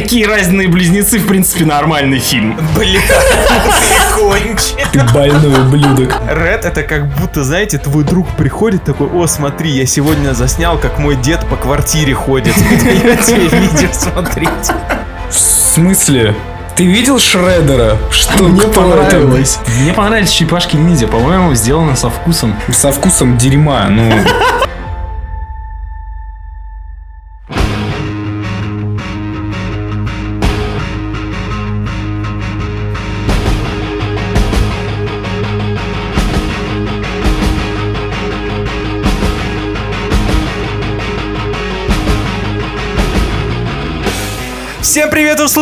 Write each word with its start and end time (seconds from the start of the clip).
Какие 0.00 0.24
разные 0.24 0.66
близнецы, 0.66 1.18
в 1.18 1.26
принципе, 1.26 1.66
нормальный 1.66 2.20
фильм. 2.20 2.58
Бля, 2.74 3.02
кончи. 4.16 4.74
Ты 4.92 5.00
больной 5.12 5.60
ублюдок. 5.60 6.14
Ред 6.26 6.64
это 6.64 6.82
как 6.84 7.06
будто, 7.06 7.44
знаете, 7.44 7.76
твой 7.76 8.04
друг 8.04 8.26
приходит 8.30 8.82
такой, 8.82 9.08
о, 9.08 9.26
смотри, 9.26 9.70
я 9.70 9.84
сегодня 9.84 10.32
заснял, 10.32 10.78
как 10.78 10.98
мой 10.98 11.16
дед 11.16 11.46
по 11.50 11.56
квартире 11.56 12.14
ходит. 12.14 12.56
Я 12.56 13.16
тебе 13.16 13.48
видео 13.48 13.92
смотреть. 13.92 14.48
В 15.28 15.38
смысле? 15.38 16.34
Ты 16.76 16.86
видел 16.86 17.18
Шреддера? 17.18 17.98
Что 18.10 18.44
Мне 18.44 18.62
понравилось. 18.68 19.58
Мне 19.82 19.92
понравились 19.92 20.30
черепашки 20.30 20.76
ниндзя. 20.76 21.08
По-моему, 21.08 21.54
сделано 21.54 21.94
со 21.94 22.08
вкусом. 22.08 22.56
Со 22.72 22.90
вкусом 22.90 23.36
дерьма, 23.36 23.88
ну... 23.90 24.10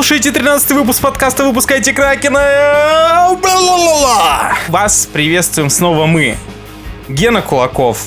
слушаете 0.09 0.33
13 0.33 0.71
выпуск 0.71 1.03
подкаста 1.03 1.45
«Выпускайте 1.45 1.93
Кракена». 1.93 3.37
Бла-ла-ла-ла. 3.43 4.57
Вас 4.69 5.07
приветствуем 5.13 5.69
снова 5.69 6.07
мы, 6.07 6.39
Гена 7.11 7.43
Кулаков, 7.43 8.07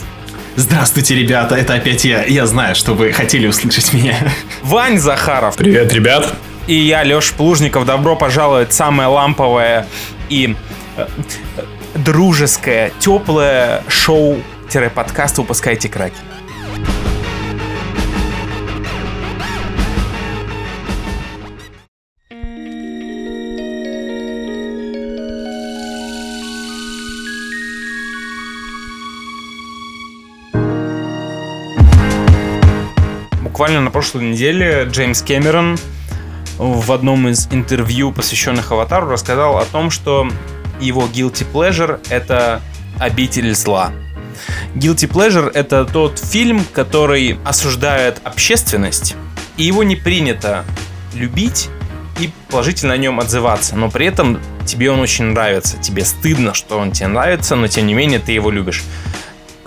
Здравствуйте, 0.56 1.14
ребята, 1.14 1.54
это 1.54 1.76
опять 1.76 2.04
я. 2.04 2.24
Я 2.24 2.48
знаю, 2.48 2.74
что 2.74 2.96
вы 2.96 3.12
хотели 3.12 3.46
услышать 3.46 3.94
меня. 3.94 4.18
Вань 4.64 4.98
Захаров 4.98 5.58
Привет, 5.58 5.94
ребят. 5.94 6.34
и 6.66 6.74
я, 6.74 7.04
Леша 7.04 7.36
Плужников. 7.38 7.86
Добро 7.86 8.16
пожаловать 8.16 8.72
в 8.72 8.74
самое 8.74 9.08
ламповое 9.08 9.86
и 10.28 10.56
э, 10.98 11.06
дружеское, 11.94 12.94
теплое 12.98 13.84
шоу-подкаст 13.88 15.38
«Выпускайте 15.38 15.88
Кракен». 15.88 16.31
Буквально 33.62 33.82
на 33.82 33.92
прошлой 33.92 34.24
неделе 34.24 34.88
Джеймс 34.90 35.22
Кэмерон 35.22 35.78
в 36.58 36.92
одном 36.92 37.28
из 37.28 37.48
интервью, 37.52 38.12
посвященных 38.12 38.72
Аватару, 38.72 39.08
рассказал 39.08 39.60
о 39.60 39.66
том, 39.66 39.92
что 39.92 40.28
его 40.80 41.04
guilty 41.04 41.46
pleasure— 41.54 42.00
это 42.10 42.60
«Обитель 42.98 43.54
зла». 43.54 43.92
Guilty 44.74 45.08
pleasure— 45.08 45.52
это 45.54 45.86
тот 45.86 46.18
фильм, 46.18 46.66
который 46.74 47.38
осуждает 47.46 48.20
общественность, 48.24 49.16
и 49.58 49.64
его 49.64 49.84
не 49.84 49.96
принято 49.96 50.66
любить 51.14 51.70
и 52.20 52.32
положительно 52.50 52.96
о 52.96 52.98
нем 52.98 53.20
отзываться, 53.20 53.76
но 53.76 53.92
при 53.92 54.08
этом 54.08 54.40
тебе 54.66 54.90
он 54.90 55.00
очень 55.00 55.26
нравится, 55.26 55.78
тебе 55.78 56.04
стыдно, 56.04 56.56
что 56.56 56.80
он 56.80 56.94
тебе 56.94 57.10
нравится, 57.10 57.56
но 57.56 57.68
тем 57.68 57.86
не 57.86 57.94
менее 57.94 58.18
ты 58.18 58.32
его 58.32 58.50
любишь. 58.50 58.82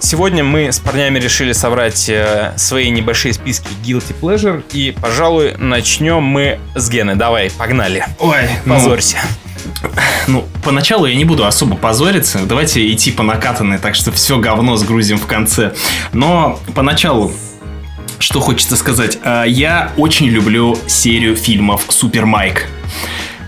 Сегодня 0.04 0.44
мы 0.44 0.70
с 0.70 0.80
парнями 0.80 1.18
решили 1.18 1.52
собрать 1.52 2.10
э, 2.10 2.52
свои 2.58 2.90
небольшие 2.90 3.32
списки 3.32 3.68
guilty 3.82 4.14
pleasure, 4.20 4.62
и, 4.74 4.94
пожалуй, 5.00 5.54
начнем 5.56 6.22
мы 6.22 6.60
с 6.74 6.90
Гены. 6.90 7.14
Давай, 7.16 7.50
погнали. 7.50 8.04
Ой, 8.18 8.50
Позорься. 8.66 9.16
Ну, 10.26 10.44
поначалу 10.62 11.06
я 11.06 11.14
не 11.14 11.24
буду 11.24 11.46
особо 11.46 11.76
позориться. 11.76 12.40
Давайте 12.44 12.86
идти 12.92 13.12
по 13.12 13.22
накатанной, 13.22 13.78
так 13.78 13.94
что 13.94 14.12
все 14.12 14.38
говно 14.38 14.76
сгрузим 14.76 15.16
в 15.16 15.26
конце. 15.26 15.72
Но 16.12 16.60
поначалу 16.74 17.32
что 18.18 18.40
хочется 18.40 18.76
сказать. 18.76 19.16
А, 19.24 19.44
Я 19.44 19.90
очень 19.96 20.26
люблю 20.26 20.76
серию 20.86 21.34
фильмов 21.34 21.86
Супер 21.88 22.26
Майк. 22.26 22.68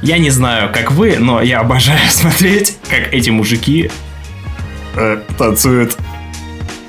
Я 0.00 0.16
не 0.16 0.30
знаю, 0.30 0.72
как 0.72 0.90
вы, 0.90 1.16
но 1.18 1.42
я 1.42 1.60
обожаю 1.60 2.00
смотреть, 2.08 2.78
как 2.88 3.12
эти 3.12 3.28
мужики 3.28 3.90
э, 4.94 5.20
танцуют 5.36 5.98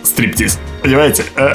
стриптиз. 0.07 0.59
Понимаете? 0.81 1.23
Э, 1.35 1.53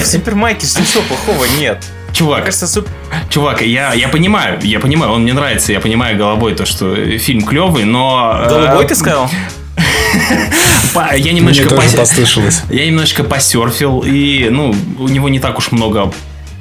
В 0.00 0.04
Супермайке 0.04 0.66
же 0.66 0.80
ничего 0.80 1.02
плохого 1.02 1.44
нет. 1.58 1.84
Чувак, 2.12 2.44
кажется, 2.46 2.66
суп... 2.66 2.88
чувак, 3.28 3.60
я, 3.62 3.92
я 3.92 4.08
понимаю, 4.08 4.58
я 4.62 4.80
понимаю, 4.80 5.12
он 5.12 5.22
мне 5.24 5.34
нравится, 5.34 5.72
я 5.72 5.80
понимаю 5.80 6.16
головой 6.16 6.54
то, 6.54 6.64
что 6.64 6.94
фильм 7.18 7.42
клевый, 7.44 7.84
но... 7.84 8.40
э, 8.44 8.48
Голубой 8.48 8.86
ты 8.86 8.94
сказал? 8.94 9.28
я 11.16 11.32
немножко 11.32 11.64
пос- 11.64 11.96
послышалось. 11.96 12.62
Я 12.70 12.86
немножечко 12.86 13.22
посерфил, 13.22 14.00
и, 14.06 14.48
ну, 14.50 14.74
у 14.98 15.08
него 15.08 15.28
не 15.28 15.40
так 15.40 15.58
уж 15.58 15.72
много 15.72 16.10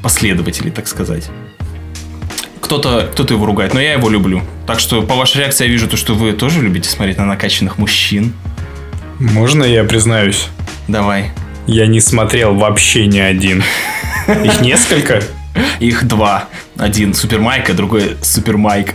последователей, 0.03 0.71
так 0.71 0.87
сказать. 0.89 1.29
Кто-то 2.59 3.09
кто 3.13 3.23
его 3.33 3.45
ругает, 3.45 3.73
но 3.73 3.79
я 3.79 3.93
его 3.93 4.09
люблю. 4.09 4.41
Так 4.67 4.79
что 4.79 5.01
по 5.03 5.15
вашей 5.15 5.37
реакции 5.37 5.65
я 5.65 5.71
вижу 5.71 5.87
то, 5.87 5.95
что 5.97 6.15
вы 6.15 6.33
тоже 6.33 6.61
любите 6.61 6.89
смотреть 6.89 7.17
на 7.17 7.25
накачанных 7.25 7.77
мужчин. 7.77 8.33
Можно 9.19 9.63
я 9.63 9.83
признаюсь? 9.83 10.47
Давай. 10.87 11.31
Я 11.67 11.87
не 11.87 11.99
смотрел 11.99 12.53
вообще 12.53 13.07
ни 13.07 13.19
один. 13.19 13.63
Их 14.27 14.61
несколько? 14.61 15.23
Их 15.79 16.05
два. 16.05 16.45
Один 16.77 17.13
Супер 17.13 17.39
Майк, 17.39 17.69
а 17.69 17.73
другой 17.73 18.17
Супер 18.21 18.57
Майк 18.57 18.93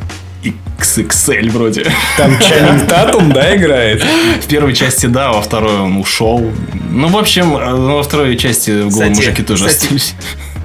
XXL 0.78 1.50
вроде. 1.50 1.86
Там 2.16 2.38
Чаннинг 2.38 2.86
Татум, 2.86 3.32
да, 3.32 3.56
играет? 3.56 4.02
В 4.02 4.46
первой 4.46 4.74
части 4.74 5.06
да, 5.06 5.32
во 5.32 5.40
второй 5.40 5.80
он 5.80 5.96
ушел. 5.96 6.52
Ну, 6.90 7.08
в 7.08 7.16
общем, 7.16 7.56
э, 7.56 7.74
во 7.74 8.02
второй 8.02 8.36
части 8.36 8.88
голые 8.88 9.10
мужики 9.10 9.42
тоже 9.42 9.66
кстати, 9.66 9.84
остались. 9.84 10.14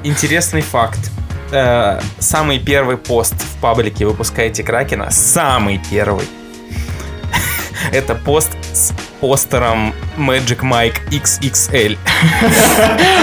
Интересный 0.03 0.61
факт. 0.61 0.99
Э, 1.51 1.99
самый 2.19 2.59
первый 2.59 2.97
пост 2.97 3.35
в 3.35 3.61
паблике 3.61 4.05
«Выпускайте 4.05 4.63
Кракена», 4.63 5.11
самый 5.11 5.79
первый, 5.89 6.25
это 7.91 8.15
пост 8.15 8.51
с 8.73 8.93
постером 9.19 9.93
Magic 10.17 10.59
Mike 10.61 10.95
XXL. 11.09 11.97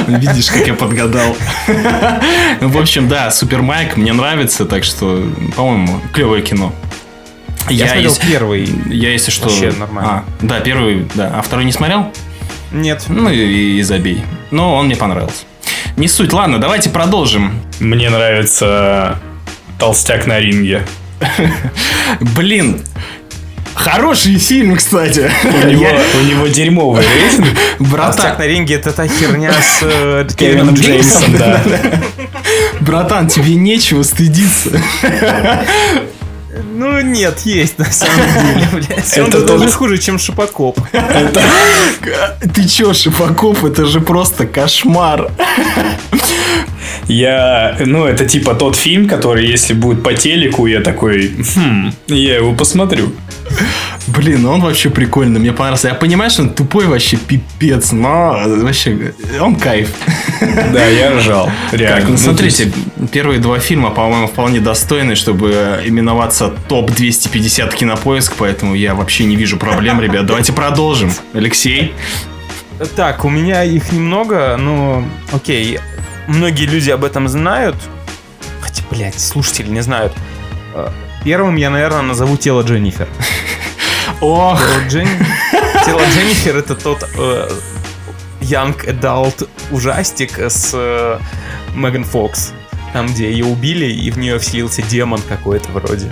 Видишь, 0.09 0.49
как 0.51 0.67
я 0.67 0.75
подгадал. 0.75 1.37
Ну, 2.61 2.69
В 2.69 2.79
общем, 2.79 3.09
да, 3.09 3.31
Супер 3.31 3.63
Майк 3.63 3.97
мне 3.97 4.13
нравится, 4.13 4.65
так 4.65 4.85
что, 4.85 5.25
по-моему, 5.57 6.01
клевое 6.13 6.43
кино. 6.43 6.73
Я, 7.69 7.87
смотрел 7.87 8.11
если- 8.11 8.27
первый. 8.31 8.71
Я, 8.91 9.11
если 9.11 9.31
что... 9.31 9.49
Вообще 9.49 9.73
нормально. 9.73 10.11
А, 10.11 10.25
да, 10.45 10.61
первый, 10.61 11.07
да. 11.15 11.33
А 11.39 11.43
второй 11.43 11.65
не 11.65 11.73
смотрел? 11.73 12.13
Нет. 12.73 13.05
Ну 13.09 13.31
и, 13.31 13.79
и 13.79 13.83
забей. 13.83 14.23
Но 14.51 14.75
он 14.75 14.87
мне 14.87 14.97
понравился. 14.97 15.45
Не 15.97 16.09
суть, 16.09 16.33
ладно, 16.33 16.59
давайте 16.59 16.91
продолжим. 16.91 17.61
Мне 17.79 18.11
нравится 18.11 19.19
Толстяк 19.79 20.27
на 20.27 20.41
ринге. 20.41 20.83
Блин, 22.21 22.83
хороший 23.75 24.39
фильм, 24.39 24.77
кстати. 24.77 25.31
У 25.45 25.67
него, 25.69 25.83
Я- 25.85 26.01
у 26.21 26.25
него 26.25 26.47
дерьмовый 26.49 27.03
рейтинг. 27.05 27.47
Братан, 27.79 28.13
Толстяк 28.15 28.39
на 28.39 28.47
ринге 28.47 28.75
это 28.77 28.93
та 28.93 29.07
херня 29.09 29.53
с 29.53 29.79
э, 29.83 30.27
Кевином 30.37 30.75
Джеймсом. 30.75 31.37
Да. 31.37 31.61
братан, 32.81 33.29
тебе 33.29 33.55
нечего 33.55 34.03
стыдиться. 34.03 34.71
Ну 36.75 37.01
нет, 37.01 37.41
есть 37.45 37.79
на 37.79 37.85
самом 37.91 38.17
деле, 38.55 38.69
блядь. 38.73 39.19
Он 39.19 39.25
Это 39.29 39.41
даже 39.47 39.65
тот- 39.65 39.73
хуже, 39.75 39.99
чем 39.99 40.19
Шипокоп. 40.19 40.79
Ты 42.55 42.69
чё, 42.69 42.93
Шипаков, 42.93 43.65
это 43.65 43.87
же 43.87 44.01
просто 44.01 44.47
кошмар. 44.47 45.31
Я, 47.09 47.77
ну, 47.85 48.05
это 48.07 48.27
типа 48.27 48.55
тот 48.55 48.77
фильм, 48.77 49.09
который, 49.09 49.47
если 49.47 49.75
будет 49.75 50.03
по 50.03 50.15
телеку, 50.15 50.67
я 50.67 50.81
такой, 50.81 51.33
хм, 51.55 51.93
я 52.09 52.37
его 52.37 52.53
посмотрю. 52.55 53.13
Блин, 54.09 54.45
он 54.47 54.61
вообще 54.61 54.91
прикольный, 54.91 55.41
мне 55.41 55.53
понравился. 55.53 55.89
Я 55.89 55.95
понимаю, 55.95 56.31
что 56.31 56.43
он 56.43 56.51
тупой 56.51 56.87
вообще 56.87 57.17
пипец, 57.17 57.93
но 57.93 58.37
вообще 58.47 59.15
он 59.41 59.57
кайф. 59.57 59.91
Да, 60.73 60.87
я 60.87 61.13
ржал. 61.13 61.51
Реально. 61.71 62.01
Как, 62.01 62.09
ну, 62.09 62.13
Ну, 62.13 62.19
смотрите, 62.19 62.73
первые 63.13 63.39
два 63.39 63.59
фильма, 63.59 63.91
по-моему, 63.91 64.27
вполне 64.27 64.61
достойны, 64.61 65.15
чтобы 65.15 65.81
именоваться 65.85 66.53
топ-250 66.69 67.75
кинопоиск, 67.77 68.35
поэтому 68.37 68.75
я 68.75 68.95
вообще 68.95 69.25
не 69.25 69.37
вижу 69.37 69.57
проблем, 69.57 70.01
ребят. 70.01 70.27
Давайте 70.27 70.53
продолжим. 70.53 71.13
Алексей? 71.33 71.95
Так, 72.97 73.25
у 73.25 73.29
меня 73.29 73.63
их 73.63 73.93
немного, 73.93 74.57
но 74.59 75.05
окей. 75.33 75.79
Многие 76.27 76.67
люди 76.67 76.91
об 76.91 77.05
этом 77.05 77.29
знают. 77.29 77.77
Хотя, 78.61 78.83
блядь, 78.91 79.19
слушатели 79.21 79.69
не 79.69 79.81
знают. 79.81 80.13
Э, 81.23 81.25
Первым 81.25 81.57
я, 81.57 81.71
наверное, 81.71 82.03
назову 82.03 82.37
тело 82.37 82.63
Дженнифер. 82.63 83.09
Ох, 84.21 84.61
Тело, 84.61 84.81
Джен- 84.89 85.27
тело 85.87 86.01
Дженнифер 86.15 86.57
это 86.57 86.75
тот 86.75 87.03
э, 87.17 87.49
young 88.41 88.77
adult 88.87 89.49
ужастик 89.71 90.39
с 90.39 90.71
э, 90.75 91.19
Меган 91.75 92.05
Фокс. 92.05 92.53
там, 92.93 93.07
где 93.07 93.31
ее 93.31 93.45
убили, 93.45 93.87
и 93.87 94.11
в 94.11 94.19
нее 94.19 94.39
вселился 94.39 94.83
демон 94.83 95.21
какой-то 95.29 95.71
вроде. 95.73 96.11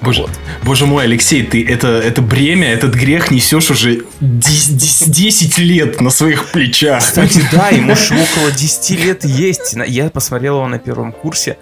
Боже, 0.00 0.22
вот. 0.22 0.30
боже 0.62 0.86
мой, 0.86 1.04
Алексей, 1.04 1.42
ты 1.44 1.66
это, 1.66 1.88
это 1.88 2.22
бремя, 2.22 2.68
этот 2.72 2.94
грех 2.94 3.32
несешь 3.32 3.68
уже 3.70 4.04
10, 4.20 5.10
10 5.10 5.58
лет 5.58 6.00
на 6.00 6.10
своих 6.10 6.50
плечах. 6.52 7.00
Кстати, 7.02 7.42
да, 7.50 7.68
ему 7.72 7.96
же 7.96 8.14
около 8.14 8.52
10 8.52 8.90
лет 9.04 9.24
есть. 9.24 9.74
Я 9.88 10.08
посмотрел 10.10 10.58
его 10.58 10.68
на 10.68 10.78
первом 10.78 11.10
курсе. 11.12 11.58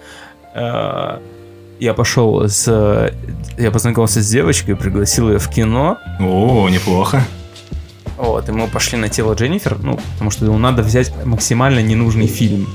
Э, 1.79 1.83
я 1.83 1.93
пошел 1.93 2.47
с... 2.47 3.13
Я 3.57 3.71
познакомился 3.71 4.21
с 4.21 4.29
девочкой, 4.29 4.75
пригласил 4.75 5.29
ее 5.29 5.39
в 5.39 5.49
кино. 5.49 5.97
О, 6.19 6.69
неплохо. 6.69 7.23
Вот, 8.17 8.49
и 8.49 8.51
мы 8.51 8.67
пошли 8.67 8.97
на 8.97 9.09
тело 9.09 9.33
Дженнифер, 9.33 9.77
ну, 9.79 9.99
потому 10.13 10.31
что 10.31 10.45
ну, 10.45 10.57
надо 10.57 10.81
взять 10.81 11.13
максимально 11.23 11.79
ненужный 11.79 12.25
фильм, 12.25 12.67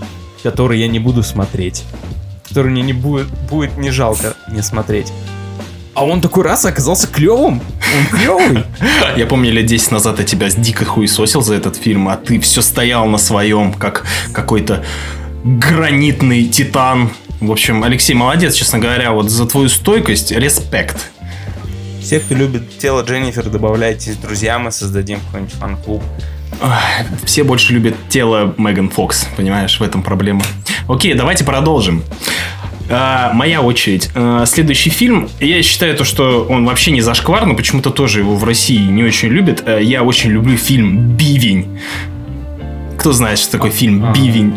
который 0.43 0.79
я 0.79 0.87
не 0.87 1.01
буду 1.01 1.25
смотреть. 1.25 1.85
Который 2.49 2.71
мне 2.71 2.83
не 2.83 2.93
будет, 2.93 3.29
будет 3.51 3.77
не 3.77 3.91
жалко 3.91 4.35
не 4.49 4.63
смотреть. 4.63 5.13
А 5.95 6.07
он 6.07 6.21
такой 6.21 6.45
раз 6.45 6.65
оказался 6.65 7.07
клевым. 7.07 7.61
Он 7.97 8.19
клевый. 8.19 8.65
Я 9.17 9.27
помню, 9.27 9.53
лет 9.53 9.67
10 9.67 9.91
назад 9.91 10.19
я 10.19 10.25
тебя 10.25 10.49
дико 10.49 10.87
хуесосил 10.87 11.43
за 11.43 11.55
этот 11.55 11.77
фильм, 11.77 12.09
а 12.09 12.17
ты 12.17 12.41
все 12.41 12.63
стоял 12.63 13.05
на 13.07 13.19
своем, 13.19 13.75
как 13.75 14.07
какой-то 14.33 14.83
гранитный 15.45 16.47
титан. 16.47 17.11
В 17.43 17.51
общем, 17.51 17.83
Алексей, 17.83 18.15
молодец, 18.15 18.55
честно 18.55 18.79
говоря, 18.79 19.11
вот 19.11 19.29
за 19.29 19.47
твою 19.47 19.69
стойкость, 19.69 20.31
респект. 20.31 21.11
Все, 22.01 22.21
кто 22.21 22.37
любит 22.37 22.79
тело 22.79 23.03
Дженнифер, 23.03 23.51
добавляйтесь 23.51 24.15
друзьям, 24.15 24.63
мы 24.63 24.71
создадим 24.71 25.19
какой-нибудь 25.27 25.55
фан-клуб. 25.55 26.05
Все 27.25 27.43
больше 27.43 27.73
любят 27.73 27.97
тело 28.09 28.55
Меган 28.59 28.91
Фокс, 28.91 29.27
понимаешь, 29.37 29.81
в 29.81 29.83
этом 29.83 30.05
проблема. 30.05 30.43
Окей, 30.87 31.15
давайте 31.15 31.43
продолжим. 31.43 32.05
А, 32.89 33.33
моя 33.33 33.61
очередь. 33.61 34.09
А, 34.15 34.47
следующий 34.47 34.91
фильм. 34.91 35.29
Я 35.41 35.65
считаю 35.65 35.97
то, 35.97 36.05
что 36.05 36.47
он 36.49 36.65
вообще 36.65 36.93
не 36.93 37.01
зашквар, 37.01 37.45
но 37.45 37.57
почему-то 37.57 37.91
тоже 37.91 38.21
его 38.21 38.37
в 38.37 38.45
России 38.45 38.79
не 38.79 39.03
очень 39.03 39.31
любят. 39.31 39.65
А, 39.67 39.81
я 39.81 40.05
очень 40.05 40.31
люблю 40.31 40.57
фильм 40.57 41.17
«Бивень». 41.17 41.81
Кто 42.99 43.11
знает, 43.11 43.41
что 43.41 43.51
такое 43.51 43.73
фильм 43.73 44.13
«Бивень»? 44.13 44.55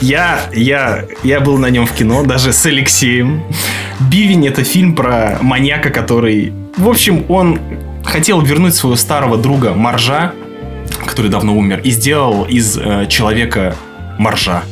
Я, 0.00 0.40
я, 0.52 1.04
я 1.22 1.40
был 1.40 1.58
на 1.58 1.70
нем 1.70 1.86
в 1.86 1.92
кино, 1.92 2.22
даже 2.24 2.52
с 2.52 2.64
Алексеем. 2.66 3.42
«Бивень»— 4.00 4.46
это 4.48 4.64
фильм 4.64 4.94
про 4.94 5.38
маньяка, 5.40 5.90
который... 5.90 6.52
В 6.76 6.88
общем, 6.88 7.24
он 7.28 7.60
хотел 8.04 8.40
вернуть 8.40 8.74
своего 8.74 8.96
старого 8.96 9.38
друга 9.38 9.74
Маржа, 9.74 10.32
который 11.06 11.30
давно 11.30 11.56
умер, 11.56 11.80
и 11.84 11.90
сделал 11.90 12.44
из 12.44 12.76
э, 12.78 13.06
человека 13.08 13.76
Маржа. 14.18 14.62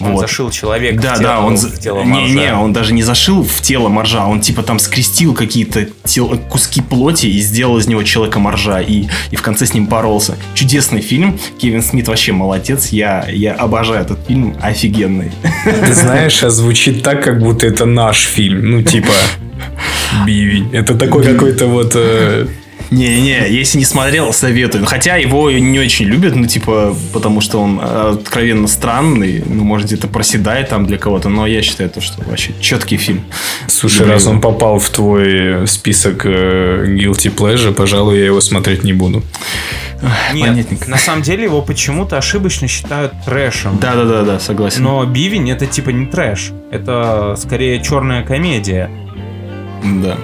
Он 0.00 0.12
вот. 0.12 0.20
зашил 0.20 0.50
человека 0.50 1.00
да, 1.00 1.14
в 1.14 1.18
тело, 1.18 1.30
да, 1.30 1.40
он 1.40 1.56
в 1.56 1.78
тело 1.78 2.02
моржа. 2.02 2.26
Не, 2.26 2.32
не, 2.34 2.54
он 2.54 2.72
даже 2.72 2.92
не 2.92 3.02
зашил 3.02 3.44
в 3.44 3.60
тело 3.60 3.88
моржа, 3.88 4.26
он 4.26 4.40
типа 4.40 4.62
там 4.62 4.78
скрестил 4.78 5.34
какие-то 5.34 5.88
тел... 6.04 6.38
куски 6.48 6.80
плоти 6.80 7.26
и 7.26 7.38
сделал 7.40 7.78
из 7.78 7.86
него 7.86 8.02
человека 8.02 8.38
моржа, 8.38 8.80
и, 8.80 9.06
и 9.30 9.36
в 9.36 9.42
конце 9.42 9.66
с 9.66 9.74
ним 9.74 9.86
боролся. 9.86 10.36
Чудесный 10.54 11.00
фильм, 11.00 11.38
Кевин 11.58 11.82
Смит 11.82 12.08
вообще 12.08 12.32
молодец, 12.32 12.88
я, 12.88 13.26
я 13.28 13.54
обожаю 13.54 14.02
этот 14.02 14.18
фильм, 14.26 14.56
офигенный. 14.60 15.32
Ты 15.64 15.92
знаешь, 15.92 16.42
а 16.42 16.50
звучит 16.50 17.02
так, 17.02 17.22
как 17.22 17.38
будто 17.40 17.66
это 17.66 17.84
наш 17.84 18.20
фильм, 18.20 18.70
ну 18.70 18.82
типа... 18.82 19.12
Бивень. 20.26 20.70
Это 20.72 20.94
такой 20.94 21.22
какой-то 21.24 21.66
вот 21.66 21.92
э, 21.94 22.46
не-не, 22.90 23.48
если 23.48 23.78
не 23.78 23.84
смотрел, 23.84 24.32
советую. 24.32 24.84
Хотя 24.84 25.16
его 25.16 25.50
не 25.50 25.78
очень 25.78 26.06
любят, 26.06 26.34
ну, 26.34 26.46
типа, 26.46 26.96
потому 27.12 27.40
что 27.40 27.60
он 27.60 27.78
э, 27.80 28.16
откровенно 28.20 28.66
странный, 28.66 29.42
ну, 29.46 29.64
может, 29.64 29.86
где-то 29.86 30.08
проседает 30.08 30.68
там 30.70 30.86
для 30.86 30.98
кого-то, 30.98 31.28
но 31.28 31.46
я 31.46 31.62
считаю, 31.62 31.88
то, 31.90 32.00
что 32.00 32.22
вообще 32.24 32.52
четкий 32.60 32.96
фильм. 32.96 33.24
Слушай, 33.68 34.06
раз 34.06 34.26
он 34.26 34.40
попал 34.40 34.78
в 34.78 34.88
твой 34.90 35.66
список 35.68 36.22
э, 36.24 36.86
Guilty 36.88 37.34
Pleasure, 37.34 37.72
пожалуй, 37.72 38.18
я 38.18 38.26
его 38.26 38.40
смотреть 38.40 38.82
не 38.82 38.92
буду. 38.92 39.22
Нет, 40.32 40.48
Понятненько. 40.48 40.90
на 40.90 40.96
самом 40.96 41.22
деле 41.22 41.44
его 41.44 41.60
почему-то 41.62 42.16
ошибочно 42.16 42.66
считают 42.66 43.12
трэшем. 43.24 43.78
Да-да-да, 43.78 44.40
согласен. 44.40 44.82
Но 44.82 45.04
Бивень 45.04 45.50
это 45.50 45.66
типа 45.66 45.90
не 45.90 46.06
трэш. 46.06 46.52
Это 46.70 47.36
скорее 47.38 47.82
черная 47.82 48.24
комедия. 48.24 48.90
Да. 49.84 50.16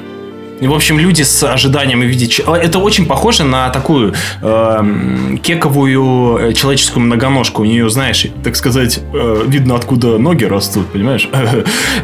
И, 0.61 0.67
в 0.67 0.73
общем, 0.73 0.99
люди 0.99 1.23
с 1.23 1.43
ожиданием 1.43 2.01
увидеть... 2.01 2.41
А, 2.47 2.57
это 2.57 2.79
очень 2.79 3.05
похоже 3.07 3.45
на 3.45 3.69
такую 3.71 4.15
э, 4.41 5.37
кековую 5.43 6.55
человеческую 6.55 7.05
многоножку. 7.05 7.63
У 7.63 7.65
нее, 7.67 7.91
знаешь, 7.91 8.27
так 8.43 8.57
сказать, 8.57 9.01
э, 9.13 9.45
видно, 9.47 9.75
откуда 9.75 10.19
ноги 10.19 10.45
растут, 10.45 10.87
понимаешь? 10.93 11.29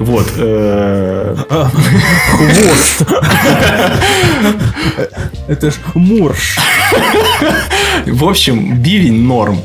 Вот. 0.00 0.26
Э. 0.36 1.36
Хвост. 2.28 3.02
Это 5.48 5.70
ж 5.70 5.74
мурш. 5.94 6.58
В 8.06 8.24
общем, 8.24 8.76
бивень 8.78 9.22
норм. 9.22 9.60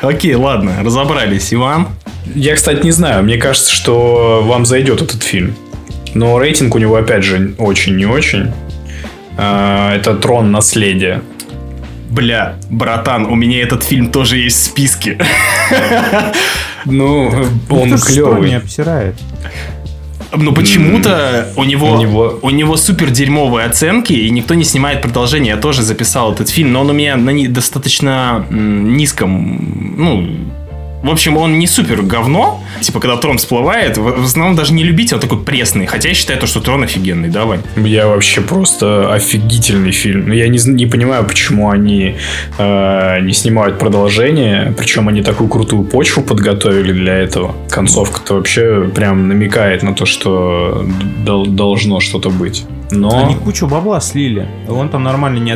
Окей, 0.00 0.34
ладно, 0.34 0.82
разобрались. 0.82 1.52
Иван? 1.52 1.88
Я, 2.34 2.54
кстати, 2.54 2.84
не 2.84 2.92
знаю. 2.92 3.22
Мне 3.24 3.36
кажется, 3.36 3.72
что 3.72 4.42
вам 4.44 4.64
зайдет 4.64 5.02
этот 5.02 5.22
фильм. 5.22 5.54
Но 6.14 6.38
рейтинг 6.38 6.74
у 6.74 6.78
него, 6.78 6.96
опять 6.96 7.24
же, 7.24 7.54
очень 7.58 7.96
не 7.96 8.06
очень. 8.06 8.52
А, 9.36 9.94
это 9.94 10.14
Трон 10.14 10.50
наследие. 10.52 11.22
Бля, 12.10 12.56
братан, 12.68 13.24
у 13.24 13.34
меня 13.34 13.62
этот 13.62 13.84
фильм 13.84 14.10
тоже 14.10 14.36
есть 14.38 14.58
в 14.58 14.64
списке. 14.64 15.18
Ну, 16.84 17.32
он 17.70 17.96
клевый. 17.96 18.48
не 18.48 18.56
обсирает. 18.56 19.14
Но 20.34 20.52
почему-то 20.52 21.48
у 21.56 21.64
него, 21.64 21.92
у 21.92 22.00
него 22.00 22.38
у 22.42 22.50
него 22.50 22.76
супер 22.76 23.10
дерьмовые 23.10 23.66
оценки, 23.66 24.12
и 24.12 24.30
никто 24.30 24.54
не 24.54 24.64
снимает 24.64 25.02
продолжение. 25.02 25.54
Я 25.54 25.60
тоже 25.60 25.82
записал 25.82 26.32
этот 26.32 26.48
фильм, 26.48 26.72
но 26.72 26.80
он 26.80 26.90
у 26.90 26.92
меня 26.92 27.16
на 27.16 27.48
достаточно 27.48 28.44
низком, 28.50 29.94
ну, 29.96 30.28
в 31.02 31.10
общем, 31.10 31.36
он 31.36 31.58
не 31.58 31.66
супер 31.66 32.02
говно. 32.02 32.62
Типа, 32.80 33.00
когда 33.00 33.16
трон 33.16 33.38
всплывает, 33.38 33.96
в 33.98 34.24
основном 34.24 34.54
даже 34.54 34.72
не 34.72 34.84
любить, 34.84 35.12
он 35.12 35.20
такой 35.20 35.38
пресный. 35.38 35.86
Хотя 35.86 36.08
я 36.08 36.14
считаю, 36.14 36.38
то, 36.38 36.46
что 36.46 36.60
трон 36.60 36.84
офигенный, 36.84 37.28
да, 37.28 37.44
Вань? 37.44 37.60
Я 37.76 38.06
вообще 38.06 38.40
просто 38.40 39.12
офигительный 39.12 39.92
фильм. 39.92 40.30
Я 40.30 40.48
не, 40.48 40.58
не 40.70 40.86
понимаю, 40.86 41.24
почему 41.24 41.70
они 41.70 42.16
э, 42.58 43.20
не 43.20 43.32
снимают 43.32 43.78
продолжение. 43.78 44.74
Причем 44.78 45.08
они 45.08 45.22
такую 45.22 45.48
крутую 45.48 45.84
почву 45.84 46.22
подготовили 46.22 46.92
для 46.92 47.14
этого. 47.14 47.54
Концовка-то 47.70 48.34
вообще 48.34 48.88
прям 48.94 49.28
намекает 49.28 49.82
на 49.82 49.94
то, 49.94 50.06
что 50.06 50.86
должно 51.24 52.00
что-то 52.00 52.30
быть. 52.30 52.64
Но... 52.90 53.26
Они 53.26 53.34
кучу 53.34 53.66
бабла 53.66 54.00
слили. 54.00 54.46
Он 54.68 54.88
там 54.88 55.02
нормально 55.02 55.38
не 55.38 55.50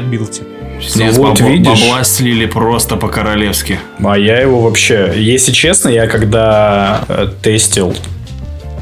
отбился. 0.77 0.99
Ну, 0.99 1.13
вот 1.13 1.39
бабла, 1.39 1.49
видишь. 1.49 1.81
Бабла 1.83 2.05
слили 2.05 2.47
просто 2.47 2.97
по-королевски. 2.97 3.79
А 4.03 4.19
я 4.19 4.41
его 4.41 4.61
вообще... 4.61 5.13
Если 5.17 5.53
честно, 5.53 5.89
я 5.89 6.07
когда 6.07 7.05
э, 7.09 7.29
тестил 7.43 7.95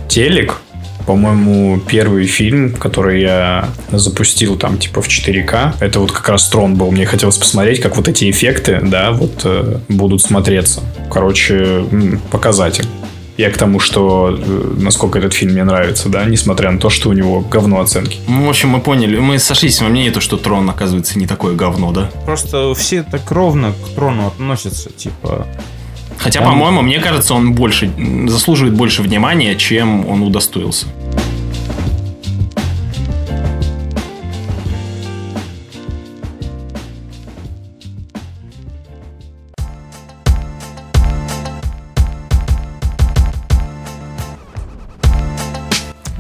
телек, 0.09 0.57
по-моему, 1.07 1.81
первый 1.81 2.27
фильм, 2.27 2.73
который 2.73 3.21
я 3.21 3.69
запустил 3.93 4.57
там 4.57 4.79
типа 4.79 5.03
в 5.03 5.09
4К, 5.09 5.75
это 5.81 6.01
вот 6.01 6.13
как 6.13 6.29
раз 6.29 6.49
Трон 6.49 6.77
был. 6.77 6.91
Мне 6.91 7.05
хотелось 7.05 7.37
посмотреть, 7.37 7.81
как 7.81 7.97
вот 7.97 8.09
эти 8.09 8.31
эффекты, 8.31 8.81
да, 8.83 9.13
вот 9.13 9.43
э, 9.45 9.79
будут 9.89 10.23
смотреться. 10.23 10.83
Короче, 11.11 11.85
показатель. 12.31 12.87
Я 13.37 13.51
к 13.51 13.57
тому, 13.57 13.81
что 13.81 14.39
э, 14.39 14.75
насколько 14.79 15.19
этот 15.19 15.33
фильм 15.33 15.53
мне 15.53 15.65
нравится, 15.65 16.09
да, 16.09 16.25
несмотря 16.25 16.71
на 16.71 16.79
то, 16.79 16.89
что 16.89 17.09
у 17.09 17.13
него 17.13 17.41
говно 17.41 17.81
оценки. 17.81 18.19
Ну, 18.29 18.47
в 18.47 18.49
общем, 18.49 18.69
мы 18.69 18.81
поняли, 18.81 19.19
мы 19.19 19.39
сошлись 19.41 19.81
во 19.81 19.89
мнении, 19.89 20.11
то, 20.11 20.21
что 20.21 20.37
Трон, 20.37 20.71
оказывается, 20.71 21.19
не 21.19 21.27
такое 21.27 21.55
говно, 21.55 21.91
да? 21.91 22.11
Просто 22.25 22.75
все 22.75 23.03
так 23.03 23.29
ровно 23.33 23.73
к 23.73 23.95
Трону 23.95 24.29
относятся, 24.29 24.91
типа... 24.91 25.49
Хотя, 26.17 26.41
он... 26.41 26.47
по-моему, 26.47 26.83
мне 26.83 27.01
кажется, 27.01 27.35
он 27.35 27.55
больше 27.55 27.91
заслуживает 28.29 28.75
больше 28.75 29.03
внимания, 29.03 29.57
чем 29.57 30.09
он 30.09 30.23
удостоился. 30.23 30.87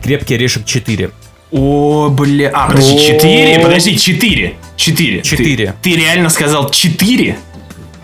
Крепкий 0.04 0.34
орешек 0.34 0.66
4. 0.66 1.10
О, 1.50 2.08
бля. 2.10 2.50
А, 2.52 2.68
подожди, 2.68 2.98
4? 3.06 3.58
Подожди, 3.60 3.98
4. 3.98 4.54
4. 4.76 5.22
4. 5.22 5.66
Ты, 5.82 5.90
ты 5.90 5.96
реально 5.96 6.28
сказал 6.28 6.68
4? 6.70 7.38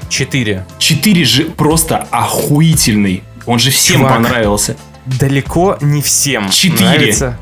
4. 0.08 0.66
4 0.78 1.24
же 1.24 1.44
просто 1.44 2.06
охуительный. 2.10 3.22
Он 3.44 3.58
же 3.58 3.70
всем 3.70 3.98
Чувак, 3.98 4.14
понравился. 4.14 4.76
Далеко 5.04 5.76
не 5.82 6.00
всем 6.00 6.48
4. 6.48 6.84
нравится. 6.88 7.38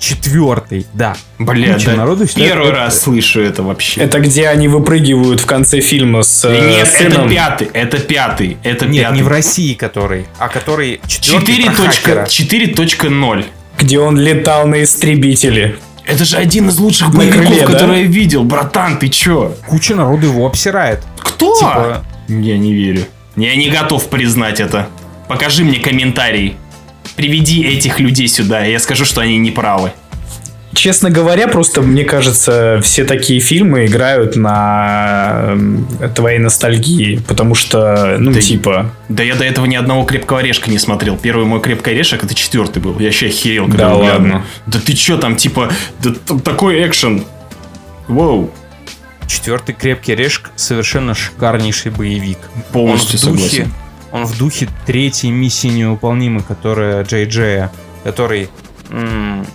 Четвертый, 0.00 0.86
да. 0.92 1.16
Бля, 1.38 1.78
да 1.78 1.94
народу 1.94 2.26
первый 2.34 2.68
это- 2.68 2.76
раз 2.76 3.00
слышу 3.00 3.40
это 3.40 3.62
вообще. 3.62 4.02
Это 4.02 4.20
где 4.20 4.48
они 4.48 4.68
выпрыгивают 4.68 5.40
в 5.40 5.46
конце 5.46 5.80
фильма 5.80 6.22
с 6.22 6.44
э, 6.44 6.52
Нет, 6.52 6.88
это 7.00 7.14
сыном. 7.14 7.30
пятый, 7.30 7.68
это 7.72 7.98
пятый, 8.00 8.58
это 8.64 8.84
Нет, 8.86 9.04
пятый. 9.04 9.16
не 9.16 9.22
в 9.22 9.28
России 9.28 9.72
который, 9.72 10.26
а 10.38 10.48
который 10.48 11.00
четвертый 11.06 11.54
4 11.54 11.70
про 11.70 11.74
хакера. 11.90 12.24
4.0. 12.26 13.46
где 13.78 13.98
он 13.98 14.18
летал 14.18 14.66
на 14.66 14.82
истребителе. 14.82 15.76
Это 16.04 16.24
же 16.24 16.36
один 16.36 16.68
из 16.68 16.78
лучших 16.78 17.08
На 17.12 17.18
боевиков, 17.20 17.46
крыле, 17.46 17.60
да? 17.60 17.66
которые 17.72 18.02
я 18.02 18.08
видел. 18.08 18.44
Братан, 18.44 18.98
ты 18.98 19.08
чё? 19.08 19.54
Куча 19.66 19.94
народу 19.94 20.26
его 20.26 20.46
обсирает. 20.46 21.02
Кто? 21.18 21.54
Типа, 21.58 22.04
Я 22.28 22.58
не 22.58 22.74
верю. 22.74 23.04
Я 23.36 23.56
не 23.56 23.70
готов 23.70 24.08
признать 24.08 24.60
это. 24.60 24.88
Покажи 25.28 25.64
мне 25.64 25.78
комментарий. 25.78 26.56
Приведи 27.16 27.62
этих 27.64 28.00
людей 28.00 28.28
сюда, 28.28 28.66
и 28.66 28.72
я 28.72 28.78
скажу, 28.78 29.04
что 29.04 29.20
они 29.20 29.38
не 29.38 29.50
правы. 29.50 29.92
Честно 30.84 31.08
говоря, 31.08 31.48
просто 31.48 31.80
мне 31.80 32.04
кажется, 32.04 32.78
все 32.82 33.06
такие 33.06 33.40
фильмы 33.40 33.86
играют 33.86 34.36
на 34.36 35.44
эм, 35.52 35.88
твоей 36.14 36.38
ностальгии, 36.38 37.22
потому 37.26 37.54
что, 37.54 38.16
ну, 38.18 38.30
Да 38.34 38.40
типа, 38.42 38.90
Да 39.08 39.22
я 39.22 39.34
до 39.34 39.44
этого 39.44 39.64
ни 39.64 39.76
одного 39.76 40.04
крепкого 40.04 40.40
орешка 40.40 40.70
не 40.70 40.78
смотрел. 40.78 41.16
Первый 41.16 41.46
мой 41.46 41.62
крепкий 41.62 41.92
орешек 41.92 42.22
это 42.22 42.34
четвертый 42.34 42.82
был. 42.82 42.98
Я 42.98 43.06
вообще 43.06 43.28
охерел. 43.28 43.64
когда 43.64 43.88
Да 43.88 43.94
глянул. 43.94 44.02
ладно? 44.12 44.44
Да 44.66 44.78
ты 44.78 44.92
чё 44.92 45.16
там, 45.16 45.36
типа, 45.36 45.70
да 46.02 46.10
там 46.26 46.40
такой 46.40 46.86
экшен. 46.86 47.24
Воу. 48.06 48.50
четвертый 49.26 49.74
крепкий 49.74 50.12
орешек 50.12 50.50
совершенно 50.54 51.14
шикарнейший 51.14 51.92
боевик. 51.92 52.40
Полностью 52.72 53.18
он 53.30 53.36
в 53.36 53.38
духе, 53.38 53.48
согласен. 53.48 53.74
Он 54.12 54.24
в 54.26 54.36
духе 54.36 54.68
третьей 54.84 55.30
миссии 55.30 55.68
невыполнимой, 55.68 56.42
которая 56.46 57.04
Джей 57.04 57.24
Джея, 57.24 57.72
который 58.04 58.50
м, 58.90 59.46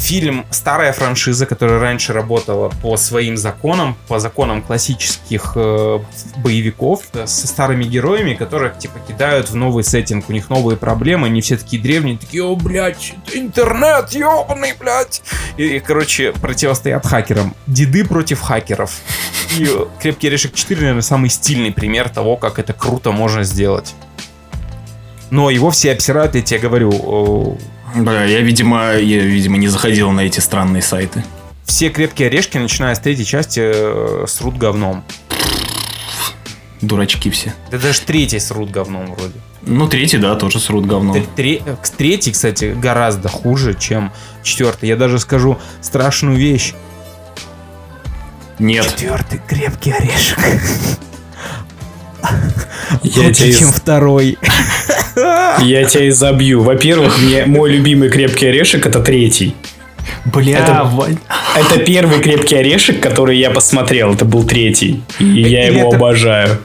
фильм, 0.00 0.46
старая 0.50 0.92
франшиза, 0.92 1.46
которая 1.46 1.78
раньше 1.78 2.12
работала 2.12 2.70
по 2.82 2.96
своим 2.96 3.36
законам, 3.36 3.96
по 4.08 4.18
законам 4.18 4.62
классических 4.62 5.52
э, 5.54 5.98
боевиков 6.38 7.02
э, 7.12 7.26
со 7.26 7.46
старыми 7.46 7.84
героями, 7.84 8.34
которых 8.34 8.78
типа 8.78 8.98
кидают 9.06 9.50
в 9.50 9.54
новый 9.54 9.84
сеттинг, 9.84 10.28
у 10.28 10.32
них 10.32 10.50
новые 10.50 10.76
проблемы, 10.76 11.26
они 11.26 11.40
все 11.40 11.56
такие 11.56 11.80
древние, 11.80 12.18
такие, 12.18 12.42
о, 12.42 12.56
блядь, 12.56 13.14
интернет, 13.32 14.10
ёбаный, 14.12 14.72
блядь. 14.78 15.22
И, 15.56 15.78
короче, 15.80 16.32
противостоят 16.32 17.06
хакерам. 17.06 17.54
Деды 17.66 18.04
против 18.04 18.40
хакеров. 18.40 18.92
И 19.58 19.64
э, 19.64 19.86
Крепкий 20.00 20.28
орешек 20.28 20.54
4, 20.54 20.80
наверное, 20.80 21.02
самый 21.02 21.30
стильный 21.30 21.72
пример 21.72 22.08
того, 22.08 22.36
как 22.36 22.58
это 22.58 22.72
круто 22.72 23.12
можно 23.12 23.44
сделать. 23.44 23.94
Но 25.30 25.50
его 25.50 25.70
все 25.70 25.92
обсирают, 25.92 26.34
я 26.34 26.42
тебе 26.42 26.58
говорю, 26.58 27.58
Бля, 27.96 28.24
я, 28.24 28.40
видимо, 28.40 28.92
я, 28.94 29.20
видимо, 29.20 29.56
не 29.58 29.68
заходил 29.68 30.10
на 30.10 30.20
эти 30.20 30.40
странные 30.40 30.82
сайты. 30.82 31.24
все 31.64 31.88
крепкие 31.90 32.28
орешки, 32.28 32.58
начиная 32.58 32.94
с 32.94 32.98
третьей 33.00 33.24
части, 33.26 33.60
э, 33.62 34.24
срут 34.28 34.56
говном. 34.58 35.04
Дурачки 36.80 37.30
все. 37.30 37.52
Да 37.70 37.78
даже 37.78 38.00
третий 38.00 38.38
срут 38.40 38.70
говном 38.70 39.14
вроде. 39.14 39.34
Ну, 39.62 39.86
третий, 39.86 40.16
да, 40.18 40.34
тоже 40.36 40.58
срут 40.60 40.86
говно. 40.86 41.14
Тре- 41.36 41.62
э, 41.66 41.76
к- 41.76 41.88
Третий, 41.90 42.32
кстати, 42.32 42.74
гораздо 42.76 43.28
хуже, 43.28 43.74
чем 43.74 44.10
четвертый. 44.42 44.88
Я 44.88 44.96
даже 44.96 45.18
скажу 45.18 45.58
страшную 45.82 46.36
вещь. 46.38 46.72
Нет. 48.58 48.86
Четвертый 48.86 49.40
крепкий 49.46 49.92
орешек. 49.92 50.38
я 53.02 53.22
Лучше, 53.28 53.52
чем 53.52 53.72
второй. 53.72 54.38
Я 55.16 55.84
тебя 55.84 56.08
изобью. 56.08 56.62
Во-первых, 56.62 57.18
мне 57.18 57.44
мой 57.46 57.70
любимый 57.70 58.08
крепкий 58.08 58.46
орешек 58.46 58.86
это 58.86 59.00
третий. 59.00 59.54
Бля, 60.24 60.58
Это- 60.58 60.84
Вань. 60.84 61.18
Это 61.54 61.78
первый 61.80 62.20
крепкий 62.20 62.56
орешек, 62.56 63.00
который 63.00 63.38
я 63.38 63.50
посмотрел. 63.50 64.12
Это 64.14 64.24
был 64.24 64.44
третий. 64.44 65.02
И 65.18 65.24
я 65.42 65.68
Или 65.68 65.78
его 65.78 65.88
это- 65.88 65.96
обожаю. 65.96 66.58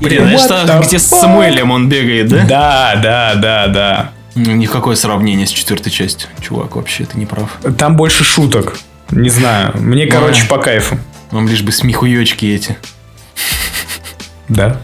Блин, 0.00 0.24
знаешь, 0.28 0.68
the 0.68 0.86
где 0.86 0.98
с? 0.98 1.06
Самуэлем 1.06 1.70
он 1.70 1.88
бегает, 1.88 2.28
да? 2.28 2.44
Да, 2.44 3.00
да, 3.02 3.34
да, 3.36 3.66
да. 3.68 4.10
Ну, 4.34 4.52
Никакое 4.52 4.96
сравнение 4.96 5.46
с 5.46 5.50
четвертой 5.50 5.92
частью. 5.92 6.28
Чувак, 6.40 6.76
вообще 6.76 7.04
ты 7.04 7.16
не 7.16 7.26
прав. 7.26 7.58
Там 7.78 7.96
больше 7.96 8.24
шуток. 8.24 8.76
Не 9.10 9.28
знаю. 9.30 9.72
Мне, 9.78 10.06
короче, 10.06 10.46
по 10.46 10.58
кайфу. 10.58 10.98
Вам 11.30 11.46
лишь 11.48 11.62
бы 11.62 11.70
смехуёчки 11.72 12.46
эти. 12.46 12.76
Да. 14.48 14.80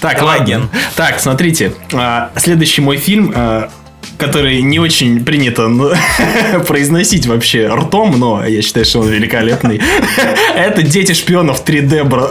Так, 0.00 0.18
Давай, 0.18 0.38
ладно. 0.38 0.44
Ген. 0.50 0.68
Так, 0.96 1.20
смотрите. 1.20 1.72
а, 1.92 2.30
Следующий 2.36 2.80
мой 2.80 2.96
фильм, 2.96 3.32
а, 3.34 3.70
который 4.18 4.62
не 4.62 4.78
очень 4.78 5.24
принято 5.24 5.68
ну, 5.68 5.90
произносить 6.66 7.26
вообще 7.26 7.68
ртом, 7.68 8.18
но 8.18 8.44
я 8.44 8.62
считаю, 8.62 8.84
что 8.86 9.00
он 9.00 9.08
великолепный. 9.08 9.80
Это 10.56 10.82
«Дети 10.82 11.12
шпионов 11.12 11.64
3D», 11.64 12.04
бро. 12.04 12.30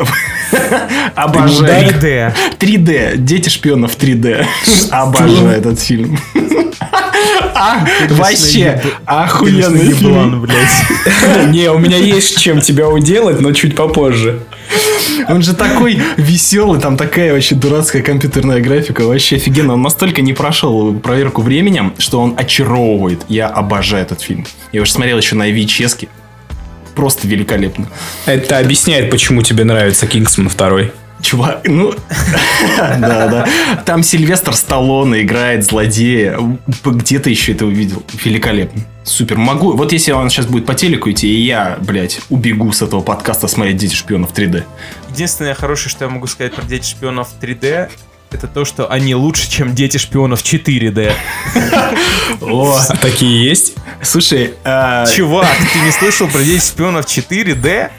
Обожаю. 1.16 1.90
3D. 1.90 2.34
3D. 2.60 3.18
«Дети 3.18 3.50
шпионов 3.50 3.98
3D». 3.98 4.46
Обожаю 4.92 5.50
этот 5.50 5.80
фильм. 5.80 6.18
А, 7.54 7.86
Вообще, 8.10 8.82
охуенный 9.06 9.94
фильм. 9.94 10.48
Не, 11.52 11.70
у 11.70 11.78
меня 11.78 11.98
есть 11.98 12.40
чем 12.40 12.62
тебя 12.62 12.90
уделать, 12.90 13.40
но 13.42 13.52
чуть 13.54 13.76
попозже. 13.76 14.42
Он 15.28 15.42
же 15.42 15.54
такой 15.54 16.02
веселый, 16.18 16.80
там 16.80 16.98
такая 16.98 17.34
вообще 17.34 17.56
дурацкая 17.56 18.02
компьютерная 18.02 18.62
графика, 18.62 19.02
вообще 19.02 19.36
офигенно. 19.36 19.74
Он 19.74 19.82
настолько 19.82 20.22
не 20.22 20.34
прошел 20.34 20.94
проверку 20.94 21.42
временем, 21.42 21.94
что 21.98 22.20
он 22.20 22.34
очаровывает. 22.38 23.24
Я 23.28 23.48
обожаю 23.48 24.04
этот 24.04 24.22
фильм. 24.22 24.46
Я 24.72 24.82
уже 24.82 24.92
смотрел 24.92 25.18
еще 25.18 25.36
на 25.36 25.50
VHS. 25.50 26.08
Просто 26.96 27.28
великолепно. 27.28 27.88
Это 28.26 28.58
объясняет, 28.58 29.10
почему 29.10 29.42
тебе 29.42 29.64
нравится 29.64 30.08
Кингсман 30.08 30.50
2. 30.50 30.82
Чувак, 31.22 31.62
ну... 31.66 31.94
Да, 32.78 33.28
да. 33.28 33.48
Там 33.86 34.04
Сильвестр 34.04 34.54
Сталлоне 34.54 35.22
играет 35.22 35.64
злодея. 35.64 36.38
Где 36.84 37.20
ты 37.20 37.30
еще 37.30 37.54
это 37.54 37.66
увидел? 37.66 38.04
Великолепно. 38.24 38.82
Супер. 39.04 39.38
Могу... 39.38 39.74
Вот 39.74 39.92
если 39.92 40.12
он 40.12 40.30
сейчас 40.30 40.46
будет 40.46 40.66
по 40.66 40.76
телеку 40.76 41.12
идти, 41.12 41.28
и 41.28 41.42
я, 41.42 41.78
блядь, 41.82 42.22
убегу 42.30 42.72
с 42.72 42.82
этого 42.82 43.02
подкаста 43.02 43.48
смотреть 43.48 43.78
«Дети 43.78 43.96
шпионов 43.96 44.34
3D». 44.34 44.64
Единственное 45.10 45.54
хорошее, 45.54 45.90
что 45.90 46.06
я 46.06 46.12
могу 46.12 46.28
сказать 46.28 46.54
про 46.54 46.64
Дети 46.64 46.88
шпионов 46.88 47.30
3D, 47.42 47.90
это 48.32 48.48
то, 48.48 48.64
что 48.64 48.90
они 48.90 49.14
лучше, 49.14 49.50
чем 49.50 49.76
Дети 49.76 49.98
шпионов 49.98 50.42
4D. 50.42 51.14
О, 52.42 52.80
Такие 53.02 53.44
есть? 53.44 53.74
слушай, 54.02 54.54
а, 54.64 55.06
Чувак, 55.06 55.48
ты 55.74 55.80
не 55.80 55.92
слышал 55.92 56.28
про 56.28 56.42
Дети 56.42 56.66
шпионов 56.66 57.06
4D? 57.06 57.90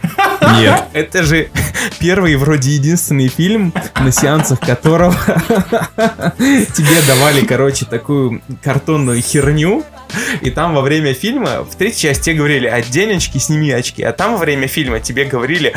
Нет. 0.58 0.84
Это 0.92 1.22
же 1.22 1.48
первый, 1.98 2.36
вроде 2.36 2.70
единственный 2.70 3.28
фильм, 3.28 3.72
на 4.00 4.12
сеансах 4.12 4.60
которого 4.60 5.14
тебе 6.38 7.06
давали, 7.06 7.44
короче, 7.44 7.84
такую 7.84 8.42
картонную 8.62 9.20
херню, 9.20 9.84
и 10.40 10.50
там 10.50 10.74
во 10.74 10.80
время 10.80 11.14
фильма, 11.14 11.64
в 11.64 11.74
третьей 11.76 12.08
части 12.10 12.24
тебе 12.26 12.36
говорили, 12.36 12.66
одень 12.66 13.16
очки, 13.16 13.38
сними 13.38 13.70
очки, 13.70 14.02
а 14.02 14.12
там 14.12 14.32
во 14.32 14.38
время 14.38 14.66
фильма 14.66 15.00
тебе 15.00 15.24
говорили 15.24 15.74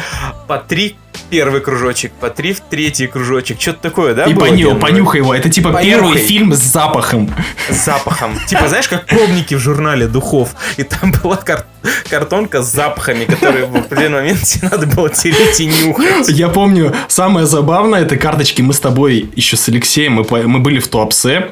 по 0.48 0.58
три 0.58 0.96
первый 1.30 1.62
кружочек, 1.62 2.12
по 2.14 2.30
три 2.30 2.54
в 2.54 2.60
третий 2.60 3.08
кружочек, 3.08 3.60
что-то 3.60 3.80
такое, 3.82 4.14
да? 4.14 4.26
И 4.26 4.34
поню- 4.34 4.78
понюхай 4.80 5.22
его. 5.22 5.34
Это 5.34 5.50
типа 5.50 5.72
Понюхай. 5.72 5.86
первый 6.00 6.18
фильм 6.18 6.54
с 6.54 6.60
запахом. 6.60 7.34
С 7.70 7.86
запахом. 7.86 8.38
Типа, 8.48 8.68
знаешь, 8.68 8.88
как 8.88 9.06
пробники 9.06 9.56
в 9.56 9.60
журнале 9.60 10.08
духов. 10.08 10.56
И 10.78 10.84
там 10.84 11.14
была 11.24 11.38
кар- 11.38 11.66
картонка 12.10 12.62
с 12.62 12.72
запахами, 12.72 13.26
которые 13.26 13.66
в 13.66 13.76
определенный 13.76 14.20
момент 14.22 14.44
тебе 14.44 14.70
надо 14.70 14.86
было 14.88 15.10
тереть 15.10 15.60
и 15.62 15.66
нюхать. 15.66 16.30
Я 16.30 16.50
помню, 16.50 16.94
самое 17.08 17.48
забавное, 17.48 18.02
это 18.02 18.18
карточки. 18.18 18.62
Мы 18.62 18.74
с 18.74 18.80
тобой 18.80 19.30
еще 19.36 19.56
с 19.58 19.68
Алексеем, 19.70 20.14
мы, 20.14 20.24
мы 20.48 20.60
были 20.60 20.80
в 20.80 20.88
Туапсе. 20.90 21.52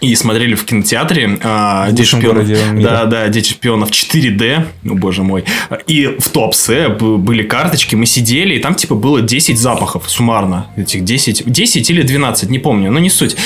И 0.00 0.14
смотрели 0.14 0.54
в 0.54 0.64
кинотеатре 0.64 1.28
В 1.88 1.92
Дети 1.92 2.06
шпионов. 2.06 2.48
Да, 2.82 3.04
да, 3.04 3.28
Дети 3.28 3.50
шпионов 3.50 3.90
4D. 3.90 4.64
О 4.88 4.94
боже 4.94 5.22
мой. 5.22 5.44
И 5.86 6.06
в 6.18 6.28
Туапсе 6.30 6.88
б- 6.88 7.16
были 7.18 7.42
карточки, 7.42 7.94
мы 7.96 8.06
сидели, 8.06 8.54
и 8.54 8.58
там 8.60 8.74
типа 8.74 8.94
было 8.94 9.20
10 9.20 9.58
запахов 9.58 10.10
суммарно. 10.10 10.68
Этих 10.76 11.04
10, 11.04 11.44
10 11.46 11.90
или 11.90 12.02
12, 12.02 12.48
не 12.50 12.58
помню, 12.58 12.90
но 12.90 12.98
не 12.98 13.10
суть. 13.10 13.36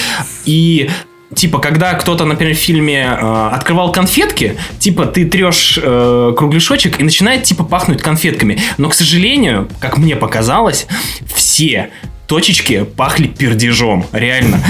И 0.44 0.88
Типа, 1.34 1.58
когда 1.58 1.94
кто-то, 1.94 2.26
например, 2.26 2.54
в 2.54 2.58
фильме 2.58 3.00
э, 3.00 3.48
открывал 3.52 3.90
конфетки, 3.90 4.56
типа, 4.78 5.06
ты 5.06 5.24
трешь 5.24 5.80
э, 5.82 6.32
кругляшочек 6.36 7.00
и 7.00 7.02
начинает, 7.02 7.42
типа, 7.42 7.64
пахнуть 7.64 8.02
конфетками. 8.02 8.60
Но, 8.78 8.88
к 8.88 8.94
сожалению, 8.94 9.68
как 9.80 9.98
мне 9.98 10.14
показалось, 10.14 10.86
все 11.34 11.90
точечки 12.26 12.84
пахли 12.84 13.26
пердежом. 13.26 14.06
Реально. 14.12 14.60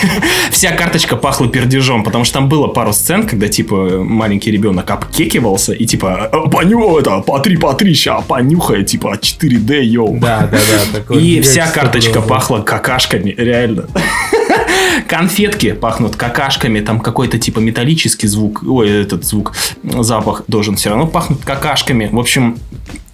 Вся 0.50 0.72
карточка 0.72 1.16
пахла 1.16 1.48
пердежом, 1.48 2.04
потому 2.04 2.24
что 2.24 2.34
там 2.34 2.48
было 2.48 2.68
пару 2.68 2.92
сцен, 2.92 3.26
когда, 3.26 3.48
типа, 3.48 4.02
маленький 4.04 4.50
ребенок 4.50 4.90
обкекивался 4.90 5.72
и, 5.72 5.86
типа, 5.86 6.30
«Э, 6.32 6.50
поню 6.50 6.98
это, 6.98 7.20
по 7.20 7.38
три, 7.40 7.56
по 7.56 7.74
три, 7.74 7.94
ща, 7.94 8.20
понюхай, 8.20 8.84
типа, 8.84 9.18
4D, 9.20 9.82
йоу. 9.82 10.18
Да, 10.18 10.48
да, 10.50 10.58
да. 10.58 10.92
такой 10.98 11.22
И 11.22 11.40
вся 11.40 11.66
карточка 11.70 12.20
пахла 12.20 12.60
какашками, 12.60 13.34
реально. 13.36 13.86
конфетки 15.08 15.72
пахнут 15.72 16.16
какашками, 16.16 16.80
там 16.80 17.00
какой-то 17.00 17.38
типа 17.38 17.58
металлический 17.58 18.26
звук, 18.26 18.62
ой, 18.66 19.02
этот 19.02 19.24
звук, 19.24 19.54
запах 19.82 20.44
должен 20.46 20.76
все 20.76 20.90
равно 20.90 21.06
пахнуть 21.06 21.40
какашками. 21.42 22.08
В 22.10 22.18
общем, 22.18 22.58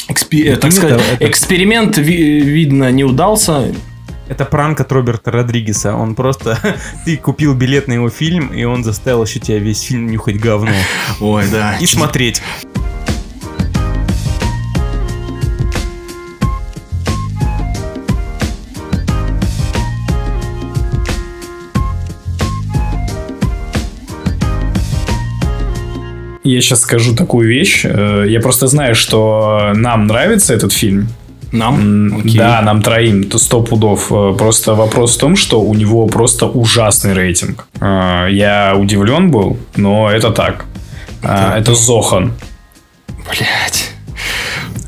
экспе- 0.09 0.57
так 0.57 0.73
сказать, 0.73 1.01
это- 1.15 1.29
эксперимент, 1.31 1.99
ви- 1.99 2.41
видно, 2.41 2.91
не 2.91 3.05
удался. 3.05 3.73
Это 4.29 4.45
пранк 4.45 4.81
от 4.81 4.91
Роберта 4.91 5.31
Родригеса. 5.31 5.95
Он 5.95 6.15
просто... 6.17 6.59
Ты 7.05 7.17
купил 7.17 7.55
билет 7.55 7.87
на 7.87 7.93
его 7.93 8.11
фильм, 8.11 8.49
и 8.49 8.65
он 8.65 8.83
заставил 8.83 9.23
еще 9.25 9.39
тебя 9.39 9.59
весь 9.59 9.83
фильм 9.83 10.09
нюхать 10.11 10.41
говно. 10.41 10.73
Ой, 11.21 11.45
да. 11.51 11.77
И 11.81 11.87
смотреть. 11.87 12.43
Я 26.47 26.61
сейчас 26.61 26.81
скажу 26.81 27.15
такую 27.15 27.49
вещь. 27.49 27.85
Э, 27.85 28.25
Я 28.29 28.41
просто 28.41 28.67
знаю, 28.69 28.95
что 28.95 29.73
нам 29.75 30.07
нравится 30.07 30.55
этот 30.55 30.73
фильм. 30.73 31.09
Нам? 31.53 32.19
Окей. 32.21 32.39
Да, 32.39 32.61
нам 32.63 32.83
троим, 32.83 33.25
то 33.25 33.39
сто 33.39 33.63
пудов. 33.63 34.13
Э, 34.13 34.35
Просто 34.39 34.75
вопрос 34.75 35.17
в 35.17 35.21
том, 35.21 35.37
что 35.37 35.61
у 35.61 35.75
него 35.75 36.07
просто 36.07 36.47
ужасный 36.47 37.15
рейтинг. 37.15 37.67
Э, 37.81 38.29
Я 38.31 38.75
удивлен 38.77 39.31
был, 39.31 39.57
но 39.77 40.11
это 40.11 40.31
так. 40.31 40.65
А, 41.23 41.59
Это 41.59 41.75
Зохан. 41.75 42.33
Блять. 43.29 43.91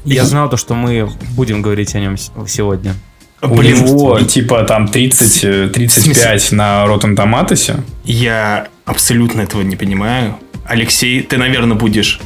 Я 0.05 0.25
знал 0.25 0.49
то, 0.49 0.57
что 0.57 0.75
мы 0.75 1.09
будем 1.37 1.63
говорить 1.63 1.95
о 1.97 2.01
нем 2.01 2.17
сегодня. 2.47 2.95
У 3.43 3.55
Блин, 3.55 3.85
него 3.85 4.21
типа 4.21 4.63
там 4.63 4.89
30, 4.89 5.45
э, 5.45 5.69
35 5.69 6.53
на 6.53 6.85
Rotten 6.87 7.15
Tomatoes. 7.17 7.81
Я 8.05 8.67
абсолютно 8.85 9.43
этого 9.43 9.63
не 9.63 9.77
понимаю. 9.77 10.35
Алексей, 10.69 11.23
ты, 11.23 11.39
наверное, 11.39 11.77
будешь... 11.77 12.21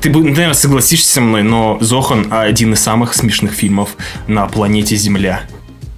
Ты, 0.00 0.10
наверное, 0.10 0.52
согласишься 0.52 1.14
со 1.14 1.20
мной, 1.22 1.42
но 1.42 1.78
Зохан 1.80 2.26
один 2.30 2.74
из 2.74 2.80
самых 2.80 3.14
смешных 3.14 3.52
фильмов 3.52 3.96
на 4.26 4.46
планете 4.46 4.96
Земля. 4.96 5.40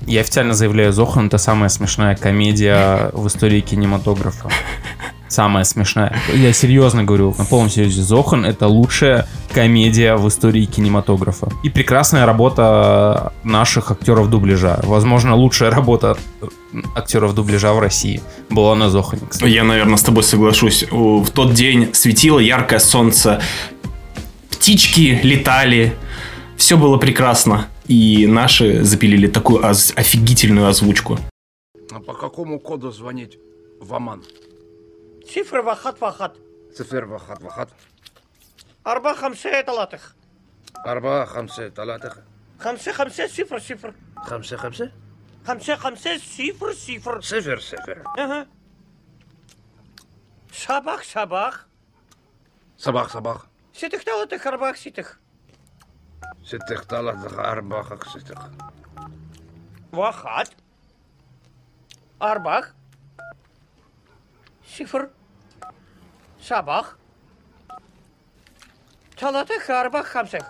Я 0.06 0.20
официально 0.20 0.54
заявляю, 0.54 0.92
Зохан 0.92 1.26
это 1.26 1.38
самая 1.38 1.68
смешная 1.68 2.14
комедия 2.16 3.10
в 3.12 3.26
истории 3.26 3.60
кинематографа. 3.60 4.48
Самая 5.28 5.64
смешная. 5.64 6.16
Я 6.34 6.52
серьезно 6.52 7.04
говорю, 7.04 7.34
на 7.38 7.44
полном 7.44 7.70
серьезе. 7.70 8.02
Зохан 8.02 8.44
это 8.44 8.66
лучшая 8.66 9.26
комедия 9.52 10.16
в 10.16 10.26
истории 10.28 10.64
кинематографа. 10.64 11.50
И 11.62 11.68
прекрасная 11.68 12.26
работа 12.26 13.32
наших 13.44 13.90
актеров 13.90 14.30
дубляжа. 14.30 14.80
Возможно, 14.84 15.34
лучшая 15.34 15.70
работа 15.70 16.16
актеров 16.94 17.34
дубляжа 17.34 17.72
в 17.72 17.78
России 17.78 18.22
была 18.50 18.74
на 18.74 18.90
Зохане, 18.90 19.22
кстати. 19.28 19.50
Я, 19.50 19.64
наверное, 19.64 19.96
с 19.96 20.02
тобой 20.02 20.22
соглашусь. 20.22 20.84
В 20.90 21.28
тот 21.30 21.52
день 21.52 21.90
светило 21.92 22.38
яркое 22.38 22.78
солнце, 22.78 23.40
птички 24.50 25.20
летали, 25.22 25.94
все 26.56 26.76
было 26.76 26.96
прекрасно. 26.96 27.66
И 27.86 28.26
наши 28.26 28.82
запилили 28.84 29.28
такую 29.28 29.64
офигительную 29.66 30.68
озвучку. 30.68 31.18
А 31.90 32.00
по 32.00 32.12
какому 32.12 32.58
коду 32.58 32.90
звонить 32.92 33.38
в 33.80 33.94
Оман? 33.94 34.22
صفر 35.27 35.59
واحد 35.59 36.03
واحد 36.03 36.31
صفر 36.71 37.05
واحد 37.05 37.43
واحد 37.43 37.67
أربعة 38.87 39.15
خمسة 39.15 39.61
ثلاثة 39.61 39.99
أربعة 40.87 41.25
خمسة 41.25 41.69
ثلاثة 41.69 42.23
خمسة 42.59 42.91
خمسة 42.91 43.27
صفر 43.27 43.59
صفر 43.59 43.93
خمسة 44.17 44.57
خمسة 44.57 44.91
خمسة 45.47 45.75
خمسة 45.75 46.17
صفر 46.17 46.73
صفر 46.73 47.21
صفر 47.21 47.59
صفر 47.59 48.03
أها 48.19 48.47
صباح 50.51 51.03
صباح 51.03 51.53
صباح 52.77 53.07
صباح 53.07 53.37
ستة 53.73 53.97
ثلاثة 53.97 54.49
أربعة 54.49 54.73
ستة 54.73 55.05
ستة 56.43 56.75
ثلاثة 56.75 57.51
أربعة 57.51 57.99
ستة 58.09 58.35
واحد 59.93 60.47
أربعة 62.21 62.63
صفر 64.67 65.09
Sabah. 66.42 66.84
Çalatı 69.16 69.52
harba 69.66 70.02
хамсех. 70.02 70.42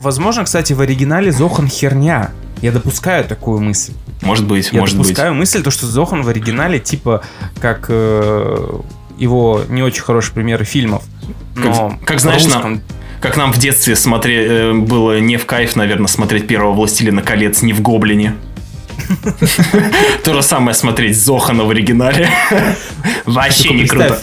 Возможно, 0.00 0.44
кстати, 0.44 0.72
в 0.72 0.80
оригинале 0.80 1.32
Зохан 1.32 1.68
херня. 1.68 2.30
Я 2.62 2.72
допускаю 2.72 3.24
такую 3.24 3.60
мысль. 3.60 3.92
Может 4.22 4.46
быть, 4.46 4.70
Я 4.72 4.80
может 4.80 4.96
допускаю 4.96 5.32
быть. 5.32 5.40
мысль, 5.40 5.62
то, 5.62 5.70
что 5.70 5.86
Зохан 5.86 6.22
в 6.22 6.28
оригинале, 6.28 6.78
типа, 6.80 7.22
как 7.60 7.86
э, 7.88 8.80
его 9.18 9.62
не 9.68 9.82
очень 9.82 10.02
хороший 10.02 10.32
пример 10.34 10.64
фильмов. 10.64 11.02
Но 11.54 11.90
как, 11.90 12.04
как 12.08 12.20
знаешь, 12.20 12.44
русском... 12.44 12.72
нам, 12.72 12.82
как 13.20 13.36
нам 13.36 13.52
в 13.52 13.58
детстве 13.58 13.96
смотре... 13.96 14.46
Э, 14.46 14.72
было 14.74 15.20
не 15.20 15.36
в 15.36 15.46
кайф, 15.46 15.76
наверное, 15.76 16.08
смотреть 16.08 16.46
первого 16.46 16.72
«Властелина 16.72 17.22
колец» 17.22 17.62
не 17.62 17.72
в 17.72 17.80
«Гоблине». 17.80 18.36
То 20.24 20.34
же 20.34 20.42
самое 20.42 20.74
смотреть 20.74 21.16
Зохана 21.18 21.64
в 21.64 21.70
оригинале. 21.70 22.28
Вообще 23.24 23.70
не 23.70 23.86
круто. 23.86 24.20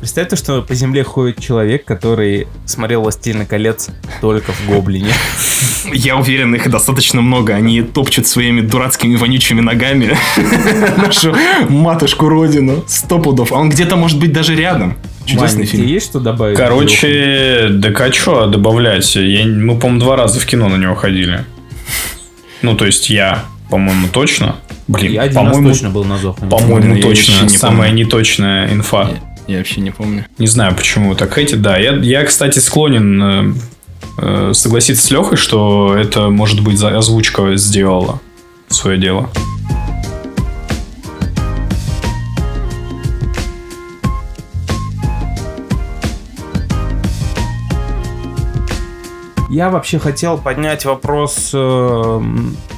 Представь 0.00 0.30
то, 0.30 0.36
что 0.36 0.62
по 0.62 0.74
земле 0.74 1.04
ходит 1.04 1.40
человек, 1.40 1.84
который 1.84 2.46
смотрел 2.64 3.02
«Властелина 3.02 3.44
колец» 3.44 3.90
только 4.22 4.52
в 4.52 4.66
Гоблине. 4.66 5.12
Я 5.92 6.16
уверен, 6.16 6.54
их 6.54 6.70
достаточно 6.70 7.20
много. 7.20 7.54
Они 7.54 7.82
топчут 7.82 8.26
своими 8.26 8.62
дурацкими 8.62 9.16
вонючими 9.16 9.60
ногами 9.60 10.16
нашу 10.96 11.34
матушку 11.68 12.30
родину. 12.30 12.82
Сто 12.86 13.18
пудов. 13.18 13.52
А 13.52 13.56
он 13.56 13.68
где-то 13.68 13.96
может 13.96 14.18
быть 14.18 14.32
даже 14.32 14.54
рядом. 14.54 14.96
Чудесный 15.26 15.64
Вань, 15.64 15.66
фильм. 15.66 15.86
есть 15.86 16.06
что 16.06 16.18
добавить? 16.18 16.56
Короче, 16.56 17.68
да 17.70 17.90
а 17.90 18.10
чё 18.10 18.46
добавлять? 18.46 19.14
Я, 19.16 19.44
мы, 19.44 19.78
по-моему, 19.78 20.00
два 20.00 20.16
раза 20.16 20.40
в 20.40 20.46
кино 20.46 20.68
на 20.68 20.76
него 20.76 20.94
ходили. 20.94 21.44
Ну, 22.62 22.74
то 22.74 22.86
есть 22.86 23.10
я, 23.10 23.44
по-моему, 23.70 24.08
точно. 24.12 24.56
Блин, 24.88 25.12
Я 25.12 25.22
один 25.22 25.36
раз 25.38 25.46
по-моему, 25.46 25.68
точно 25.70 25.90
был 25.90 26.04
на 26.04 26.18
Зохане. 26.18 26.50
по-моему, 26.50 26.94
Блин, 26.94 26.96
я 26.96 27.02
точно. 27.02 27.42
не 27.44 27.48
Самая 27.56 27.88
помню. 27.90 28.04
неточная 28.04 28.72
инфа. 28.72 29.10
Я 29.46 29.58
вообще 29.58 29.80
не 29.80 29.90
помню. 29.90 30.26
Не 30.38 30.46
знаю, 30.46 30.74
почему 30.76 31.14
так 31.14 31.36
эти, 31.38 31.54
да. 31.54 31.76
Я, 31.78 31.92
я 31.96 32.24
кстати, 32.24 32.58
склонен 32.58 33.22
э, 33.22 33.54
э, 34.18 34.50
согласиться 34.54 35.04
с 35.06 35.10
Лехой, 35.10 35.36
что 35.36 35.96
это, 35.96 36.28
может 36.28 36.60
быть, 36.62 36.78
за- 36.78 36.96
озвучка 36.96 37.56
сделала 37.56 38.20
свое 38.68 38.98
дело. 38.98 39.30
Я 49.50 49.68
вообще 49.68 49.98
хотел 49.98 50.38
поднять 50.38 50.84
вопрос 50.84 51.50
э, 51.52 52.22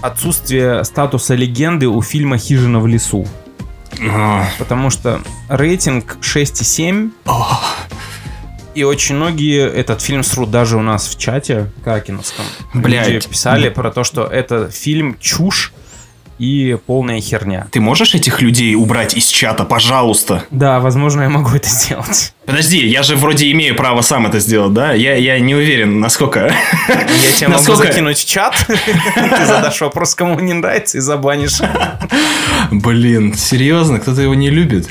отсутствия 0.00 0.84
статуса 0.84 1.34
легенды 1.34 1.86
у 1.86 2.00
фильма 2.00 2.38
«Хижина 2.38 2.80
в 2.80 2.86
лесу». 2.86 3.28
Потому 4.58 4.88
что 4.88 5.20
рейтинг 5.50 6.16
6,7. 6.22 7.10
И 8.74 8.84
очень 8.84 9.16
многие 9.16 9.68
этот 9.70 10.00
фильм 10.00 10.22
срут 10.24 10.50
даже 10.50 10.78
у 10.78 10.82
нас 10.82 11.08
в 11.08 11.18
чате 11.18 11.70
Какиновском. 11.84 12.46
Блядь. 12.72 13.06
Люди 13.06 13.28
писали 13.28 13.68
про 13.68 13.90
то, 13.90 14.02
что 14.02 14.24
это 14.24 14.70
фильм 14.70 15.18
чушь 15.20 15.74
и 16.38 16.76
полная 16.86 17.20
херня. 17.20 17.66
Ты 17.70 17.80
можешь 17.80 18.14
этих 18.14 18.40
людей 18.42 18.74
убрать 18.74 19.14
из 19.16 19.26
чата, 19.28 19.64
пожалуйста? 19.64 20.44
Да, 20.50 20.80
возможно, 20.80 21.22
я 21.22 21.28
могу 21.28 21.50
это 21.54 21.68
сделать. 21.68 22.34
Подожди, 22.46 22.86
я 22.86 23.02
же 23.02 23.16
вроде 23.16 23.50
имею 23.52 23.76
право 23.76 24.00
сам 24.00 24.26
это 24.26 24.40
сделать, 24.40 24.72
да? 24.72 24.92
Я, 24.92 25.14
я 25.14 25.38
не 25.38 25.54
уверен, 25.54 26.00
насколько... 26.00 26.52
Я 26.88 27.32
тебе 27.36 27.48
могу 27.48 27.58
Насколько- 27.60 27.86
закинуть 27.92 28.18
в 28.18 28.28
чат, 28.28 28.54
ты 28.66 29.46
задашь 29.46 29.80
вопрос, 29.80 30.14
кому 30.14 30.38
не 30.40 30.52
нравится, 30.52 30.98
и 30.98 31.00
забанишь. 31.00 31.60
Блин, 32.70 33.34
серьезно, 33.34 34.00
кто-то 34.00 34.20
его 34.22 34.34
не 34.34 34.50
любит? 34.50 34.88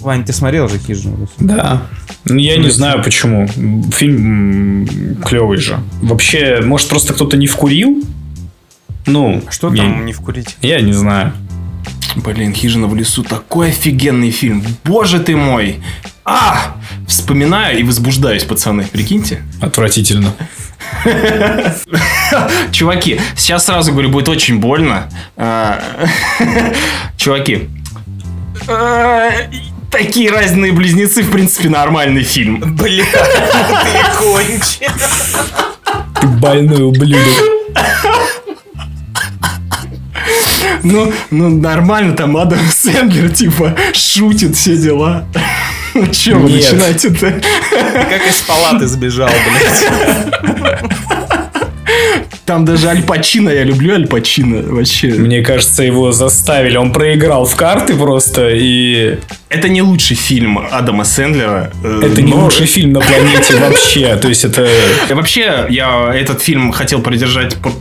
Вань, 0.00 0.24
ты 0.24 0.32
смотрел 0.32 0.68
же 0.68 0.78
«Хижину 0.78 1.14
в 1.16 1.20
лесу»? 1.20 1.32
Да. 1.38 1.82
Ну, 2.24 2.36
Я 2.36 2.56
не 2.56 2.70
знаю 2.70 3.02
почему. 3.04 3.46
Фильм 3.92 5.18
клевый 5.24 5.58
же. 5.58 5.78
Вообще, 6.02 6.60
может, 6.64 6.88
просто 6.88 7.12
кто-то 7.12 7.36
не 7.36 7.46
вкурил? 7.46 8.02
Ну, 9.06 9.42
Что 9.50 9.72
я- 9.72 9.82
там 9.82 10.06
не 10.06 10.12
вкурить? 10.12 10.56
Я 10.62 10.80
не 10.80 10.92
знаю. 10.92 11.32
Блин, 12.16 12.52
«Хижина 12.54 12.86
в 12.88 12.94
лесу» 12.94 13.22
такой 13.22 13.70
офигенный 13.70 14.30
фильм. 14.30 14.62
Боже 14.84 15.18
ты 15.18 15.34
мой! 15.34 15.82
А! 16.24 16.76
Вспоминаю 17.08 17.78
и 17.78 17.82
возбуждаюсь, 17.82 18.44
пацаны. 18.44 18.84
Прикиньте. 18.84 19.42
Отвратительно. 19.62 20.34
Чуваки, 22.72 23.20
сейчас 23.36 23.64
сразу 23.66 23.92
говорю, 23.92 24.10
будет 24.10 24.28
очень 24.28 24.58
больно. 24.58 25.08
А, 25.36 25.80
Чуваки. 27.16 27.68
а, 28.68 29.30
Такие 29.90 30.30
разные 30.30 30.72
близнецы, 30.72 31.22
в 31.22 31.30
принципе, 31.30 31.68
нормальный 31.68 32.22
фильм. 32.22 32.60
Бля, 32.76 33.04
ты 33.12 34.16
кончен. 34.18 34.92
Ты 36.20 36.26
больной 36.26 36.82
ублюдок. 36.82 37.22
Ну, 40.82 41.12
ну 41.30 41.48
нормально, 41.48 42.14
там 42.16 42.36
Адам 42.36 42.58
Сэндлер, 42.70 43.30
типа, 43.30 43.74
шутит 43.92 44.56
все 44.56 44.76
дела. 44.76 45.24
Че 46.12 46.34
вы 46.34 46.50
Нет. 46.50 46.62
начинаете-то? 46.72 47.40
Как 48.08 48.26
из 48.26 48.40
палаты 48.42 48.86
сбежал, 48.86 49.28
блядь. 49.28 50.82
Там 52.46 52.64
даже 52.64 52.88
Аль 52.88 53.02
Пачино, 53.02 53.50
я 53.50 53.62
люблю 53.62 53.94
Аль 53.94 54.06
Пачино 54.06 54.62
вообще. 54.62 55.08
Мне 55.08 55.42
кажется, 55.42 55.82
его 55.84 56.10
заставили. 56.12 56.76
Он 56.76 56.92
проиграл 56.92 57.44
в 57.44 57.54
карты 57.54 57.94
просто, 57.94 58.48
и 58.50 59.18
Это 59.48 59.68
не 59.68 59.80
лучший 59.80 60.16
фильм 60.16 60.58
Адама 60.70 61.04
Сэндлера. 61.04 61.70
э, 61.84 62.02
это 62.04 62.20
не 62.20 62.32
но- 62.32 62.44
лучший 62.44 62.66
фильм 62.66 62.92
на 62.94 63.00
планете 63.00 63.56
вообще. 63.56 64.16
То 64.16 64.28
есть 64.28 64.44
это... 64.44 64.66
Вообще, 65.10 65.66
я 65.70 66.12
этот 66.14 66.42
фильм 66.42 66.72
хотел 66.72 67.00
придержать 67.00 67.56
под 67.56 67.74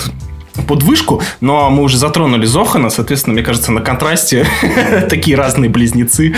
под 0.67 0.83
вышку, 0.83 1.21
но 1.39 1.69
мы 1.69 1.83
уже 1.83 1.97
затронули 1.97 2.45
Зохана, 2.45 2.89
соответственно, 2.89 3.33
мне 3.33 3.43
кажется, 3.43 3.71
на 3.71 3.81
контрасте 3.81 4.45
такие 5.09 5.37
разные 5.37 5.69
близнецы 5.69 6.35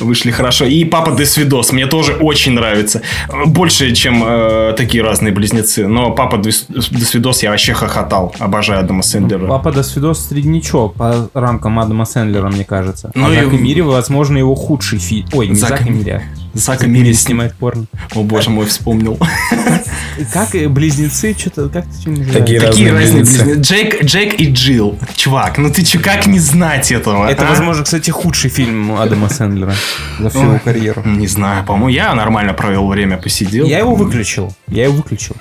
вышли 0.00 0.30
хорошо. 0.30 0.64
И 0.64 0.84
Папа 0.84 1.12
де 1.12 1.26
Свидос 1.26 1.72
мне 1.72 1.86
тоже 1.86 2.14
очень 2.14 2.52
нравится. 2.52 3.02
Больше, 3.46 3.92
чем 3.94 4.22
э, 4.26 4.74
такие 4.76 5.02
разные 5.02 5.32
близнецы. 5.32 5.86
Но 5.86 6.10
Папа 6.12 6.36
де 6.38 6.50
де 6.68 7.04
Свидос 7.04 7.42
я 7.42 7.50
вообще 7.50 7.72
хохотал. 7.74 8.34
Обожаю 8.38 8.80
Адама 8.80 9.02
Сэндлера. 9.02 9.46
Папа 9.46 9.72
до 9.72 9.82
свидос 9.82 10.28
среднячок 10.28 10.94
по 10.94 11.28
рамкам 11.34 11.78
Адама 11.78 12.04
Сэндлера, 12.04 12.48
мне 12.48 12.64
кажется. 12.64 13.10
Ну 13.14 13.26
а 13.26 13.32
и- 13.32 13.34
Зак 13.36 13.52
и 13.52 13.56
Мири, 13.56 13.80
возможно, 13.80 14.38
его 14.38 14.54
худший 14.54 14.98
фильм. 14.98 15.26
Ой, 15.32 15.48
не 15.48 15.54
Зак 15.54 15.70
Зак, 15.70 15.86
и 15.86 15.88
и 15.88 15.90
Мири, 15.90 16.22
а 16.54 16.58
Зак 16.58 16.80
Зак 16.80 16.84
и 16.84 16.86
и 16.86 16.90
Мири 16.90 17.12
снимает 17.12 17.54
порно. 17.54 17.86
О 18.14 18.22
боже 18.22 18.50
мой, 18.50 18.66
вспомнил. 18.66 19.18
Как 20.32 20.54
и 20.54 20.66
близнецы, 20.66 21.34
что-то, 21.36 21.68
как 21.68 21.86
ты 21.86 22.00
что 22.00 22.32
Такие 22.32 22.60
Какие 22.60 22.88
разные 22.88 22.94
близнецы. 22.94 23.44
близнецы? 23.44 23.60
Джек, 23.60 24.04
Джек 24.04 24.40
и 24.40 24.52
Джилл. 24.52 24.98
Чувак, 25.16 25.58
ну 25.58 25.70
ты 25.70 25.84
че, 25.84 25.98
как 25.98 26.26
не 26.26 26.38
знать 26.38 26.92
этого? 26.92 27.28
Это, 27.28 27.46
а? 27.46 27.50
возможно, 27.50 27.82
кстати, 27.82 28.10
худший 28.10 28.50
фильм 28.50 28.94
Адама 28.94 29.28
Сэндлера 29.28 29.74
за 30.20 30.30
всю 30.30 30.42
его 30.42 30.60
карьеру. 30.64 31.02
Не 31.04 31.26
знаю, 31.26 31.64
по-моему, 31.64 31.88
я 31.88 32.14
нормально 32.14 32.54
провел 32.54 32.86
время, 32.86 33.16
посидел. 33.16 33.66
Я 33.66 33.80
его 33.80 33.94
выключил. 33.94 34.54
Я 34.68 34.84
его 34.84 34.94
выключил. 34.94 35.36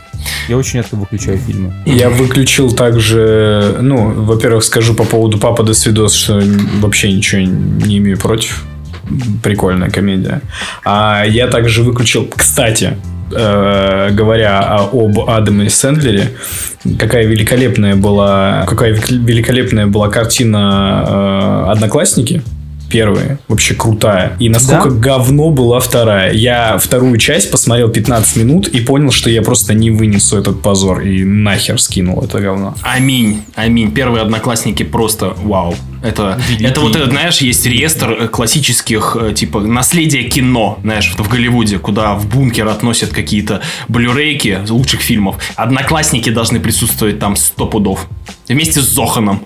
Я 0.47 0.57
очень 0.57 0.79
редко 0.79 0.95
выключаю 0.95 1.37
фильмы. 1.37 1.73
Я 1.85 2.09
выключил 2.09 2.71
также, 2.71 3.77
ну, 3.81 4.11
во-первых, 4.23 4.63
скажу 4.63 4.93
по 4.93 5.03
поводу 5.03 5.37
Папа 5.37 5.63
до 5.63 5.73
Свидос, 5.73 6.13
что 6.13 6.41
вообще 6.79 7.11
ничего 7.11 7.41
не 7.41 7.97
имею 7.97 8.17
против. 8.17 8.65
Прикольная 9.43 9.89
комедия. 9.89 10.41
А 10.85 11.23
я 11.25 11.47
также 11.47 11.83
выключил, 11.83 12.27
кстати, 12.35 12.97
э, 13.31 14.09
говоря 14.11 14.59
об 14.91 15.19
Адаме 15.29 15.69
Сэндлере, 15.69 16.31
какая 16.97 17.25
великолепная 17.25 17.95
была, 17.95 18.65
какая 18.67 18.93
великолепная 18.93 19.87
была 19.87 20.09
картина 20.09 21.05
э, 21.07 21.71
Одноклассники. 21.71 22.41
Первая, 22.89 23.39
вообще 23.47 23.73
крутая. 23.73 24.37
И 24.39 24.49
насколько 24.49 24.91
говно 24.91 25.49
была 25.49 25.79
вторая. 25.79 26.31
Я 26.31 26.77
вторую 26.77 27.17
часть 27.17 27.49
посмотрел 27.49 27.89
15 27.89 28.37
минут 28.37 28.67
и 28.67 28.81
понял, 28.81 29.09
что 29.09 29.31
я 29.31 29.41
просто 29.41 29.73
не 29.73 29.89
вынесу 29.89 30.37
этот 30.37 30.61
позор. 30.61 31.01
И 31.01 31.23
нахер 31.23 31.81
скинул 31.81 32.23
это 32.23 32.39
говно. 32.39 32.75
Аминь, 32.83 33.41
аминь. 33.55 33.91
Первые 33.91 34.21
одноклассники 34.21 34.83
просто 34.83 35.33
вау. 35.41 35.73
Это, 36.03 36.37
это 36.59 36.81
вот, 36.81 36.97
знаешь, 36.97 37.37
есть 37.37 37.65
реестр 37.65 38.11
э, 38.11 38.27
классических, 38.27 39.15
э, 39.17 39.33
типа, 39.33 39.61
наследие 39.61 40.23
кино, 40.23 40.77
знаешь, 40.83 41.13
в 41.17 41.29
Голливуде, 41.29 41.79
куда 41.79 42.15
в 42.15 42.27
бункер 42.27 42.67
относят 42.67 43.11
какие-то 43.11 43.61
блюрейки 43.87 44.59
лучших 44.67 44.99
фильмов. 44.99 45.37
Одноклассники 45.55 46.29
должны 46.29 46.59
присутствовать 46.59 47.19
там 47.19 47.37
сто 47.37 47.67
пудов. 47.67 48.09
Вместе 48.49 48.81
с 48.81 48.83
Зоханом. 48.83 49.45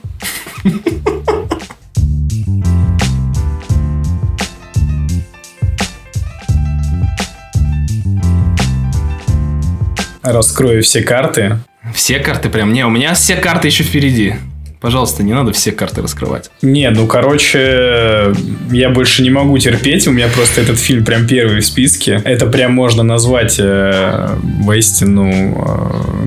Раскрою 10.23 10.81
все 10.81 11.03
карты. 11.03 11.59
Все 11.93 12.17
карты 12.17 12.49
прям. 12.49 12.73
Не, 12.73 12.83
у 12.83 12.89
меня 12.89 13.13
все 13.13 13.35
карты 13.35 13.67
еще 13.67 13.83
впереди. 13.83 14.37
Пожалуйста, 14.79 15.23
не 15.23 15.33
надо 15.33 15.53
все 15.53 15.71
карты 15.71 16.01
раскрывать. 16.01 16.51
Не, 16.61 16.89
ну, 16.91 17.07
короче, 17.07 18.33
я 18.71 18.89
больше 18.89 19.23
не 19.23 19.31
могу 19.31 19.57
терпеть. 19.57 20.07
У 20.07 20.11
меня 20.11 20.27
просто 20.27 20.61
этот 20.61 20.77
фильм 20.79 21.03
прям 21.03 21.25
первый 21.25 21.61
в 21.61 21.65
списке. 21.65 22.21
Это 22.23 22.45
прям 22.45 22.73
можно 22.73 23.01
назвать 23.01 23.55
э, 23.59 24.37
воистину 24.61 25.31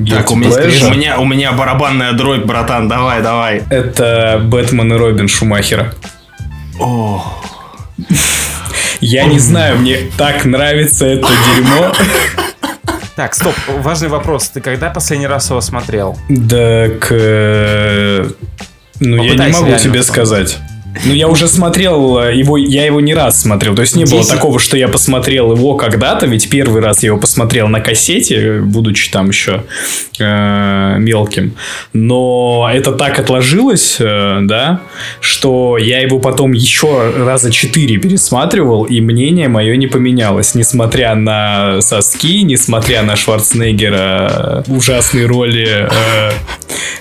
э, 0.04 0.10
Так, 0.10 0.32
у 0.32 0.36
меня, 0.36 0.50
у, 0.50 0.90
меня, 0.90 1.18
у 1.20 1.24
меня 1.24 1.52
барабанная 1.52 2.12
дробь, 2.12 2.44
братан. 2.44 2.88
Давай, 2.88 3.22
давай. 3.22 3.62
Это 3.70 4.40
Бэтмен 4.44 4.92
и 4.92 4.96
Робин 4.96 5.28
Шумахера. 5.28 5.94
О, 6.80 7.40
Я 9.00 9.24
не 9.24 9.38
знаю, 9.38 9.78
мне 9.78 9.98
так 10.16 10.44
нравится 10.44 11.06
это 11.06 11.28
дерьмо. 11.54 11.92
Так, 13.16 13.34
стоп, 13.34 13.54
важный 13.80 14.08
вопрос. 14.08 14.48
Ты 14.48 14.60
когда 14.60 14.90
последний 14.90 15.26
раз 15.26 15.50
его 15.50 15.60
смотрел? 15.60 16.16
Так, 16.28 17.08
э, 17.10 18.30
ну 19.00 19.16
я 19.16 19.22
не 19.22 19.28
Попытайся 19.30 19.60
могу 19.60 19.76
тебе 19.78 19.98
потом. 20.00 20.14
сказать. 20.14 20.58
Ну, 21.04 21.14
я 21.14 21.28
уже 21.28 21.46
смотрел 21.48 22.18
э, 22.18 22.34
его, 22.34 22.56
я 22.56 22.84
его 22.84 23.00
не 23.00 23.14
раз 23.14 23.40
смотрел. 23.40 23.74
То 23.74 23.82
есть 23.82 23.96
не 23.96 24.04
было 24.04 24.24
такого, 24.24 24.58
что 24.58 24.76
я 24.76 24.88
посмотрел 24.88 25.52
его 25.52 25.74
когда-то, 25.74 26.26
ведь 26.26 26.50
первый 26.50 26.82
раз 26.82 27.02
я 27.02 27.08
его 27.08 27.18
посмотрел 27.18 27.68
на 27.68 27.80
кассете, 27.80 28.60
будучи 28.60 29.10
там 29.10 29.28
еще 29.28 29.64
э, 30.18 30.96
мелким. 30.98 31.54
Но 31.92 32.68
это 32.72 32.92
так 32.92 33.18
отложилось, 33.18 33.96
э, 34.00 34.38
да, 34.42 34.80
что 35.20 35.78
я 35.78 36.00
его 36.00 36.18
потом 36.18 36.52
еще 36.52 37.12
раза 37.16 37.50
четыре 37.50 37.98
пересматривал, 37.98 38.84
и 38.84 39.00
мнение 39.00 39.48
мое 39.48 39.76
не 39.76 39.86
поменялось, 39.86 40.54
несмотря 40.54 41.14
на 41.14 41.80
соски, 41.80 42.42
несмотря 42.42 43.02
на 43.02 43.16
Шварценеггера 43.16 44.64
э, 44.66 44.72
ужасные 44.72 45.26
роли 45.26 45.88
э, 45.90 46.30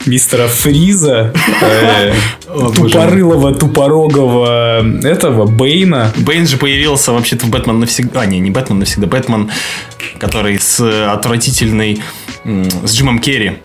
мистера 0.05 0.47
Фриза, 0.47 1.33
э, 1.61 2.13
О, 2.47 2.69
боже 2.69 2.79
мой. 2.81 2.89
тупорылого, 2.89 3.55
тупорогого 3.79 4.83
этого 5.03 5.45
Бейна. 5.45 6.11
Бэйн 6.17 6.47
же 6.47 6.57
появился 6.57 7.13
вообще-то 7.13 7.45
в 7.45 7.49
Бэтмен 7.49 7.79
навсегда. 7.79 8.21
А, 8.21 8.25
не, 8.25 8.39
не 8.39 8.51
Бэтмен 8.51 8.79
навсегда. 8.79 9.07
Бэтмен, 9.07 9.49
который 10.19 10.59
с 10.59 10.79
э, 10.81 11.05
отвратительной... 11.05 12.01
С 12.83 12.93
Джимом 12.93 13.19
Керри 13.19 13.57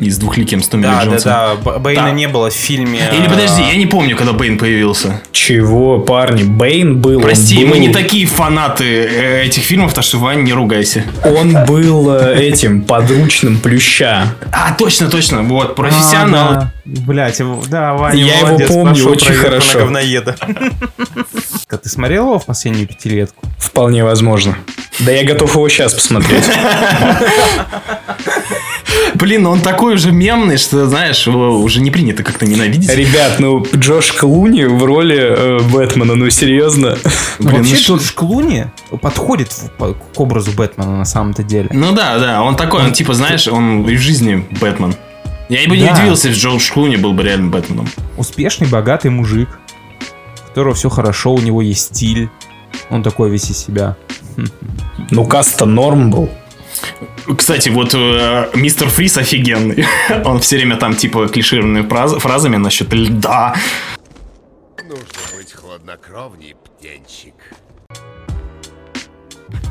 и 0.00 0.08
с 0.10 0.16
двухликим 0.18 0.62
с 0.62 0.68
Томми 0.68 0.82
Ли 0.84 0.88
Да, 0.88 0.98
да, 0.98 1.04
Джонсом. 1.04 1.32
да. 1.32 1.54
Б- 1.56 1.78
Бэйна 1.78 2.02
Да. 2.04 2.10
не 2.10 2.26
было 2.28 2.48
в 2.50 2.54
фильме. 2.54 3.00
Или 3.12 3.26
а, 3.26 3.30
подожди, 3.30 3.62
я 3.62 3.76
не 3.76 3.86
помню, 3.86 4.16
когда 4.16 4.32
Бэйн 4.32 4.56
появился. 4.58 5.20
Чего, 5.32 5.98
парни? 6.00 6.42
Бейн 6.42 6.98
был. 7.00 7.20
Прости, 7.20 7.58
был- 7.64 7.68
мы 7.74 7.78
не 7.78 7.90
такие 7.90 8.26
фанаты 8.26 8.84
э, 8.84 9.44
этих 9.44 9.62
фильмов, 9.62 9.92
так 9.92 10.02
что, 10.04 10.18
Вань, 10.18 10.42
не 10.42 10.52
ругайся. 10.52 11.04
Он 11.24 11.56
был 11.66 12.10
э, 12.14 12.36
этим 12.40 12.82
подручным 12.82 13.58
плюща. 13.58 14.34
А, 14.52 14.72
точно, 14.74 15.08
точно, 15.10 15.42
вот, 15.42 15.70
а, 15.70 15.74
профессионал. 15.74 16.52
да. 16.54 16.72
Блять, 16.84 17.38
его- 17.38 17.62
да, 17.68 17.92
Ваня 17.94 18.24
Я 18.24 18.38
его 18.38 18.46
молодец, 18.48 18.68
помню 18.68 18.94
пошел 18.94 19.10
очень 19.12 19.34
хорошо. 19.34 19.78
говноеда. 19.80 20.34
Ты 21.82 21.88
смотрел 21.88 22.24
его 22.26 22.38
в 22.38 22.46
последнюю 22.46 22.88
пятилетку? 22.88 23.46
Вполне 23.58 24.02
возможно. 24.04 24.56
Да 25.00 25.12
я 25.12 25.24
готов 25.24 25.54
его 25.54 25.68
сейчас 25.68 25.94
посмотреть. 25.94 26.44
Блин, 29.20 29.46
он 29.46 29.60
такой 29.60 29.94
уже 29.94 30.12
мемный, 30.12 30.56
что, 30.56 30.86
знаешь, 30.86 31.26
его 31.26 31.58
уже 31.60 31.80
не 31.80 31.90
принято 31.90 32.22
как-то 32.22 32.46
ненавидеть. 32.46 32.94
Ребят, 32.94 33.38
ну 33.38 33.64
Джош 33.74 34.12
Клуни 34.12 34.64
в 34.64 34.82
роли 34.84 35.18
э, 35.18 35.58
Бэтмена, 35.70 36.14
ну 36.14 36.30
серьезно. 36.30 36.96
Блин, 37.38 37.56
Вообще, 37.58 37.74
ну 37.74 37.80
Джордж 37.80 38.12
Клуни 38.14 38.66
подходит 39.02 39.52
в- 39.52 39.70
по- 39.72 39.92
к 39.94 40.18
образу 40.20 40.52
Бэтмена 40.52 40.96
на 40.98 41.04
самом-то 41.04 41.42
деле. 41.42 41.68
Ну 41.72 41.92
да, 41.92 42.18
да, 42.18 42.42
он 42.42 42.56
такой, 42.56 42.82
он 42.82 42.92
типа, 42.92 43.12
знаешь, 43.14 43.46
он 43.46 43.86
и 43.88 43.94
в 43.96 44.00
жизни 44.00 44.46
Бэтмен. 44.60 44.94
Я 45.50 45.68
бы 45.68 45.76
не 45.76 45.84
Да. 45.84 45.92
удивился, 45.94 46.28
если 46.28 46.40
Джордж 46.40 46.72
Клуни 46.72 46.96
был 46.96 47.12
бы 47.12 47.22
реально 47.22 47.50
Бэтменом. 47.50 47.88
Успешный, 48.16 48.68
богатый 48.68 49.10
мужик, 49.10 49.48
у 50.44 50.48
которого 50.48 50.74
все 50.74 50.88
хорошо, 50.88 51.34
у 51.34 51.40
него 51.40 51.60
есть 51.60 51.94
стиль. 51.94 52.30
Он 52.88 53.02
такой 53.02 53.30
весь 53.30 53.50
из 53.50 53.58
себя. 53.58 53.96
Ну 55.10 55.24
каста 55.26 55.66
норм 55.66 56.10
был. 56.10 56.30
Кстати, 57.36 57.68
вот 57.68 57.94
э, 57.94 58.48
мистер 58.54 58.88
Фрис 58.88 59.16
офигенный. 59.18 59.84
Он 60.24 60.40
все 60.40 60.56
время 60.56 60.76
там 60.76 60.94
типа 60.94 61.28
клишированными 61.28 61.86
фраз- 61.86 62.18
фразами 62.18 62.56
насчет 62.56 62.92
льда. 62.92 63.54
Нужно 64.82 65.36
быть 65.36 65.52
хладнокровней, 65.52 66.54
птенчик. 66.64 67.34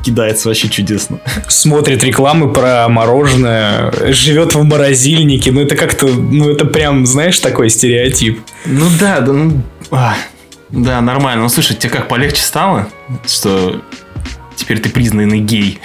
Кидается 0.04 0.48
вообще 0.48 0.68
чудесно. 0.68 1.20
Смотрит 1.48 2.02
рекламы 2.02 2.52
про 2.52 2.88
мороженое, 2.88 3.92
живет 4.12 4.54
в 4.54 4.62
морозильнике. 4.64 5.52
Ну 5.52 5.60
это 5.60 5.76
как-то, 5.76 6.06
ну 6.06 6.50
это 6.50 6.64
прям, 6.64 7.04
знаешь, 7.04 7.38
такой 7.38 7.68
стереотип. 7.68 8.40
Ну 8.64 8.86
да, 8.98 9.20
да, 9.20 9.32
ну... 9.32 9.62
а, 9.90 10.16
да, 10.70 11.00
нормально. 11.02 11.42
Ну 11.42 11.48
слушай, 11.50 11.76
тебе 11.76 11.90
как 11.90 12.08
полегче 12.08 12.42
стало? 12.42 12.88
Что 13.26 13.82
теперь 14.70 14.82
ты 14.82 14.88
признанный 14.90 15.40
гей. 15.40 15.80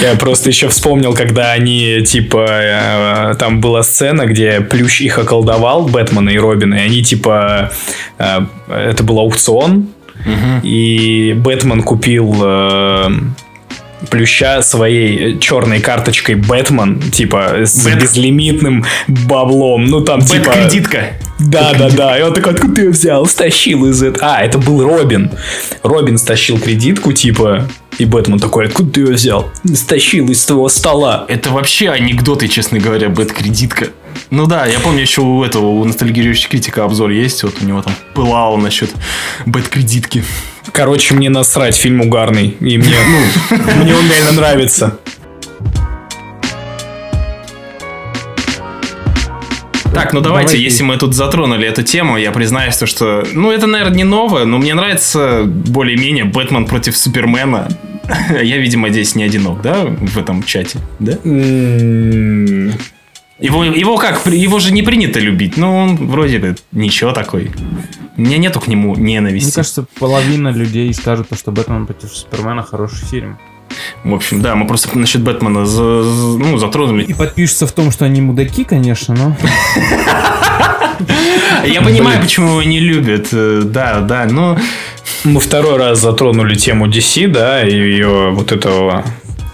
Я 0.00 0.16
просто 0.18 0.48
еще 0.48 0.68
вспомнил, 0.68 1.14
когда 1.14 1.52
они, 1.52 2.02
типа, 2.04 2.46
э, 2.48 3.34
там 3.38 3.60
была 3.60 3.84
сцена, 3.84 4.26
где 4.26 4.60
Плющ 4.60 5.02
их 5.02 5.18
околдовал, 5.18 5.86
Бэтмена 5.86 6.30
и 6.30 6.38
Робина, 6.38 6.74
и 6.74 6.78
они, 6.78 7.04
типа, 7.04 7.70
э, 8.18 8.40
это 8.68 9.04
был 9.04 9.20
аукцион, 9.20 9.88
и 10.64 11.34
Бэтмен 11.36 11.82
купил 11.82 12.34
э, 12.42 13.10
Плюща 14.10 14.62
своей 14.62 15.38
черной 15.38 15.80
карточкой 15.80 16.34
Бэтмен, 16.34 17.00
типа, 17.10 17.64
с 17.64 17.86
Бэт- 17.86 18.00
безлимитным 18.00 18.84
баблом. 19.08 19.86
Ну, 19.86 20.02
там, 20.02 20.20
типа... 20.20 20.50
Бэт-кредитка. 20.50 21.12
Да, 21.38 21.74
да, 21.74 21.90
да. 21.90 22.18
И 22.18 22.22
он 22.22 22.32
такой, 22.32 22.52
откуда 22.52 22.74
ты 22.74 22.80
ее 22.82 22.90
взял? 22.90 23.26
Стащил 23.26 23.86
из 23.86 24.02
этого. 24.02 24.34
А, 24.34 24.42
это 24.42 24.58
был 24.58 24.82
Робин. 24.82 25.30
Робин 25.82 26.18
стащил 26.18 26.58
кредитку, 26.58 27.12
типа, 27.12 27.68
и 27.98 28.04
Бэтмен 28.04 28.38
такой, 28.38 28.66
откуда 28.66 28.90
ты 28.90 29.00
ее 29.00 29.12
взял? 29.14 29.50
Стащил 29.74 30.28
из 30.28 30.44
твоего 30.44 30.68
стола. 30.68 31.24
Это 31.28 31.50
вообще 31.50 31.90
анекдоты, 31.90 32.48
честно 32.48 32.78
говоря, 32.78 33.08
бэт-кредитка. 33.08 33.88
Ну 34.30 34.46
да, 34.46 34.66
я 34.66 34.80
помню 34.80 35.02
еще 35.02 35.20
у 35.20 35.44
этого, 35.44 35.66
у 35.66 35.84
ностальгирующего 35.84 36.50
критика 36.50 36.84
обзор 36.84 37.10
есть, 37.10 37.42
вот 37.44 37.54
у 37.60 37.64
него 37.64 37.82
там 37.82 37.94
пылало 38.14 38.56
насчет 38.56 38.90
бэт-кредитки. 39.46 40.24
Короче, 40.72 41.14
мне 41.14 41.30
насрать, 41.30 41.76
фильм 41.76 42.00
угарный. 42.00 42.56
И 42.60 42.78
мне, 42.78 42.96
ну, 43.50 43.56
мне 43.82 43.94
он 43.94 44.10
реально 44.10 44.32
нравится. 44.32 44.98
Так, 49.94 50.12
ну 50.12 50.20
давайте, 50.20 50.48
Давайте. 50.48 50.62
если 50.62 50.82
мы 50.82 50.98
тут 50.98 51.14
затронули 51.14 51.66
эту 51.66 51.82
тему, 51.82 52.18
я 52.18 52.30
признаюсь, 52.30 52.76
то, 52.76 52.84
что... 52.84 53.26
Ну, 53.32 53.50
это, 53.50 53.66
наверное, 53.66 53.96
не 53.96 54.04
новое, 54.04 54.44
но 54.44 54.58
мне 54.58 54.74
нравится 54.74 55.44
более-менее 55.46 56.24
Бэтмен 56.24 56.66
против 56.66 56.98
Супермена. 56.98 57.68
Я, 58.42 58.58
видимо, 58.58 58.90
здесь 58.90 59.14
не 59.14 59.24
одинок, 59.24 59.62
да, 59.62 59.84
в 59.84 60.18
этом 60.18 60.42
чате, 60.42 60.80
да? 60.98 61.12
Его, 63.38 63.64
его 63.64 63.96
как, 63.98 64.26
его 64.26 64.58
же 64.60 64.72
не 64.72 64.82
принято 64.82 65.20
любить, 65.20 65.56
но 65.58 65.76
он 65.76 65.96
вроде 66.08 66.38
бы 66.38 66.56
ничего 66.72 67.12
такой. 67.12 67.50
У 68.16 68.22
меня 68.22 68.38
нету 68.38 68.60
к 68.60 68.66
нему 68.66 68.96
ненависти. 68.96 69.46
Мне 69.46 69.52
кажется, 69.52 69.84
половина 70.00 70.48
людей 70.48 70.92
скажут, 70.94 71.28
что 71.36 71.52
Бэтмен 71.52 71.86
против 71.86 72.16
Супермена 72.16 72.62
хороший 72.62 73.04
фильм. 73.06 73.36
В 74.04 74.14
общем, 74.14 74.40
да, 74.40 74.54
мы 74.54 74.66
просто 74.66 74.96
насчет 74.98 75.20
Бэтмена 75.20 75.66
за- 75.66 76.02
за- 76.02 76.38
ну, 76.38 76.56
затронули. 76.56 77.02
И 77.04 77.12
подпишутся 77.12 77.66
в 77.66 77.72
том, 77.72 77.90
что 77.90 78.06
они 78.06 78.22
мудаки, 78.22 78.64
конечно, 78.64 79.14
но... 79.14 79.36
Я 81.66 81.82
понимаю, 81.82 82.20
почему 82.22 82.48
его 82.52 82.62
не 82.62 82.80
любят. 82.80 83.28
э, 83.32 83.62
Да, 83.64 84.00
да, 84.00 84.24
но... 84.30 84.58
Мы 85.24 85.40
второй 85.40 85.76
раз 85.76 86.00
затронули 86.00 86.54
тему 86.54 86.86
DC, 86.86 87.26
да, 87.28 87.62
и 87.66 87.72
ее 87.72 88.30
вот 88.30 88.52
этого 88.52 89.04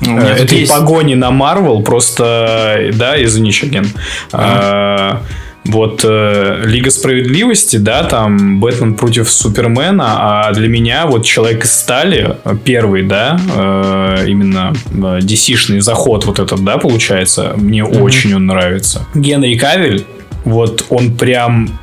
у 0.03 0.05
э, 0.05 0.09
меня 0.11 0.35
тут 0.35 0.47
этой 0.47 0.59
есть- 0.61 0.73
погони 0.73 1.15
на 1.15 1.31
Марвел 1.31 1.83
просто, 1.83 2.91
да, 2.95 3.23
извини, 3.23 3.53
Шаген. 3.53 3.87
А, 4.33 5.23
Вот 5.65 6.01
э, 6.05 6.63
Лига 6.65 6.91
справедливости, 6.91 7.77
да, 7.77 8.03
там 8.03 8.59
Бэтмен 8.59 8.95
против 8.95 9.31
Супермена, 9.31 10.49
а 10.49 10.53
для 10.53 10.67
меня 10.67 11.07
вот 11.07 11.25
Человек 11.25 11.65
из 11.65 11.73
стали 11.73 12.37
первый, 12.65 13.05
да, 13.05 13.39
э, 13.55 14.25
именно 14.27 14.73
э, 14.91 15.21
DC-шный 15.21 15.81
заход 15.81 16.25
вот 16.27 16.41
этот, 16.41 16.65
да, 16.65 16.79
получается, 16.79 17.53
мне 17.57 17.85
очень 17.85 18.35
он 18.35 18.47
нравится. 18.47 19.07
Генри 19.15 19.55
Кавель, 19.55 20.05
вот 20.45 20.85
он 20.91 21.17
прям 21.17 21.79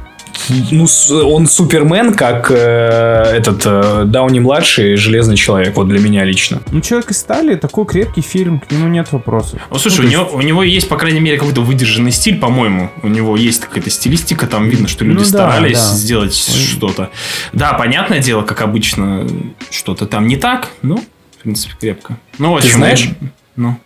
ну, 0.72 0.88
он 1.28 1.48
Супермен, 1.48 2.14
как 2.14 2.52
э, 2.52 2.56
этот 2.56 3.62
э, 3.66 4.04
Дауни 4.06 4.40
младший 4.40 4.96
Железный 4.96 5.36
человек, 5.36 5.76
вот 5.76 5.88
для 5.88 6.00
меня 6.00 6.24
лично. 6.24 6.62
Ну, 6.72 6.82
Человек 6.82 7.12
из 7.12 7.18
стали 7.18 7.56
такой 7.56 7.86
крепкий 7.86 8.22
фильм, 8.22 8.60
к 8.60 8.72
нему 8.72 8.88
нет 8.88 9.12
вопросов. 9.12 9.60
Ну, 9.70 9.78
слушай, 9.78 10.02
Ну, 10.02 10.08
у, 10.08 10.10
него, 10.12 10.30
у 10.34 10.42
него 10.42 10.64
есть, 10.64 10.90
по 10.90 10.98
крайней 10.98 11.20
мере, 11.20 11.38
какой-то 11.38 11.62
выдержанный 11.62 12.12
стиль, 12.12 12.40
по-моему. 12.40 12.90
У 13.04 13.08
него 13.08 13.38
есть 13.38 13.62
какая-то 13.62 13.90
стилистика, 13.90 14.48
там 14.48 14.70
видно, 14.70 14.88
что 14.88 15.06
люди 15.06 15.18
Ну 15.18 15.24
да, 15.24 15.28
старались 15.28 15.78
да. 15.78 15.94
сделать 15.94 16.36
что-то. 16.36 17.10
Да, 17.54 17.74
понятное 17.74 18.20
дело, 18.20 18.44
как 18.44 18.62
обычно, 18.62 19.28
что-то 19.70 20.06
там 20.06 20.28
не 20.28 20.38
так, 20.38 20.70
ну, 20.82 21.04
в 21.38 21.44
принципе, 21.44 21.74
крепко. 21.80 22.18
Ну, 22.38 22.56
в 22.56 22.62
Ты 22.62 22.72
знаешь? 22.72 23.10
Ну. 23.56 23.78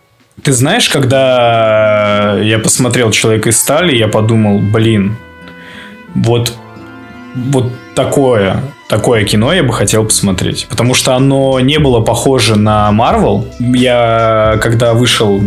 Ты 0.42 0.52
знаешь, 0.52 0.88
когда 0.88 2.38
я 2.40 2.58
посмотрел 2.58 3.10
Человек 3.12 3.46
из 3.46 3.58
стали, 3.58 3.96
я 3.96 4.08
подумал, 4.08 4.58
блин, 4.58 5.16
вот, 6.14 6.52
вот 7.34 7.72
такое, 7.94 8.62
такое 8.88 9.24
кино 9.24 9.52
я 9.52 9.62
бы 9.62 9.72
хотел 9.72 10.04
посмотреть. 10.04 10.66
Потому 10.68 10.94
что 10.94 11.14
оно 11.14 11.60
не 11.60 11.78
было 11.78 12.00
похоже 12.00 12.56
на 12.56 12.90
Марвел. 12.92 13.46
Я, 13.58 14.58
когда 14.62 14.94
вышел 14.94 15.42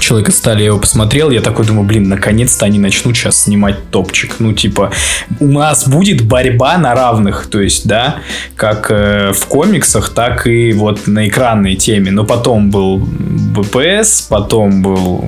Человек 0.00 0.30
из 0.30 0.38
стали, 0.38 0.60
я 0.60 0.66
его 0.66 0.78
посмотрел, 0.78 1.30
я 1.30 1.42
такой 1.42 1.66
думаю, 1.66 1.86
блин, 1.86 2.08
наконец-то 2.08 2.64
они 2.64 2.78
начнут 2.78 3.16
сейчас 3.16 3.42
снимать 3.42 3.90
топчик. 3.90 4.36
Ну, 4.38 4.52
типа, 4.52 4.92
у 5.38 5.46
нас 5.46 5.86
будет 5.86 6.22
борьба 6.22 6.78
на 6.78 6.94
равных, 6.94 7.46
то 7.50 7.60
есть, 7.60 7.86
да, 7.86 8.16
как 8.56 8.90
э, 8.90 9.32
в 9.32 9.46
комиксах, 9.46 10.08
так 10.10 10.46
и 10.46 10.72
вот 10.72 11.06
на 11.06 11.28
экранной 11.28 11.76
теме. 11.76 12.10
Но 12.10 12.24
потом 12.24 12.70
был 12.70 12.98
БПС, 12.98 14.22
потом 14.22 14.82
был 14.82 15.24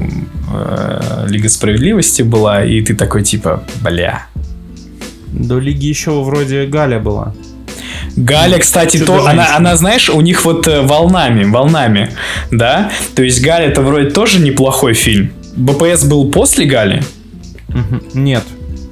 э, 0.52 1.26
Лига 1.28 1.48
Справедливости 1.48 2.22
была, 2.22 2.64
и 2.64 2.80
ты 2.80 2.94
такой, 2.94 3.22
типа, 3.22 3.62
бля. 3.82 4.26
До 5.32 5.58
Лиги 5.58 5.86
еще 5.86 6.22
вроде 6.22 6.66
Галя 6.66 6.98
была. 6.98 7.34
Галя, 8.16 8.58
кстати, 8.58 8.98
то, 8.98 9.26
она, 9.26 9.56
она, 9.56 9.76
знаешь, 9.76 10.10
у 10.10 10.20
них 10.20 10.44
вот 10.44 10.66
э, 10.68 10.82
волнами, 10.82 11.44
волнами, 11.44 12.10
да? 12.50 12.90
То 13.14 13.22
есть 13.22 13.40
Галя 13.42 13.66
это 13.66 13.80
вроде 13.82 14.10
тоже 14.10 14.38
неплохой 14.40 14.92
фильм. 14.94 15.32
БПС 15.56 16.04
был 16.04 16.30
после 16.30 16.66
Гали? 16.66 17.02
Нет. 18.14 18.44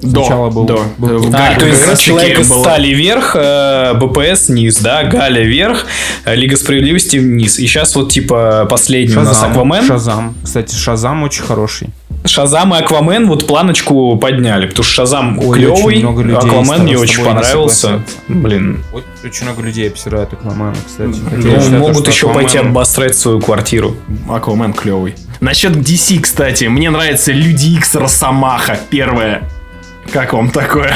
До, 0.02 0.20
Сначала 0.24 0.48
был... 0.48 0.64
до. 0.64 0.82
был- 0.96 1.30
А, 1.34 1.54
то 1.58 1.66
есть 1.66 1.80
как 1.80 1.90
раз 1.90 2.00
человек 2.00 2.30
таки 2.30 2.42
из 2.42 2.50
было- 2.50 2.60
стали 2.62 2.88
вверх, 2.88 3.36
э, 3.38 3.92
БПС 4.00 4.48
низ, 4.48 4.78
да, 4.78 5.04
Галя 5.04 5.42
вверх, 5.42 5.84
э, 6.24 6.34
Лига 6.34 6.56
Справедливости 6.56 7.18
вниз. 7.18 7.58
И 7.58 7.66
сейчас 7.66 7.94
вот 7.96 8.10
типа 8.10 8.66
последний 8.70 9.14
у 9.14 9.20
нас 9.20 9.34
Шазам. 9.36 9.50
Аквамен. 9.50 9.84
Шазам. 9.86 10.34
Кстати, 10.42 10.74
Шазам 10.74 11.22
очень 11.22 11.42
хороший. 11.42 11.88
Шазам 12.24 12.74
и 12.74 12.78
Аквамен 12.78 13.28
вот 13.28 13.46
планочку 13.46 14.16
подняли, 14.16 14.66
потому 14.66 14.84
что 14.84 14.92
Шазам 14.94 15.38
Ой, 15.38 15.56
клевый, 15.58 15.82
очень 15.82 16.00
много 16.00 16.22
людей 16.22 16.36
Аквамен 16.38 16.82
мне 16.82 16.98
очень 16.98 17.18
не 17.20 17.24
понравился. 17.24 18.02
Блин, 18.28 18.84
Очень 19.24 19.44
много 19.46 19.62
людей 19.62 19.88
обсирают 19.88 20.32
Аквамена, 20.32 20.74
кстати. 20.86 21.18
Хотя 21.24 21.36
ну, 21.36 21.48
я 21.50 21.60
считаю, 21.60 21.80
могут 21.80 22.08
еще 22.08 22.32
пойти 22.32 22.58
Аквамен- 22.58 22.70
обострять 22.70 23.14
свою 23.16 23.40
квартиру. 23.40 23.96
Аквамен 24.28 24.72
клевый. 24.74 25.14
Насчет 25.40 25.72
DC, 25.72 26.20
кстати, 26.20 26.64
мне 26.64 26.90
нравится 26.90 27.32
Люди 27.32 27.76
Икс 27.76 27.94
Росомаха, 27.94 28.78
первая. 28.90 29.48
Как 30.12 30.32
вам 30.34 30.50
такое? 30.50 30.92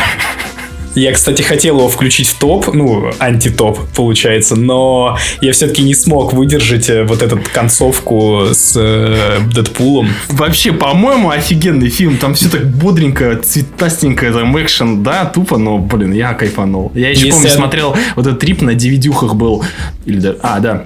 Я, 0.94 1.12
кстати, 1.12 1.42
хотел 1.42 1.78
его 1.78 1.88
включить 1.88 2.28
в 2.28 2.38
топ, 2.38 2.72
ну, 2.72 3.10
антитоп, 3.18 3.78
получается, 3.94 4.56
но 4.56 5.18
я 5.40 5.52
все-таки 5.52 5.82
не 5.82 5.94
смог 5.94 6.32
выдержать 6.32 6.88
э, 6.88 7.04
вот 7.04 7.22
эту 7.22 7.40
концовку 7.52 8.46
с 8.52 8.74
э, 8.76 9.38
Дэдпулом. 9.52 10.08
Вообще, 10.28 10.72
по-моему, 10.72 11.30
офигенный 11.30 11.88
фильм. 11.88 12.16
Там 12.18 12.34
все 12.34 12.48
так 12.48 12.66
бодренько, 12.66 13.36
цветастенько, 13.36 14.32
там 14.32 14.60
экшен, 14.60 15.02
да, 15.02 15.24
тупо, 15.24 15.58
но, 15.58 15.78
блин, 15.78 16.12
я 16.12 16.34
кайфанул. 16.34 16.92
Я 16.94 17.10
еще 17.10 17.26
Если 17.26 17.30
помню, 17.30 17.48
смотрел, 17.50 17.96
вот 18.16 18.26
этот 18.26 18.40
трип 18.40 18.62
на 18.62 18.70
DVD-хах 18.70 19.34
был. 19.34 19.64
Или 20.06 20.20
да, 20.20 20.34
а, 20.42 20.60
да. 20.60 20.84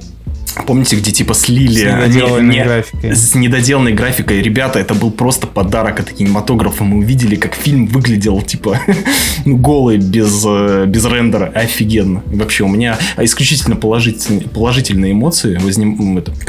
Помните, 0.67 0.97
где 0.97 1.11
типа 1.13 1.35
слили 1.35 1.81
С 1.81 1.85
недоделанной 1.85 2.55
не- 2.57 2.63
графикой. 2.65 3.15
с 3.15 3.35
недоделанной 3.35 3.93
графикой. 3.93 4.43
Ребята, 4.43 4.79
это 4.79 4.95
был 4.95 5.11
просто 5.11 5.47
подарок 5.47 6.01
от 6.01 6.11
кинематографа. 6.13 6.85
Мы 6.85 6.99
увидели, 6.99 7.37
как 7.37 7.55
фильм 7.55 7.87
выглядел, 7.87 8.41
типа, 8.43 8.81
ну, 9.45 9.57
голый, 9.57 9.99
без, 9.99 10.43
э, 10.47 10.85
без 10.87 11.05
рендера. 11.05 11.47
Офигенно. 11.55 12.23
Вообще, 12.27 12.65
у 12.65 12.69
меня 12.69 12.99
исключительно 13.19 13.77
положительные, 13.77 14.43
положительные 14.49 15.13
эмоции 15.13 15.57
возним... 15.59 16.19
это- 16.19 16.33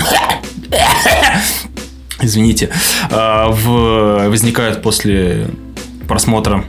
Извините. 2.22 2.70
а, 3.12 3.50
в- 3.50 4.28
возникают 4.30 4.82
после 4.82 5.48
просмотра 6.08 6.66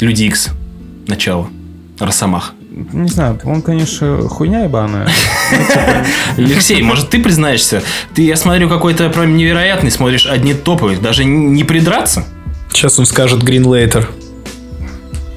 Люди 0.00 0.24
Икс. 0.24 0.48
Начало. 1.06 1.48
Росомах. 1.98 2.54
Не 2.92 3.08
знаю, 3.08 3.40
он, 3.44 3.62
конечно, 3.62 4.28
хуйня 4.28 4.64
ебаная. 4.64 5.08
Алексей, 6.36 6.80
может, 6.82 7.10
ты 7.10 7.20
признаешься? 7.20 7.82
Ты, 8.14 8.22
я 8.22 8.36
смотрю, 8.36 8.68
какой-то 8.68 9.08
прям 9.10 9.36
невероятный, 9.36 9.90
смотришь 9.90 10.26
одни 10.26 10.54
топы. 10.54 10.96
Даже 10.96 11.24
не 11.24 11.64
придраться? 11.64 12.24
Сейчас 12.70 12.98
он 12.98 13.06
скажет 13.06 13.42
Гринлейтер. 13.42 14.08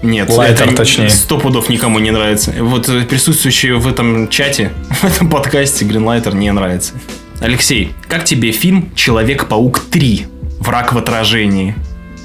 Нет, 0.03 0.29
Лайтер, 0.29 0.67
это 0.67 0.77
точнее. 0.77 1.09
сто 1.09 1.37
пудов 1.37 1.69
никому 1.69 1.99
не 1.99 2.11
нравится. 2.11 2.53
Вот 2.59 2.89
э, 2.89 3.03
присутствующие 3.03 3.75
в 3.75 3.87
этом 3.87 4.29
чате, 4.29 4.71
в 4.89 5.03
этом 5.03 5.29
подкасте 5.29 5.85
Гринлайтер 5.85 6.35
не 6.35 6.51
нравится. 6.51 6.93
Алексей, 7.39 7.93
как 8.07 8.25
тебе 8.25 8.51
фильм 8.51 8.91
«Человек-паук 8.95 9.79
3. 9.79 10.27
Враг 10.59 10.93
в 10.93 10.97
отражении»? 10.97 11.75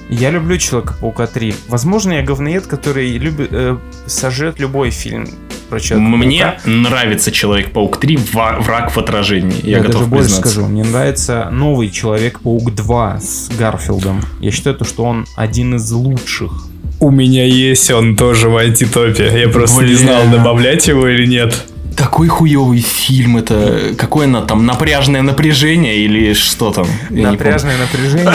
Я 0.09 0.31
люблю 0.31 0.57
Человека-паука 0.57 1.27
3. 1.27 1.55
Возможно, 1.69 2.13
я 2.13 2.23
говноед, 2.23 2.67
который 2.67 3.11
любит, 3.19 3.49
э, 3.51 3.77
сожрет 4.07 4.61
любой 4.61 4.91
фильм 4.91 5.29
про 5.69 5.81
Человека-паука. 5.81 6.25
Мне 6.27 6.55
нравится 6.65 7.33
Человек-паук 7.33 7.99
3 7.99 8.19
«Ва- 8.33 8.59
враг 8.61 8.91
в 8.95 8.99
отражении. 8.99 9.61
Я, 9.65 9.79
Я 9.79 9.83
готов 9.83 9.95
даже 10.03 10.07
больше 10.11 10.25
признаться. 10.29 10.51
скажу, 10.53 10.67
мне 10.69 10.85
нравится 10.85 11.49
новый 11.51 11.91
Человек-паук 11.91 12.73
2 12.75 13.19
с 13.21 13.51
Гарфилдом. 13.59 14.23
Я 14.41 14.51
считаю, 14.53 14.77
то, 14.77 14.85
что 14.85 15.03
он 15.05 15.27
один 15.37 15.75
из 15.75 15.91
лучших. 15.91 16.53
У 17.01 17.11
меня 17.11 17.45
есть 17.45 17.91
он 17.91 18.17
тоже 18.17 18.49
в 18.49 18.57
антитопе. 18.57 19.31
Я 19.39 19.49
просто 19.49 19.83
не 19.83 19.89
Бля. 19.89 19.97
знал, 19.99 20.29
добавлять 20.31 20.87
его 20.89 21.07
или 21.09 21.27
нет. 21.27 21.67
Такой 21.97 22.29
хуёвый 22.29 22.81
фильм 22.81 23.37
это. 23.39 23.95
Какое 23.97 24.27
на 24.27 24.43
там 24.43 24.67
напряжное 24.67 25.23
напряжение 25.23 25.97
или 25.97 26.35
что 26.35 26.71
там? 26.71 26.87
Я. 27.11 27.31
Напряжное 27.31 27.77
напряжение. 27.79 28.33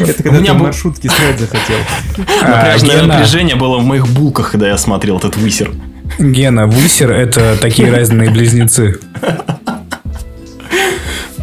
Это 0.00 0.22
когда 0.22 0.38
меня 0.40 0.52
ты 0.52 0.58
маршрутке 0.58 1.08
спать 1.10 1.38
захотел. 1.38 1.76
Напряжное 2.42 3.02
А, 3.02 3.06
напряжение 3.06 3.56
было 3.56 3.78
в 3.78 3.84
моих 3.84 4.08
булках, 4.08 4.50
когда 4.52 4.68
я 4.68 4.78
смотрел 4.78 5.18
этот 5.18 5.36
высер. 5.36 5.70
Гена, 6.18 6.66
Вусер— 6.66 7.10
это 7.12 7.56
такие 7.60 7.90
разные 7.90 8.30
близнецы. 8.30 8.98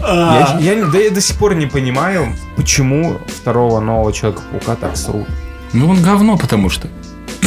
Я, 0.04 0.58
я 0.62 0.76
не- 0.76 0.91
да 0.91 1.00
я 1.00 1.10
до 1.10 1.22
сих 1.22 1.38
пор 1.38 1.56
не 1.56 1.65
понимаю, 1.65 2.34
почему 2.56 3.17
второго 3.28 3.80
нового 3.80 4.13
Человека-паука 4.13 4.76
так 4.76 4.96
срут. 4.98 5.26
Ну 5.74 5.89
он 5.89 6.02
говно, 6.02 6.38
потому 6.38 6.70
что. 6.70 6.88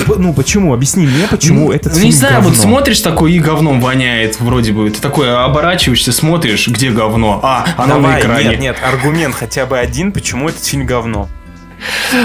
Ну 0.06 0.32
почему? 0.34 0.72
Объясни 0.74 1.06
мне, 1.06 1.26
почему 1.28 1.72
этот 1.72 1.92
Ну, 1.92 1.98
фильм 1.98 2.06
не 2.06 2.12
знаю, 2.12 2.36
вот 2.40 2.52
говно. 2.54 2.62
смотришь 2.62 3.00
такой 3.00 3.32
и 3.32 3.38
говном 3.38 3.80
воняет 3.80 4.40
вроде 4.40 4.72
бы. 4.72 4.90
Ты 4.90 5.00
такой 5.00 5.32
оборачиваешься, 5.34 6.12
смотришь, 6.12 6.68
где 6.68 6.90
говно. 6.90 7.40
А, 7.42 7.66
оно 7.76 7.96
на 7.96 8.02
Давай, 8.02 8.20
экране. 8.20 8.48
нет, 8.50 8.60
нет, 8.60 8.76
аргумент 8.82 9.34
хотя 9.34 9.66
бы 9.66 9.78
один, 9.78 10.12
почему 10.12 10.48
этот 10.48 10.64
фильм 10.64 10.86
говно. 10.86 11.28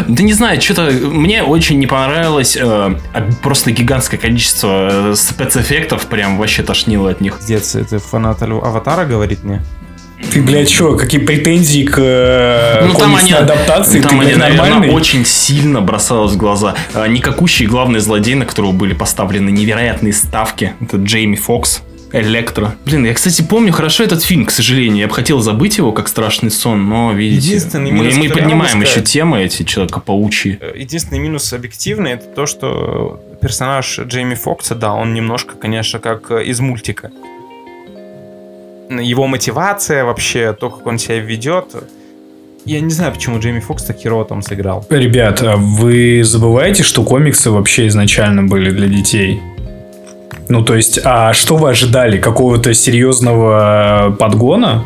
Да 0.07 0.21
не 0.23 0.33
знаю, 0.33 0.59
что-то 0.61 0.91
мне 0.91 1.41
очень 1.43 1.79
не 1.79 1.87
понравилось. 1.87 2.57
э, 2.59 2.95
просто 3.41 3.71
гигантское 3.71 4.19
количество 4.19 5.11
э, 5.11 5.15
спецэффектов, 5.15 6.07
прям 6.07 6.37
вообще 6.37 6.61
тошнило 6.63 7.09
от 7.11 7.21
них. 7.21 7.37
Пиздец, 7.37 7.75
это 7.75 7.99
фанат 7.99 8.41
Аватара 8.41 9.05
говорит 9.05 9.43
мне. 9.45 9.61
Ты, 10.31 10.41
блядь, 10.41 10.69
что, 10.69 10.95
какие 10.95 11.21
претензии 11.21 11.83
к 11.85 11.97
э, 11.97 12.85
Ну, 12.87 12.93
там 12.93 13.15
они, 13.15 13.31
адаптации? 13.31 14.01
там 14.01 14.11
Ты, 14.11 14.15
они, 14.15 14.25
блядь, 14.25 14.37
наверное, 14.37 14.69
нормальный? 14.69 14.93
очень 14.95 15.25
сильно 15.25 15.81
бросалось 15.81 16.33
в 16.33 16.37
глаза. 16.37 16.75
А, 16.93 17.07
Никакущий 17.07 17.65
главный 17.65 17.99
злодей, 17.99 18.35
на 18.35 18.45
которого 18.45 18.71
были 18.71 18.93
поставлены 18.93 19.49
невероятные 19.49 20.13
ставки. 20.13 20.73
Это 20.81 20.97
Джейми 20.97 21.35
Фокс. 21.35 21.81
Электро. 22.13 22.75
Блин, 22.85 23.03
я, 23.05 23.13
кстати, 23.13 23.41
помню 23.41 23.73
хорошо 23.73 24.03
этот 24.03 24.23
фильм, 24.23 24.45
к 24.45 24.51
сожалению. 24.51 24.99
Я 24.99 25.07
бы 25.07 25.13
хотел 25.13 25.41
забыть 25.41 25.77
его, 25.79 25.91
как 25.91 26.07
страшный 26.07 26.49
сон, 26.49 26.87
но, 26.87 27.11
видите, 27.11 27.47
Единственный 27.47 27.91
мы, 27.91 28.05
минус, 28.05 28.15
мы 28.17 28.29
поднимаем 28.29 28.81
еще 28.81 29.01
темы 29.01 29.43
эти 29.43 29.63
человека-паучьи. 29.63 30.57
Э, 30.61 30.71
Единственный 30.77 31.19
минус 31.19 31.51
объективный 31.51 32.11
это 32.13 32.25
то, 32.25 32.45
что 32.45 33.19
персонаж 33.41 33.99
Джейми 33.99 34.35
Фокса, 34.35 34.75
да, 34.75 34.93
он 34.93 35.13
немножко, 35.13 35.55
конечно, 35.55 35.99
как 35.99 36.31
э, 36.31 36.45
из 36.45 36.61
мультика. 36.61 37.11
Его 38.99 39.27
мотивация 39.27 40.03
вообще, 40.03 40.53
то, 40.53 40.69
как 40.69 40.85
он 40.87 40.97
себя 40.97 41.19
ведет. 41.19 41.75
Я 42.65 42.81
не 42.81 42.89
знаю, 42.89 43.13
почему 43.13 43.39
Джейми 43.39 43.59
Фокс 43.59 43.83
так 43.83 43.97
херово 43.97 44.25
там 44.25 44.41
сыграл. 44.41 44.85
Ребят, 44.89 45.43
а 45.43 45.55
вы 45.55 46.23
забываете, 46.23 46.83
что 46.83 47.03
комиксы 47.03 47.51
вообще 47.51 47.87
изначально 47.87 48.43
были 48.43 48.71
для 48.71 48.87
детей? 48.87 49.39
Ну, 50.49 50.63
то 50.63 50.75
есть, 50.75 50.99
а 51.03 51.33
что 51.33 51.57
вы 51.57 51.69
ожидали? 51.69 52.17
Какого-то 52.17 52.73
серьезного 52.73 54.15
подгона? 54.19 54.83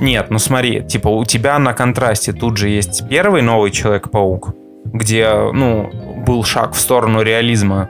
Нет, 0.00 0.26
ну 0.30 0.38
смотри, 0.38 0.82
типа 0.82 1.08
у 1.08 1.24
тебя 1.24 1.58
на 1.58 1.72
контрасте 1.72 2.32
тут 2.32 2.56
же 2.56 2.68
есть 2.68 3.08
первый 3.08 3.42
новый 3.42 3.70
Человек-паук, 3.70 4.54
где, 4.84 5.28
ну, 5.52 5.90
был 6.26 6.44
шаг 6.44 6.74
в 6.74 6.80
сторону 6.80 7.22
реализма. 7.22 7.88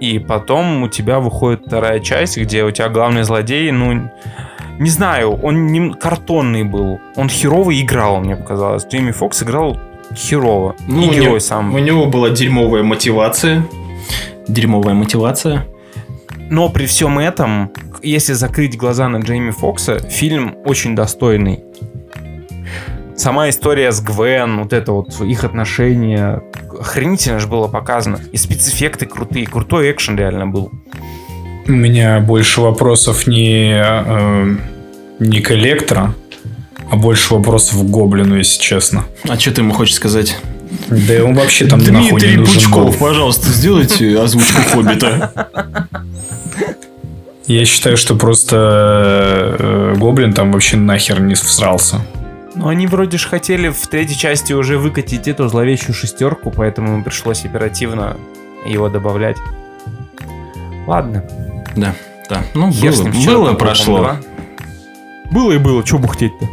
И 0.00 0.18
потом 0.18 0.82
у 0.82 0.88
тебя 0.88 1.20
выходит 1.20 1.66
вторая 1.66 2.00
часть, 2.00 2.38
где 2.38 2.64
у 2.64 2.70
тебя 2.70 2.88
главный 2.88 3.22
злодей, 3.22 3.70
ну, 3.70 4.10
не 4.78 4.88
знаю, 4.88 5.38
он 5.42 5.66
не 5.66 5.92
картонный 5.92 6.64
был. 6.64 6.98
Он 7.16 7.28
херово 7.28 7.78
играл, 7.78 8.20
мне 8.20 8.34
показалось. 8.34 8.86
Джейми 8.86 9.10
Фокс 9.10 9.42
играл 9.42 9.78
херово. 10.16 10.74
Ну, 10.88 11.02
и 11.02 11.08
у 11.08 11.12
герой 11.12 11.26
него, 11.26 11.38
сам. 11.38 11.74
у 11.74 11.78
него 11.78 12.06
была 12.06 12.30
дерьмовая 12.30 12.82
мотивация. 12.82 13.66
Дерьмовая 14.48 14.94
мотивация. 14.94 15.66
Но 16.48 16.70
при 16.70 16.86
всем 16.86 17.18
этом, 17.18 17.70
если 18.02 18.32
закрыть 18.32 18.76
глаза 18.76 19.08
на 19.08 19.18
Джейми 19.18 19.50
Фокса, 19.50 19.98
фильм 19.98 20.56
очень 20.64 20.96
достойный. 20.96 21.62
Сама 23.20 23.50
история 23.50 23.92
с 23.92 24.00
Гвен, 24.00 24.60
вот 24.62 24.72
это 24.72 24.92
вот 24.92 25.20
их 25.20 25.44
отношения, 25.44 26.42
охренительно 26.80 27.38
же 27.38 27.48
было 27.48 27.68
показано. 27.68 28.18
И 28.32 28.38
спецэффекты 28.38 29.04
крутые, 29.04 29.46
крутой 29.46 29.92
экшен 29.92 30.16
реально 30.16 30.46
был. 30.46 30.72
У 31.68 31.72
меня 31.72 32.20
больше 32.20 32.62
вопросов 32.62 33.26
не, 33.26 33.74
э, 33.74 34.56
не 35.18 35.42
к 35.42 35.50
Электро, 35.50 36.14
а 36.90 36.96
больше 36.96 37.34
вопросов 37.34 37.82
к 37.82 37.90
Гоблину, 37.90 38.38
если 38.38 38.58
честно. 38.58 39.04
А 39.28 39.38
что 39.38 39.50
ты 39.52 39.60
ему 39.60 39.74
хочешь 39.74 39.96
сказать? 39.96 40.38
Да 40.88 41.22
он 41.22 41.34
вообще 41.34 41.66
там 41.66 41.80
нахуй 41.80 41.92
не 41.92 42.08
Дмитрий 42.08 42.36
нужен 42.38 42.54
Пучков, 42.54 42.98
был. 42.98 43.06
пожалуйста, 43.06 43.48
сделайте 43.48 44.18
озвучку 44.18 44.62
Хоббита. 44.62 45.86
Я 47.46 47.66
считаю, 47.66 47.98
что 47.98 48.14
просто 48.14 49.56
э, 49.58 49.94
Гоблин 49.98 50.32
там 50.32 50.52
вообще 50.52 50.78
нахер 50.78 51.20
не 51.20 51.34
всрался. 51.34 52.00
Но 52.54 52.68
они 52.68 52.86
вроде 52.86 53.18
же 53.18 53.28
хотели 53.28 53.68
в 53.68 53.86
третьей 53.86 54.16
части 54.16 54.52
уже 54.52 54.78
выкатить 54.78 55.28
эту 55.28 55.48
зловещую 55.48 55.94
шестерку, 55.94 56.50
поэтому 56.50 56.96
им 56.96 57.04
пришлось 57.04 57.44
оперативно 57.44 58.16
его 58.66 58.88
добавлять. 58.88 59.36
Ладно. 60.86 61.24
Да, 61.76 61.94
да. 62.28 62.42
Ну, 62.54 62.72
Хер 62.72 62.92
было, 62.92 63.46
было 63.46 63.54
прошло. 63.54 63.98
2. 63.98 64.20
Было 65.30 65.52
и 65.52 65.58
было, 65.58 65.86
что 65.86 65.98
бухтеть-то? 65.98 66.46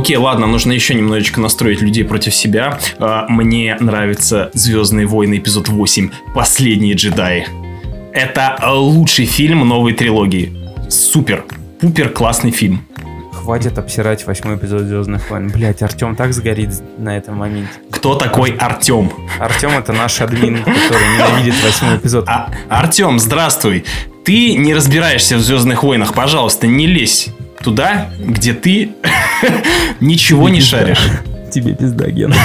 Окей, 0.00 0.16
ладно, 0.16 0.46
нужно 0.46 0.72
еще 0.72 0.94
немножечко 0.94 1.42
настроить 1.42 1.82
людей 1.82 2.04
против 2.04 2.34
себя. 2.34 2.78
А, 2.98 3.26
Мне 3.28 3.76
нравится 3.80 4.50
Звездные 4.54 5.04
войны 5.04 5.36
эпизод 5.36 5.68
8 5.68 6.08
Последние 6.34 6.94
джедаи. 6.94 7.46
Это 8.14 8.58
лучший 8.66 9.26
фильм 9.26 9.68
новой 9.68 9.92
трилогии. 9.92 10.56
Супер, 10.88 11.44
пупер 11.82 12.08
классный 12.08 12.50
фильм. 12.50 12.86
Хватит 13.30 13.76
обсирать 13.76 14.26
восьмой 14.26 14.56
эпизод 14.56 14.84
Звездных 14.84 15.28
войн. 15.28 15.48
Блять, 15.48 15.82
Артем 15.82 16.16
так 16.16 16.32
сгорит 16.32 16.70
на 16.96 17.18
этом 17.18 17.36
моменте. 17.36 17.70
Кто 17.90 18.14
такой 18.14 18.52
Артем? 18.52 19.12
Артем 19.38 19.72
это 19.72 19.92
наш 19.92 20.18
админ, 20.22 20.64
который 20.64 21.08
ненавидит 21.14 21.62
восьмой 21.62 21.96
эпизод. 21.98 22.26
А, 22.26 22.48
Артем, 22.70 23.18
здравствуй. 23.18 23.84
Ты 24.24 24.54
не 24.54 24.72
разбираешься 24.72 25.36
в 25.36 25.40
Звездных 25.40 25.82
войнах, 25.82 26.14
пожалуйста, 26.14 26.66
не 26.66 26.86
лезь 26.86 27.28
туда, 27.62 28.10
где 28.18 28.52
ты 28.52 28.92
ничего 30.00 30.48
не 30.48 30.60
шаришь. 30.60 31.06
Тебе 31.50 31.74
пизда, 31.74 32.10
Ген. 32.10 32.32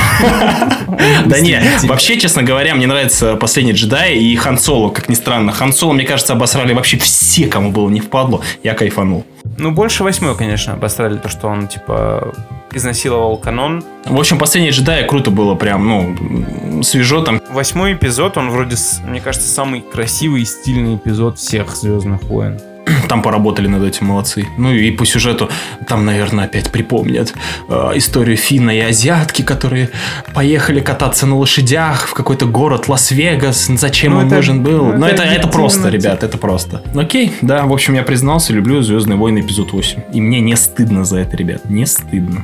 Да 1.26 1.40
не, 1.40 1.60
вообще, 1.84 2.20
честно 2.20 2.42
говоря, 2.42 2.74
мне 2.76 2.88
нравится 2.88 3.36
«Последний 3.36 3.74
джедай» 3.74 4.16
и 4.16 4.36
Хан 4.36 4.58
Соло, 4.58 4.90
как 4.90 5.10
ни 5.10 5.14
странно. 5.14 5.52
Хан 5.52 5.74
Соло, 5.74 5.94
мне 5.94 6.06
кажется, 6.06 6.34
обосрали 6.34 6.74
вообще 6.74 6.98
все, 6.98 7.48
кому 7.48 7.72
было 7.72 7.90
не 7.90 8.00
впадло. 8.00 8.42
Я 8.64 8.74
кайфанул. 8.74 9.26
Ну, 9.58 9.72
больше 9.72 10.04
восьмой, 10.04 10.36
конечно, 10.36 10.74
обострали 10.74 11.18
то, 11.18 11.30
что 11.30 11.48
он, 11.48 11.68
типа, 11.68 12.34
изнасиловал 12.74 13.38
канон. 13.38 13.84
В 14.06 14.18
общем, 14.20 14.38
«Последний 14.38 14.72
джедай» 14.72 15.08
круто 15.08 15.32
было 15.32 15.56
прям, 15.56 15.88
ну, 15.88 16.84
свежо 16.84 17.22
там. 17.22 17.42
Восьмой 17.52 17.94
эпизод, 17.94 18.38
он 18.38 18.50
вроде, 18.50 18.76
мне 19.06 19.22
кажется, 19.22 19.48
самый 19.48 19.82
красивый 19.82 20.42
и 20.42 20.46
стильный 20.46 20.96
эпизод 20.96 21.38
всех 21.38 21.76
Звездных 21.76 22.24
войн. 22.24 22.60
Там 23.10 23.22
поработали 23.22 23.68
над 23.68 23.84
этим, 23.84 24.08
молодцы. 24.08 24.48
Ну 24.58 24.72
и 24.72 24.92
по 24.92 25.06
сюжету 25.06 25.50
там, 25.88 26.06
наверное, 26.06 26.46
опять 26.46 26.72
припомнят 26.72 27.34
э, 27.70 27.92
историю 27.96 28.38
Финна 28.38 28.72
и 28.72 28.80
Азиатки, 28.80 29.42
которые 29.42 29.90
поехали 30.34 30.80
кататься 30.80 31.26
на 31.26 31.36
лошадях 31.38 32.08
в 32.08 32.14
какой-то 32.14 32.46
город 32.46 32.88
Лас-Вегас. 32.88 33.68
Зачем 33.78 34.14
Ну, 34.14 34.20
он 34.20 34.28
это- 34.28 34.36
нужен 34.36 34.64
был? 34.64 34.86
ну, 34.86 34.98
Но 34.98 35.08
это 35.08 35.24
это, 35.24 35.34
это 35.34 35.48
просто, 35.48 35.88
объективно, 35.88 36.10
ребят, 36.14 36.24
это 36.24 36.38
просто. 36.38 36.82
Окей, 36.96 37.34
да, 37.42 37.66
в 37.66 37.74
общем, 37.74 37.94
я 37.96 38.04
признался, 38.04 38.54
люблю 38.54 38.82
Звездные 38.82 39.18
войны 39.18 39.40
эпизод 39.40 39.72
8. 39.74 40.02
И 40.14 40.22
мне 40.22 40.40
не 40.40 40.56
стыдно 40.56 41.06
за 41.06 41.18
это, 41.20 41.36
ребят, 41.38 41.70
не 41.70 41.86
стыдно. 41.86 42.42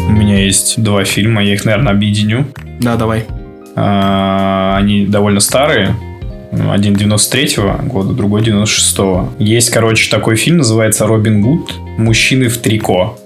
У 0.00 0.12
меня 0.12 0.38
есть 0.44 0.80
два 0.82 1.04
фильма, 1.04 1.42
я 1.42 1.54
их, 1.54 1.64
наверное, 1.64 1.92
объединю. 1.92 2.46
Да, 2.80 2.96
давай. 2.96 3.26
А, 3.76 4.76
Они 4.76 5.06
довольно 5.06 5.40
старые. 5.40 5.94
Один 6.50 6.94
93-го 6.94 7.88
года, 7.88 8.14
другой 8.14 8.42
96-го. 8.42 9.34
Есть, 9.38 9.70
короче, 9.70 10.10
такой 10.10 10.36
фильм, 10.36 10.58
называется 10.58 11.06
«Робин 11.06 11.42
Гуд. 11.42 11.74
Мужчины 11.98 12.48
в 12.48 12.58
трико». 12.58 13.18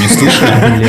Не 0.00 0.08
слышали? 0.08 0.86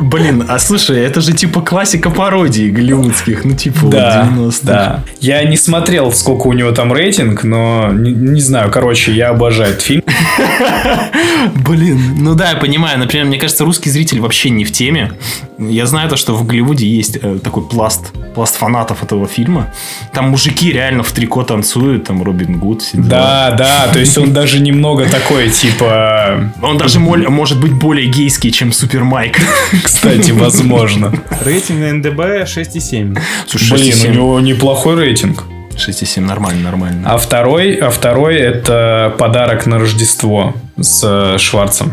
Блин, 0.00 0.44
а 0.48 0.58
слушай, 0.58 1.00
это 1.00 1.20
же 1.20 1.32
типа 1.32 1.60
классика 1.60 2.10
пародий 2.10 2.70
голливудских, 2.70 3.44
ну 3.44 3.54
типа 3.54 3.86
Да, 3.86 4.28
90-х. 4.34 4.58
да. 4.62 5.00
Я 5.20 5.44
не 5.44 5.56
смотрел, 5.56 6.12
сколько 6.12 6.48
у 6.48 6.52
него 6.52 6.72
там 6.72 6.92
рейтинг, 6.92 7.44
но 7.44 7.90
не, 7.92 8.12
не 8.12 8.40
знаю, 8.40 8.70
короче, 8.70 9.12
я 9.12 9.28
обожаю 9.28 9.70
этот 9.70 9.82
фильм. 9.82 10.02
Блин, 11.66 12.16
ну 12.18 12.34
да, 12.34 12.50
я 12.50 12.56
понимаю. 12.56 12.98
Например, 12.98 13.26
мне 13.26 13.38
кажется, 13.38 13.64
русский 13.64 13.90
зритель 13.90 14.20
вообще 14.20 14.50
не 14.50 14.64
в 14.64 14.72
теме. 14.72 15.12
Я 15.58 15.86
знаю 15.86 16.08
то, 16.08 16.16
что 16.16 16.34
в 16.34 16.46
Голливуде 16.46 16.86
есть 16.86 17.18
э, 17.20 17.38
такой 17.42 17.62
пласт, 17.62 18.12
пласт 18.34 18.56
фанатов 18.56 19.02
этого 19.02 19.26
фильма. 19.26 19.72
Там 20.12 20.30
мужики 20.30 20.72
реально 20.72 21.02
в 21.02 21.12
трико 21.12 21.42
танцуют, 21.44 22.04
там 22.04 22.22
Робин 22.22 22.58
Гуд. 22.58 22.82
Да, 22.92 23.52
да, 23.56 23.88
то 23.92 23.98
есть 23.98 24.18
он 24.18 24.32
даже 24.32 24.60
немного 24.60 25.06
такой, 25.06 25.48
типа... 25.50 26.23
Он 26.62 26.78
даже 26.78 26.98
мол- 27.00 27.30
может 27.30 27.60
быть 27.60 27.72
более 27.72 28.08
гейский, 28.08 28.50
чем 28.50 28.72
Супер 28.72 29.04
Майк. 29.04 29.36
Кстати, 29.84 30.30
возможно. 30.30 31.12
Рейтинг 31.44 31.80
на 31.80 31.92
НДБ 31.92 32.44
6,7. 32.46 33.18
Слушай, 33.46 33.72
Блин, 33.78 33.94
у 33.94 34.06
6,7. 34.06 34.14
него 34.14 34.40
неплохой 34.40 34.96
рейтинг. 34.96 35.44
6,7 35.74 36.20
нормально, 36.20 36.62
нормально. 36.62 37.10
А 37.10 37.16
второй, 37.18 37.74
а 37.74 37.90
второй 37.90 38.36
это 38.36 39.14
подарок 39.18 39.66
на 39.66 39.78
Рождество 39.78 40.54
с 40.80 41.02
э, 41.04 41.38
Шварцем. 41.38 41.92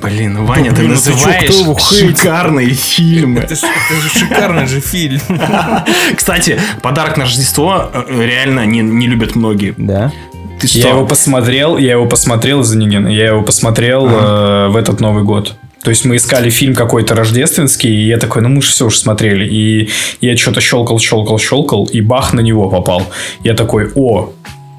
Блин, 0.00 0.44
Ваня, 0.44 0.70
ты 0.70 0.76
блин, 0.76 0.90
ну 0.90 0.96
ты 0.96 1.02
чё, 1.02 1.10
называешь 1.10 2.16
шикарные 2.16 2.70
фильмы. 2.70 3.40
Это, 3.40 3.54
это 3.54 4.00
же 4.00 4.08
шикарный 4.08 4.66
же 4.68 4.80
фильм. 4.80 5.20
Кстати, 6.16 6.60
подарок 6.82 7.16
на 7.16 7.24
Рождество 7.24 7.90
э, 7.92 8.24
реально 8.24 8.64
не, 8.66 8.80
не 8.80 9.08
любят 9.08 9.34
многие. 9.34 9.74
Да. 9.76 10.12
Ты 10.60 10.66
что? 10.66 10.78
Я 10.78 10.90
его 10.90 11.06
посмотрел, 11.06 11.76
я 11.78 11.92
его 11.92 12.06
посмотрел, 12.06 12.62
Занигин, 12.62 13.06
я 13.06 13.28
его 13.28 13.42
посмотрел 13.42 14.06
э, 14.08 14.68
в 14.68 14.76
этот 14.76 15.00
Новый 15.00 15.24
год. 15.24 15.54
То 15.82 15.90
есть 15.90 16.04
мы 16.04 16.16
искали 16.16 16.50
фильм 16.50 16.74
какой-то 16.74 17.14
рождественский, 17.14 17.90
и 17.90 18.08
я 18.08 18.18
такой, 18.18 18.42
ну 18.42 18.48
мы 18.48 18.62
же 18.62 18.68
все 18.68 18.86
уже 18.86 18.98
смотрели. 18.98 19.46
И 19.46 19.88
я 20.20 20.36
что-то 20.36 20.60
щелкал, 20.60 20.98
щелкал, 20.98 21.38
щелкал, 21.38 21.84
и 21.84 22.00
бах 22.00 22.32
на 22.32 22.40
него 22.40 22.68
попал. 22.68 23.02
Я 23.44 23.54
такой, 23.54 23.90
о, 23.94 24.32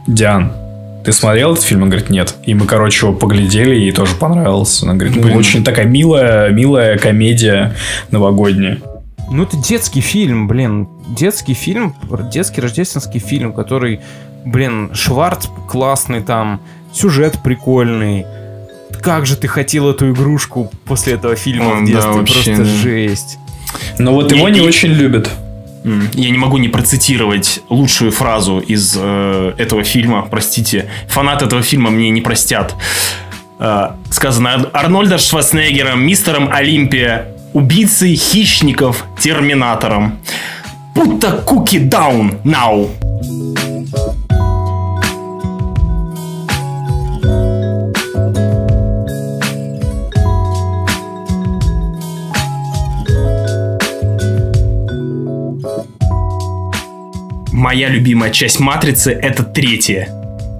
Диан, 0.08 0.52
ты 1.06 1.14
смотрел 1.14 1.54
этот 1.54 1.64
фильм? 1.64 1.84
Он 1.84 1.90
говорит, 1.90 2.10
нет. 2.10 2.36
И 2.46 2.54
мы, 2.54 2.66
короче, 2.66 3.06
его 3.06 3.16
поглядели, 3.16 3.76
и 3.76 3.84
ей 3.84 3.92
тоже 3.92 4.16
понравился. 4.16 4.86
Она 4.86 4.96
говорит, 4.96 5.16
ну, 5.16 5.24
Блин. 5.24 5.38
очень 5.38 5.64
такая 5.64 5.86
милая, 5.86 6.50
милая 6.50 6.98
комедия 6.98 7.76
новогодняя. 8.12 8.80
Ну, 9.32 9.44
это 9.44 9.58
детский 9.58 10.02
фильм, 10.02 10.48
блин. 10.48 10.90
Детский 11.18 11.54
фильм, 11.54 11.96
детский 12.32 12.62
рождественский 12.62 13.20
фильм, 13.20 13.54
который, 13.54 14.02
блин, 14.50 14.92
Шварц 14.94 15.48
классный 15.68 16.22
там, 16.22 16.62
сюжет 16.94 17.40
прикольный. 17.44 18.26
Как 19.02 19.26
же 19.26 19.36
ты 19.38 19.48
хотел 19.48 19.90
эту 19.90 20.12
игрушку 20.12 20.72
после 20.86 21.14
этого 21.14 21.36
фильма 21.36 21.72
О, 21.72 21.76
в 21.76 21.80
да, 21.82 21.86
детстве? 21.86 22.12
вообще, 22.12 22.34
Просто 22.56 22.64
да. 22.64 22.70
жесть. 22.82 23.38
Но 23.98 24.14
вот 24.14 24.32
его 24.32 24.48
И- 24.48 24.52
не 24.52 24.60
и- 24.60 24.62
очень 24.62 24.90
любят. 24.90 25.30
Я 26.14 26.30
не 26.30 26.38
могу 26.38 26.58
не 26.58 26.68
процитировать 26.68 27.62
лучшую 27.70 28.12
фразу 28.12 28.60
из 28.60 28.98
э, 29.00 29.54
этого 29.58 29.84
фильма, 29.86 30.28
простите. 30.30 30.90
Фанаты 31.08 31.46
этого 31.46 31.62
фильма 31.62 31.90
мне 31.90 32.10
не 32.10 32.20
простят. 32.22 32.76
Э, 33.60 33.92
сказано 34.12 34.54
Ар- 34.56 34.70
Арнольдом 34.74 35.20
Шварценеггером, 35.20 36.02
мистером 36.06 36.50
Олимпия, 36.52 37.28
убийцей 37.54 38.16
хищников, 38.16 39.06
терминатором. 39.22 40.20
Put 40.96 41.20
the 41.22 41.46
cookie 41.46 41.88
down 41.90 42.42
now. 42.44 42.90
Моя 57.70 57.88
любимая 57.88 58.32
часть 58.32 58.60
Матрицы 58.60 59.12
это 59.12 59.44
третья. 59.44 60.10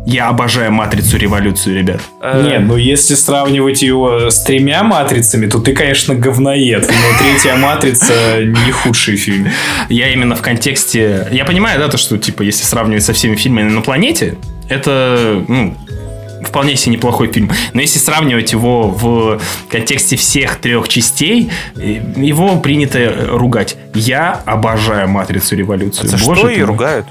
Я 0.06 0.28
обожаю 0.28 0.72
Матрицу 0.72 1.18
Революцию, 1.18 1.76
ребят. 1.76 2.02
Э, 2.22 2.48
Не, 2.48 2.60
ну 2.60 2.78
если 2.78 3.16
сравнивать 3.16 3.82
его 3.82 4.30
с 4.30 4.44
тремя 4.44 4.84
матрицами, 4.84 5.48
то 5.48 5.58
ты, 5.58 5.74
конечно, 5.74 6.14
говноед. 6.14 6.88
Но 6.88 7.18
третья 7.18 7.56
матрица 7.56 8.14
не 8.44 8.72
худший 8.72 9.16
фильм. 9.16 9.48
Я 9.90 10.14
именно 10.14 10.36
в 10.36 10.44
контексте... 10.44 11.28
Я 11.32 11.46
понимаю, 11.46 11.80
да, 11.80 11.88
то, 11.88 11.98
что, 11.98 12.20
типа, 12.20 12.44
если 12.44 12.64
сравнивать 12.64 13.04
со 13.04 13.14
всеми 13.14 13.36
фильмами 13.36 13.72
на 13.72 13.82
планете, 13.82 14.36
это, 14.70 15.44
ну, 15.48 15.76
вполне 16.44 16.76
себе 16.76 16.96
неплохой 16.96 17.32
фильм. 17.32 17.52
Но 17.74 17.82
если 17.82 18.00
сравнивать 18.00 18.52
его 18.52 18.90
в 18.90 19.40
контексте 19.70 20.16
всех 20.16 20.58
трех 20.58 20.88
частей, 20.88 21.52
э, 21.76 21.82
его 22.16 22.58
принято 22.58 23.28
ругать. 23.30 23.76
Я 23.94 24.42
обожаю 24.46 25.10
Матрицу 25.10 25.56
Революцию. 25.56 26.10
за 26.10 26.18
Боже 26.18 26.42
что 26.42 26.50
ее 26.50 26.66
ругают? 26.66 27.06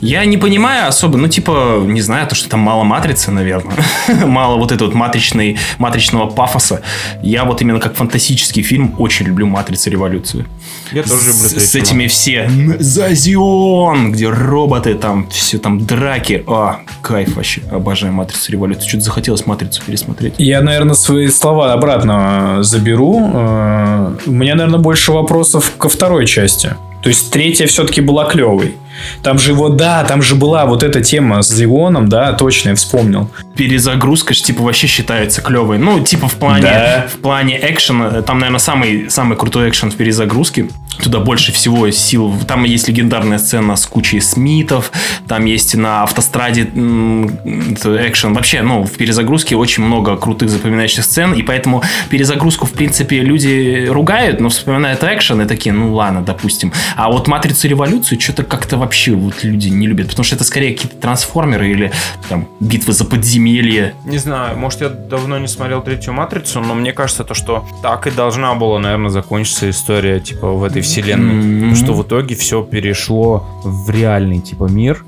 Я 0.00 0.24
не 0.24 0.36
понимаю 0.36 0.88
особо, 0.88 1.18
ну, 1.18 1.28
типа, 1.28 1.82
не 1.84 2.00
знаю, 2.00 2.26
то, 2.26 2.34
что 2.34 2.48
там 2.48 2.60
мало 2.60 2.84
матрицы, 2.84 3.30
наверное. 3.30 3.76
мало 4.26 4.56
вот 4.56 4.72
этого 4.72 4.88
вот 4.88 4.94
матричной, 4.94 5.58
матричного 5.78 6.28
пафоса. 6.28 6.82
Я 7.22 7.44
вот 7.44 7.62
именно 7.62 7.80
как 7.80 7.94
фантастический 7.94 8.62
фильм 8.62 8.94
очень 8.98 9.26
люблю 9.26 9.46
«Матрицу. 9.46 9.90
Революцию». 9.90 10.46
Я 10.92 11.02
тоже 11.02 11.26
люблю 11.26 11.48
С, 11.48 11.70
с 11.70 11.74
этими 11.74 12.06
все 12.06 12.48
Зазион, 12.78 14.12
где 14.12 14.28
роботы, 14.28 14.94
там 14.94 15.28
все 15.28 15.58
там 15.58 15.84
драки. 15.84 16.44
А, 16.46 16.80
кайф 17.02 17.36
вообще. 17.36 17.62
Обожаю 17.70 18.12
Матрицу 18.12 18.52
Революцию. 18.52 18.88
Что-то 18.88 19.04
захотелось 19.04 19.46
Матрицу 19.46 19.82
пересмотреть. 19.84 20.34
Я, 20.38 20.62
наверное, 20.62 20.94
свои 20.94 21.28
слова 21.28 21.72
обратно 21.72 22.58
заберу. 22.62 23.30
Э, 23.32 24.16
У 24.26 24.30
меня, 24.32 24.54
наверное, 24.54 24.80
больше 24.80 25.12
вопросов 25.12 25.72
ко 25.78 25.88
второй 25.88 26.26
части. 26.26 26.74
То 27.04 27.08
есть 27.10 27.30
третья 27.30 27.66
все-таки 27.66 28.00
была 28.00 28.24
клевой. 28.24 28.76
Там 29.22 29.38
же 29.38 29.52
вот, 29.52 29.76
да, 29.76 30.04
там 30.04 30.22
же 30.22 30.34
была 30.36 30.64
вот 30.64 30.82
эта 30.82 31.02
тема 31.02 31.42
с 31.42 31.52
Зионом, 31.52 32.08
да, 32.08 32.32
точно, 32.32 32.70
я 32.70 32.74
вспомнил. 32.76 33.30
Перезагрузка 33.54 34.32
ж, 34.32 34.40
типа, 34.40 34.62
вообще 34.62 34.86
считается 34.86 35.42
клевой. 35.42 35.76
Ну, 35.76 36.00
типа, 36.00 36.28
в 36.28 36.34
плане, 36.36 36.62
Да. 36.62 37.06
в 37.12 37.18
плане 37.20 37.58
экшена, 37.60 38.22
там, 38.22 38.38
наверное, 38.38 38.58
самый, 38.58 39.10
самый 39.10 39.36
крутой 39.36 39.68
экшен 39.68 39.90
в 39.90 39.96
перезагрузке. 39.96 40.68
Туда 41.02 41.18
больше 41.18 41.52
всего 41.52 41.90
сил. 41.90 42.34
Там 42.46 42.64
есть 42.64 42.88
легендарная 42.88 43.38
сцена 43.38 43.76
с 43.76 43.86
кучей 43.86 44.20
Смитов, 44.20 44.92
там 45.28 45.44
есть 45.44 45.74
на 45.74 46.02
автостраде 46.02 46.62
экшен. 46.62 48.34
Вообще, 48.34 48.62
ну, 48.62 48.84
в 48.84 48.92
перезагрузке 48.92 49.56
очень 49.56 49.82
много 49.82 50.16
крутых 50.16 50.50
запоминающих 50.50 51.04
сцен, 51.04 51.34
и 51.34 51.42
поэтому 51.42 51.82
перезагрузку, 52.10 52.66
в 52.66 52.72
принципе, 52.72 53.20
люди 53.20 53.86
ругают, 53.88 54.40
но 54.40 54.48
вспоминают 54.48 55.02
экшен 55.02 55.40
и 55.42 55.46
такие, 55.46 55.72
ну, 55.72 55.94
ладно, 55.94 56.22
допустим. 56.22 56.72
А 56.96 57.10
вот 57.10 57.28
Матрицу 57.28 57.68
Революцию 57.68 58.20
что-то 58.20 58.44
как-то 58.44 58.76
вообще 58.76 59.12
вот 59.12 59.44
люди 59.44 59.68
не 59.68 59.86
любят, 59.86 60.08
потому 60.08 60.24
что 60.24 60.36
это 60.36 60.44
скорее 60.44 60.74
какие-то 60.74 60.96
трансформеры 60.96 61.70
или 61.70 61.92
там 62.28 62.48
битвы 62.60 62.92
за 62.92 63.04
подземелье. 63.04 63.94
Не 64.04 64.18
знаю, 64.18 64.56
может, 64.56 64.80
я 64.80 64.88
давно 64.88 65.38
не 65.38 65.48
смотрел 65.48 65.82
третью 65.82 66.12
матрицу, 66.12 66.60
но 66.60 66.74
мне 66.74 66.92
кажется, 66.92 67.24
то, 67.24 67.34
что 67.34 67.66
так 67.82 68.06
и 68.06 68.10
должна 68.10 68.54
была, 68.54 68.78
наверное, 68.78 69.10
закончиться 69.10 69.68
история, 69.70 70.20
типа, 70.20 70.52
в 70.52 70.64
этой 70.64 70.82
вселенной. 70.84 71.54
Потому 71.60 71.76
что 71.76 71.92
в 71.94 72.02
итоге 72.02 72.34
все 72.34 72.62
перешло 72.62 73.46
в 73.64 73.90
реальный, 73.90 74.40
типа, 74.40 74.64
мир. 74.64 75.04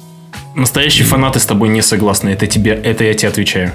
Настоящие 0.54 1.04
фанаты 1.06 1.38
с 1.38 1.46
тобой 1.46 1.68
не 1.68 1.82
согласны. 1.82 2.30
Это 2.30 2.46
тебе, 2.46 2.72
это 2.72 3.04
я 3.04 3.14
тебе 3.14 3.28
отвечаю. 3.28 3.72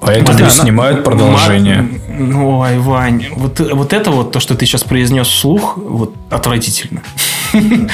Поэтому 0.00 0.38
Да, 0.38 0.50
снимают 0.50 1.04
продолжение. 1.04 1.82
Мар- 1.82 1.90
Ну, 2.18 2.58
ой, 2.58 2.78
Вань, 2.78 3.26
вот, 3.34 3.60
вот 3.60 3.92
это 3.92 4.10
вот, 4.10 4.30
то, 4.32 4.40
что 4.40 4.54
ты 4.54 4.66
сейчас 4.66 4.84
произнес 4.84 5.26
вслух, 5.26 5.76
вот 5.78 6.14
отвратительно. 6.30 7.02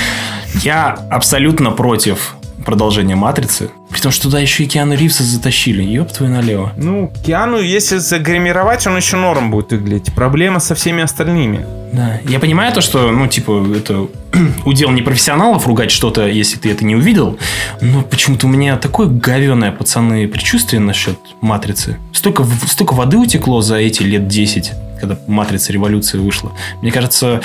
Я 0.62 0.88
абсолютно 1.10 1.70
против 1.70 2.34
продолжения 2.62 3.16
«Матрицы». 3.16 3.70
При 3.90 4.00
том, 4.00 4.10
что 4.10 4.24
туда 4.24 4.40
еще 4.40 4.64
и 4.64 4.66
Киану 4.66 4.94
Ривза 4.94 5.22
затащили. 5.22 5.82
Ёб 5.82 6.10
твою 6.10 6.32
налево. 6.32 6.72
Ну, 6.76 7.12
Киану, 7.24 7.58
если 7.58 7.98
загримировать, 7.98 8.86
он 8.86 8.96
еще 8.96 9.16
норм 9.16 9.50
будет 9.50 9.72
выглядеть. 9.72 10.14
Проблема 10.14 10.60
со 10.60 10.74
всеми 10.74 11.02
остальными. 11.02 11.66
Да. 11.92 12.20
Я 12.26 12.38
понимаю 12.38 12.72
то, 12.72 12.80
что, 12.80 13.10
ну, 13.10 13.26
типа, 13.26 13.66
это 13.76 14.08
удел 14.64 14.90
непрофессионалов 14.90 15.66
ругать 15.66 15.90
что-то, 15.90 16.26
если 16.26 16.58
ты 16.58 16.70
это 16.70 16.84
не 16.84 16.96
увидел. 16.96 17.38
Но 17.80 18.02
почему-то 18.02 18.46
у 18.46 18.50
меня 18.50 18.76
такое 18.78 19.08
говеное, 19.08 19.72
пацаны, 19.72 20.26
предчувствие 20.26 20.80
насчет 20.80 21.18
«Матрицы». 21.40 21.98
Столько, 22.12 22.46
столько 22.66 22.94
воды 22.94 23.18
утекло 23.18 23.60
за 23.60 23.76
эти 23.76 24.02
лет 24.02 24.26
10 24.26 24.72
когда 25.02 25.18
«Матрица. 25.26 25.72
Революция» 25.72 26.20
вышла. 26.20 26.52
Мне 26.80 26.92
кажется, 26.92 27.42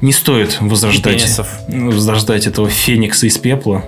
не 0.00 0.12
стоит 0.12 0.58
возрождать, 0.60 1.40
возрождать 1.66 2.46
этого 2.46 2.70
феникса 2.70 3.26
из 3.26 3.36
пепла. 3.36 3.84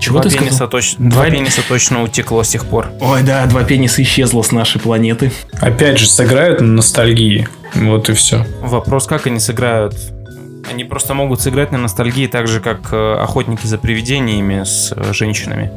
Чего 0.00 0.20
два 0.20 0.30
ты 0.30 0.36
пениса, 0.36 0.54
сказал? 0.56 0.68
точ- 0.80 0.94
Два- 0.98 1.22
два 1.22 1.30
пениса 1.30 1.62
точно 1.68 2.02
утекло 2.02 2.42
с 2.42 2.48
тех 2.48 2.64
пор. 2.66 2.88
Ой, 3.00 3.22
да, 3.22 3.46
два 3.46 3.64
пениса 3.64 4.02
исчезло 4.02 4.42
с 4.42 4.52
нашей 4.52 4.80
планеты. 4.80 5.32
Опять 5.60 5.98
же, 5.98 6.06
сыграют 6.06 6.60
на 6.60 6.66
ностальгии. 6.68 7.48
Вот 7.74 8.08
и 8.08 8.12
все. 8.14 8.46
Вопрос, 8.62 9.06
как 9.06 9.26
они 9.26 9.40
сыграют? 9.40 9.94
Они 10.70 10.84
просто 10.84 11.14
могут 11.14 11.40
сыграть 11.40 11.70
на 11.72 11.78
ностальгии 11.78 12.26
так 12.26 12.48
же, 12.48 12.60
как 12.60 12.92
э, 12.92 13.14
охотники 13.20 13.66
за 13.66 13.78
привидениями 13.78 14.64
с 14.64 14.92
э, 14.96 15.12
женщинами. 15.12 15.70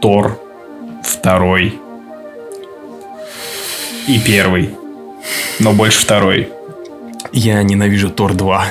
Тор 0.00 0.38
второй 1.02 1.78
и 4.14 4.18
первый. 4.18 4.70
Но 5.58 5.72
больше 5.72 6.00
второй. 6.00 6.48
Я 7.32 7.62
ненавижу 7.62 8.10
Тор 8.10 8.34
2. 8.34 8.64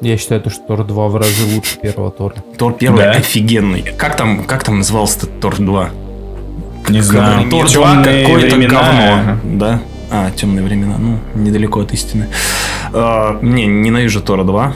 Я 0.00 0.16
считаю, 0.18 0.40
то, 0.40 0.50
что 0.50 0.62
Тор 0.66 0.84
2 0.84 1.08
в 1.08 1.16
разы 1.16 1.54
лучше 1.54 1.78
первого 1.78 2.10
Тора. 2.10 2.34
Тор 2.58 2.74
первый 2.74 3.04
Да. 3.04 3.10
офигенный. 3.12 3.82
Как 3.96 4.16
там, 4.16 4.44
как 4.44 4.64
там 4.64 4.78
назывался 4.78 5.18
этот 5.18 5.40
Тор 5.40 5.56
2? 5.58 5.90
Не 6.88 7.00
знаю. 7.00 7.48
Тор 7.48 7.66
2 7.70 7.72
Темные 8.02 8.26
какое-то 8.26 8.56
времена. 8.56 8.80
говно. 8.80 9.58
Да? 9.58 9.80
А, 10.10 10.30
темные 10.30 10.64
времена. 10.64 10.96
Ну, 10.98 11.18
недалеко 11.34 11.80
от 11.80 11.92
истины. 11.92 12.28
А, 12.92 13.38
не, 13.42 13.66
ненавижу 13.66 14.20
Тора 14.20 14.44
2. 14.44 14.74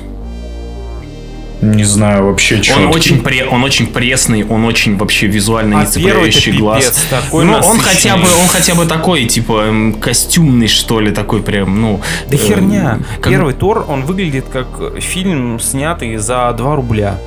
Не 1.63 1.85
знаю 1.85 2.27
вообще, 2.27 2.57
Он 2.57 2.63
что. 2.63 2.89
очень, 2.89 3.17
пре- 3.19 3.47
он 3.47 3.63
очень 3.65 3.87
пресный, 3.87 4.45
он 4.45 4.65
очень 4.65 4.97
вообще 4.97 5.27
визуально 5.27 5.81
А 5.81 5.85
не 5.85 5.87
цепляющий 5.87 6.53
глаз. 6.53 7.07
такой 7.11 7.45
ну, 7.45 7.53
он 7.55 7.79
хотя 7.79 8.17
бы, 8.17 8.23
он 8.23 8.49
хотя 8.49 8.75
бы 8.75 8.87
такой, 8.87 9.27
типа, 9.27 9.93
костюмный, 10.01 10.69
что 10.69 11.01
ли, 11.01 11.11
такой 11.11 11.43
прям, 11.43 11.81
ну... 11.81 12.01
Да 12.31 12.37
э, 12.37 12.39
херня. 12.39 13.01
как- 13.21 13.31
Первый 13.33 13.53
Тор, 13.53 13.85
он 13.89 14.05
выглядит 14.05 14.47
как 14.51 15.01
фильм, 15.01 15.61
снятый 15.61 16.17
за 16.17 16.51
2 16.57 16.77
рубля. 16.77 17.19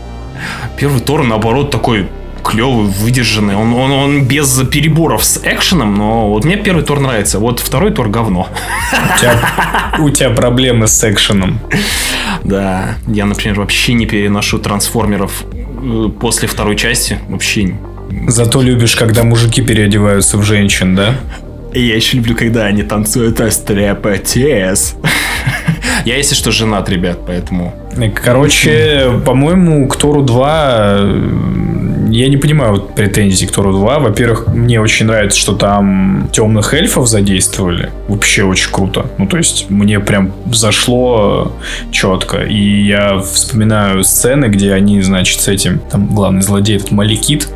Первый 0.78 1.00
Тор, 1.02 1.24
наоборот, 1.24 1.70
такой 1.70 2.08
клевый, 2.44 2.88
выдержанный. 2.88 3.56
Он, 3.56 3.74
он, 3.74 3.92
он 3.92 4.26
без 4.26 4.62
переборов 4.72 5.24
с 5.24 5.40
экшеном, 5.44 5.96
но 5.96 6.30
вот 6.30 6.46
мне 6.46 6.58
первый 6.58 6.84
Тор 6.84 7.00
нравится. 7.00 7.40
Вот 7.40 7.60
второй 7.60 7.92
Тор 7.92 8.10
говно. 8.10 8.48
У 8.92 9.20
тебя, 9.20 9.40
у 10.00 10.10
тебя 10.10 10.30
проблемы 10.30 10.88
с 10.88 11.04
экшеном. 11.04 11.60
Да, 12.44 12.96
я, 13.08 13.26
например, 13.26 13.60
вообще 13.60 13.94
не 13.94 14.06
переношу 14.06 14.60
трансформеров 14.60 15.44
э, 15.54 16.10
после 16.20 16.48
второй 16.48 16.76
части. 16.76 17.20
Вообще. 17.30 17.76
Зато 18.28 18.62
любишь, 18.62 18.96
когда 18.96 19.24
мужики 19.24 19.62
переодеваются 19.62 20.38
в 20.38 20.44
женщин, 20.44 20.96
да? 20.96 21.16
Я 21.74 21.96
еще 21.96 22.18
люблю, 22.18 22.36
когда 22.36 22.66
они 22.66 22.84
танцуют 22.84 23.40
стриптиз. 23.52 24.96
Я, 26.06 26.18
если 26.18 26.36
что, 26.36 26.52
женат, 26.52 26.90
ребят, 26.90 27.20
поэтому... 27.26 27.74
Короче, 28.16 29.22
по-моему, 29.26 29.88
к 29.88 29.96
Тору 29.96 30.22
2 30.22 30.96
э, 30.98 31.53
я 32.20 32.30
не 32.30 32.38
понимаю 32.38 32.74
вот 32.74 32.96
претензий 32.96 33.48
к 33.48 33.52
Тору 33.52 33.74
2. 33.74 34.00
Во-первых, 34.00 34.48
мне 34.48 34.80
очень 34.80 35.06
нравится, 35.06 35.40
что 35.40 35.56
там 35.56 36.30
темных 36.32 36.74
эльфов 36.74 37.08
задействовали. 37.08 37.90
Вообще 38.08 38.44
очень 38.44 38.72
круто. 38.72 39.08
Ну, 39.18 39.26
то 39.28 39.38
есть, 39.38 39.70
мне 39.70 40.00
прям 40.00 40.32
зашло 40.52 41.54
четко. 41.92 42.44
И 42.44 42.86
я 42.86 43.20
вспоминаю 43.20 44.04
сцены, 44.04 44.46
где 44.46 44.74
они, 44.74 45.02
значит, 45.02 45.42
с 45.42 45.48
этим, 45.48 45.80
там 45.92 46.08
главный 46.14 46.42
злодей, 46.42 46.78
этот 46.78 46.92
Маликит, 46.92 47.48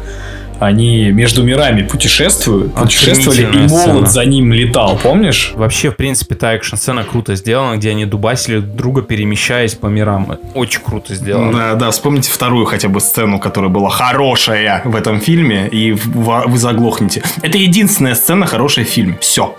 они 0.60 1.12
между 1.12 1.44
мирами 1.44 1.84
путешествуют, 1.84 2.74
путешествовали, 2.74 3.42
и 3.42 3.68
молот 3.68 3.70
сцена. 3.70 4.06
за 4.08 4.26
ним 4.26 4.54
летал, 4.54 5.00
помнишь? 5.02 5.54
Вообще, 5.56 5.92
в 5.92 5.96
принципе, 5.96 6.36
та 6.36 6.54
экшн-сцена 6.56 7.04
круто 7.04 7.36
сделана, 7.36 7.78
где 7.78 7.92
они 7.92 8.06
дубасили 8.06 8.60
друг 8.60 8.88
друга, 8.88 9.02
перемещаясь 9.02 9.76
по 9.76 9.88
мирам. 9.88 10.38
Очень 10.54 10.82
круто 10.82 11.14
сделано. 11.14 11.52
Да, 11.52 11.74
да, 11.76 11.92
вспомните 11.92 12.32
вторую 12.32 12.66
хотя 12.66 12.88
бы 12.88 13.02
сцену, 13.02 13.40
которая 13.40 13.70
была 13.70 13.90
хорошая 13.90 14.82
в 14.86 14.96
этом 14.96 15.20
фильме, 15.20 15.68
и 15.68 15.92
вы 15.92 16.58
заглохнете. 16.58 17.22
Это 17.42 17.58
единственная 17.58 18.16
сцена 18.16 18.46
хорошая 18.46 18.86
в 18.86 18.88
фильме. 18.88 19.18
Все. 19.20 19.56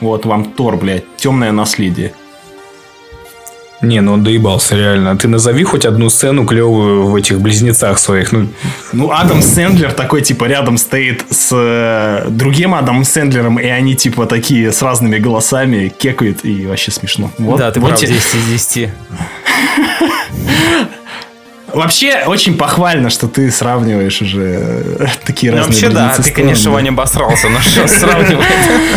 Вот 0.00 0.26
вам 0.26 0.44
Тор, 0.44 0.76
блядь, 0.76 1.04
темное 1.16 1.52
наследие. 1.52 2.12
Не, 3.82 4.00
ну 4.02 4.12
он 4.12 4.22
доебался, 4.22 4.76
реально. 4.76 5.16
Ты 5.16 5.26
назови 5.28 5.64
хоть 5.64 5.86
одну 5.86 6.10
сцену 6.10 6.44
клевую 6.44 7.06
в 7.06 7.14
этих 7.16 7.40
близнецах 7.40 7.98
своих. 7.98 8.32
Ну, 8.32 8.48
Ну, 8.92 9.10
Адам 9.10 9.40
Сэндлер 9.42 9.92
такой, 9.92 10.20
типа, 10.22 10.44
рядом 10.44 10.76
стоит 10.76 11.24
с 11.30 11.48
э, 11.52 12.28
другим 12.30 12.74
Адамом 12.74 13.04
Сэндлером, 13.04 13.58
и 13.58 13.66
они, 13.66 13.94
типа, 13.96 14.26
такие 14.26 14.70
с 14.70 14.82
разными 14.82 15.18
голосами 15.18 15.88
кекают, 15.98 16.44
и 16.44 16.66
вообще 16.66 16.90
смешно. 16.90 17.30
Вот, 17.38 17.58
да, 17.58 17.70
ты 17.70 17.80
вот 17.80 17.88
прав, 17.88 18.00
те- 18.00 18.06
10 18.08 18.34
из 18.34 18.44
10. 18.46 18.90
Вообще, 21.74 22.24
очень 22.26 22.56
похвально, 22.56 23.10
что 23.10 23.28
ты 23.28 23.50
сравниваешь 23.50 24.22
уже 24.22 24.96
э, 24.98 25.06
такие 25.24 25.52
Ну, 25.52 25.58
разные 25.58 25.72
вообще, 25.72 25.88
да, 25.88 26.06
близнецы 26.08 26.28
ты, 26.28 26.34
конечно. 26.34 26.70
Ваня 26.70 26.90
обосрался, 26.90 27.48
но 27.48 27.60
что 27.60 27.86
сравнивать? 27.88 28.46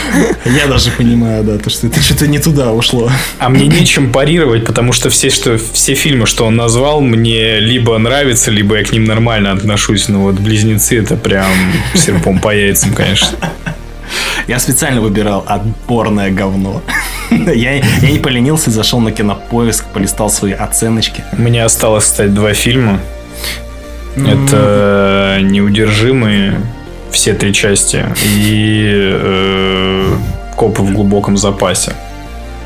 Я 0.45 0.67
даже 0.67 0.91
понимаю, 0.91 1.43
да, 1.43 1.57
то, 1.57 1.69
что 1.69 1.87
это 1.87 2.01
что-то 2.01 2.27
не 2.27 2.39
туда 2.39 2.71
ушло. 2.71 3.11
а 3.39 3.49
мне 3.49 3.67
нечем 3.67 4.11
парировать, 4.11 4.65
потому 4.65 4.91
что 4.93 5.09
все, 5.09 5.29
что, 5.29 5.57
все 5.57 5.93
фильмы, 5.93 6.25
что 6.25 6.45
он 6.45 6.55
назвал, 6.55 7.01
мне 7.01 7.59
либо 7.59 7.97
нравятся, 7.97 8.51
либо 8.51 8.77
я 8.77 8.83
к 8.83 8.91
ним 8.91 9.05
нормально 9.05 9.51
отношусь. 9.51 10.07
Но 10.07 10.21
вот 10.21 10.35
близнецы 10.35 10.99
это 10.99 11.15
прям 11.15 11.51
серпом 11.95 12.39
по 12.39 12.55
яйцам, 12.55 12.93
конечно. 12.93 13.37
Я 14.47 14.59
специально 14.59 15.01
выбирал 15.01 15.43
отборное 15.47 16.31
говно. 16.31 16.81
Я, 17.31 17.75
я 17.75 18.11
не 18.11 18.19
поленился, 18.19 18.69
зашел 18.69 18.99
на 18.99 19.11
кинопоиск, 19.11 19.85
полистал 19.87 20.29
свои 20.29 20.51
оценочки. 20.51 21.23
У 21.33 21.41
меня 21.41 21.65
осталось, 21.65 22.05
кстати, 22.05 22.29
два 22.29 22.53
фильма. 22.53 22.99
Это 24.15 25.39
«Неудержимые», 25.41 26.59
все 27.11 27.33
три 27.33 27.53
части, 27.53 28.05
и 28.25 29.11
э, 29.13 30.15
«Копы 30.55 30.81
в 30.83 30.91
глубоком 30.93 31.37
запасе». 31.37 31.93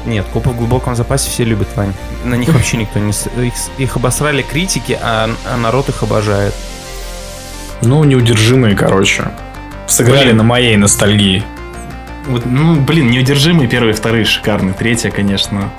Нет, 0.05 0.25
копы 0.31 0.49
в 0.49 0.57
глубоком 0.57 0.95
запасе 0.95 1.29
все 1.29 1.43
любят, 1.43 1.67
Вань. 1.75 1.93
На 2.23 2.35
них 2.35 2.49
вообще 2.49 2.77
никто 2.77 2.99
не... 2.99 3.11
Их, 3.45 3.53
их 3.77 3.95
обосрали 3.97 4.41
критики, 4.41 4.97
а, 5.01 5.29
а 5.45 5.57
народ 5.57 5.89
их 5.89 6.01
обожает. 6.03 6.53
Ну, 7.81 8.03
«Неудержимые», 8.03 8.75
короче. 8.75 9.25
Сыграли 9.87 10.25
Блин. 10.25 10.37
на 10.37 10.43
моей 10.43 10.77
ностальгии. 10.77 11.43
Вот, 12.27 12.45
ну, 12.45 12.75
блин, 12.81 13.09
неудержимые 13.09 13.67
первые, 13.69 13.93
вторые 13.93 14.25
шикарные. 14.25 14.73
Третья, 14.73 15.09
конечно. 15.11 15.71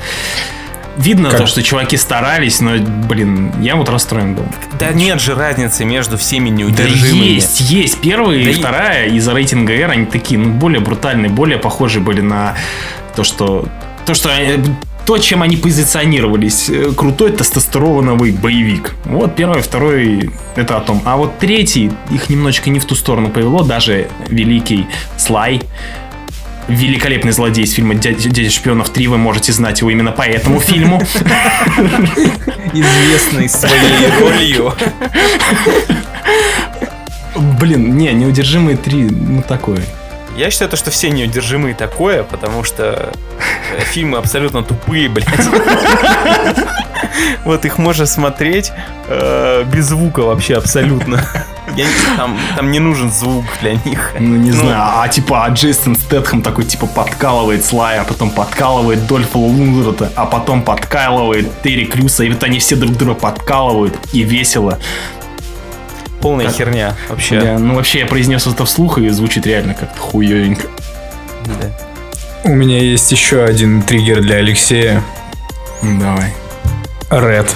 Видно 0.96 1.30
Как? 1.30 1.38
то, 1.40 1.46
что 1.46 1.62
чуваки 1.62 1.96
старались, 1.96 2.61
но, 2.61 2.72
блин, 2.78 3.53
я 3.61 3.76
вот 3.76 3.88
расстроен 3.88 4.34
был. 4.34 4.44
Да 4.80 4.90
нет 4.92 5.20
же 5.20 5.34
разницы 5.36 5.84
между 5.84 6.16
всеми 6.18 6.51
Да 6.51 6.57
неудержимыми. 6.57 7.24
есть, 7.26 7.61
есть. 7.70 8.01
Первая 8.01 8.42
Да 8.42 8.51
и 8.51 8.53
и- 8.53 8.57
вторая 8.57 9.07
из-за 9.11 9.32
рейтинга 9.32 9.72
R, 9.74 9.90
они 9.92 10.07
такие, 10.07 10.40
ну, 10.40 10.51
более 10.51 10.80
брутальные, 10.80 11.30
более 11.30 11.59
похожи 11.59 12.01
были 12.01 12.20
на 12.20 12.57
то, 13.14 13.22
что... 13.22 13.68
То, 14.07 14.14
что 14.14 14.28
э, 14.30 14.59
то, 15.07 15.18
чем 15.18 15.42
они 15.42 15.57
позиционировались. 15.57 16.68
Э, 16.68 16.90
Крутой 16.96 17.30
тестостероновый 17.30 18.32
боевик. 18.32 18.94
Вот 19.05 19.36
первый, 19.36 19.62
второй 19.62 20.30
это 20.57 20.78
о 20.78 20.80
том. 20.80 21.01
А 21.05 21.16
вот 21.16 21.38
третий 21.38 21.92
их 22.11 22.28
немножечко 22.28 22.70
не 22.70 22.80
в 22.80 22.86
ту 22.86 22.94
сторону 22.96 23.28
повело. 23.28 23.62
Даже 23.62 24.09
великий 24.28 24.86
Слай, 25.16 25.62
великолепный 26.69 27.33
злодей 27.33 27.64
из 27.64 27.73
фильма 27.73 27.95
«Дядя, 27.95 28.29
«Дядя 28.29 28.51
шпионов 28.51 28.93
3», 28.93 29.09
вы 29.09 29.19
можете 29.19 29.53
знать 29.53 29.81
его 29.81 29.91
именно 29.91 30.12
по 30.12 30.23
этому 30.23 30.61
фильму. 30.61 31.01
Известный 32.73 33.49
своей 33.49 34.21
ролью. 34.21 34.75
Блин, 37.61 37.97
не, 37.97 38.12
неудержимые 38.12 38.77
3, 38.77 39.03
ну 39.11 39.43
такой. 39.43 39.81
Я 40.37 40.51
считаю, 40.51 40.71
то, 40.71 40.77
что 40.77 40.91
все 40.91 41.11
неудержимые 41.11 41.75
такое, 41.75 42.23
потому 42.23 42.62
что 42.62 43.12
э, 43.77 43.81
фильмы 43.81 44.19
абсолютно 44.19 44.62
тупые, 44.62 45.09
блядь. 45.09 45.27
Вот 47.45 47.64
их 47.64 47.79
можно 47.79 48.07
смотреть 48.07 48.71
э, 49.09 49.64
без 49.64 49.87
звука 49.87 50.21
вообще 50.21 50.55
абсолютно. 50.55 51.25
Я 51.77 51.85
не- 51.85 52.16
там, 52.16 52.39
там 52.57 52.71
не 52.71 52.79
нужен 52.81 53.11
звук 53.12 53.45
для 53.61 53.75
них. 53.75 54.12
Ну, 54.19 54.37
не 54.37 54.51
знаю, 54.53 54.77
а 55.01 55.09
типа 55.09 55.45
а 55.45 55.49
Джейсон 55.51 55.97
Стэтхэм 55.97 56.43
такой 56.43 56.64
типа 56.64 56.87
подкалывает 56.87 57.64
Слая, 57.64 58.01
а 58.01 58.05
потом 58.05 58.31
подкалывает 58.31 59.07
Дольфа 59.07 59.39
Лундгрета, 59.39 60.12
а 60.16 60.27
потом 60.27 60.62
подкалывает 60.62 61.49
Терри 61.62 61.85
Крюса, 61.85 62.25
и 62.25 62.31
вот 62.31 62.43
они 62.43 62.59
все 62.59 62.77
друг 62.77 62.97
друга 62.97 63.14
подкалывают, 63.14 63.97
и 64.12 64.23
весело. 64.23 64.79
Полная 66.21 66.47
Как- 66.47 66.57
херня 66.57 66.95
вообще. 67.09 67.37
Я- 67.37 67.59
ну, 67.59 67.75
вообще, 67.77 68.01
я 68.01 68.07
произнес 68.07 68.47
это 68.47 68.64
вслух, 68.64 68.99
и 68.99 69.09
звучит 69.11 69.47
реально 69.47 69.75
как-то 69.75 70.01
хуевенько. 70.01 70.66
Да. 71.45 71.71
У 72.45 72.55
меня 72.55 72.79
есть 72.79 73.11
еще 73.12 73.45
один 73.45 73.83
триггер 73.83 74.21
для 74.21 74.37
Алексея. 74.37 75.03
Давай. 75.83 76.33
Ред. 77.11 77.55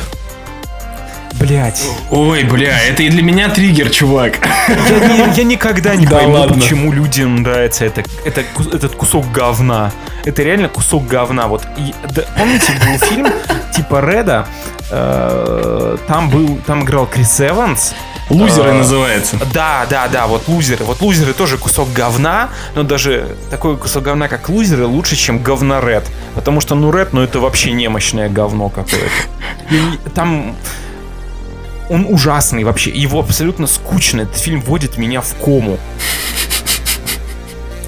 Блять. 1.43 1.84
Ой, 2.11 2.45
бля, 2.45 2.78
это 2.88 3.03
и 3.03 3.09
для 3.09 3.22
меня 3.22 3.49
триггер, 3.49 3.90
чувак. 3.90 4.34
Я, 4.68 5.26
не- 5.28 5.36
я 5.36 5.45
никогда 5.45 5.97
не 5.97 6.07
Да 6.07 6.18
пойму, 6.18 6.34
ладно. 6.34 6.55
почему 6.55 6.93
людям 6.93 7.36
нравится 7.43 7.84
это, 7.84 8.05
это, 8.24 8.43
этот 8.72 8.93
кусок 8.95 9.30
говна. 9.32 9.90
Это 10.24 10.43
реально 10.45 10.68
кусок 10.68 11.07
говна. 11.07 11.49
Вот 11.49 11.64
и- 11.76 11.95
да, 12.14 12.22
помните, 12.38 12.72
был 12.86 13.07
фильм 13.09 13.26
типа 13.74 14.01
Реда. 14.01 14.47
э, 14.90 15.97
там 16.07 16.30
был, 16.30 16.59
там 16.66 16.84
играл 16.84 17.07
Крис 17.07 17.40
Эванс. 17.40 17.95
Лузеры 18.30 18.70
А, 18.70 18.74
называется. 18.74 19.36
Да, 19.53 19.84
да, 19.90 20.07
да, 20.09 20.26
вот 20.28 20.47
лузеры. 20.47 20.84
Вот 20.84 21.01
лузеры 21.01 21.32
тоже 21.32 21.59
кусок 21.59 21.93
говна, 21.93 22.51
но 22.76 22.84
даже 22.84 23.36
такой 23.51 23.76
кусок 23.76 24.05
говна, 24.05 24.28
как 24.28 24.49
лузеры, 24.49 24.86
лучше, 24.86 25.16
чем 25.16 25.43
говно 25.43 25.80
Ред. 25.80 26.09
Потому 26.34 26.61
что, 26.61 26.74
ну, 26.76 26.93
Ред, 26.93 27.12
ну, 27.12 27.20
это 27.22 27.40
вообще 27.40 27.72
немощное 27.72 28.28
говно 28.28 28.68
какое-то. 28.68 29.11
И 29.70 30.09
Там... 30.14 30.55
он 31.89 32.07
ужасный 32.09 32.64
вообще. 32.64 32.91
Его 32.91 33.20
абсолютно 33.20 33.66
скучно. 33.66 34.22
Этот 34.22 34.37
фильм 34.39 34.61
вводит 34.61 34.97
меня 34.99 35.20
в 35.20 35.35
кому. 35.35 35.78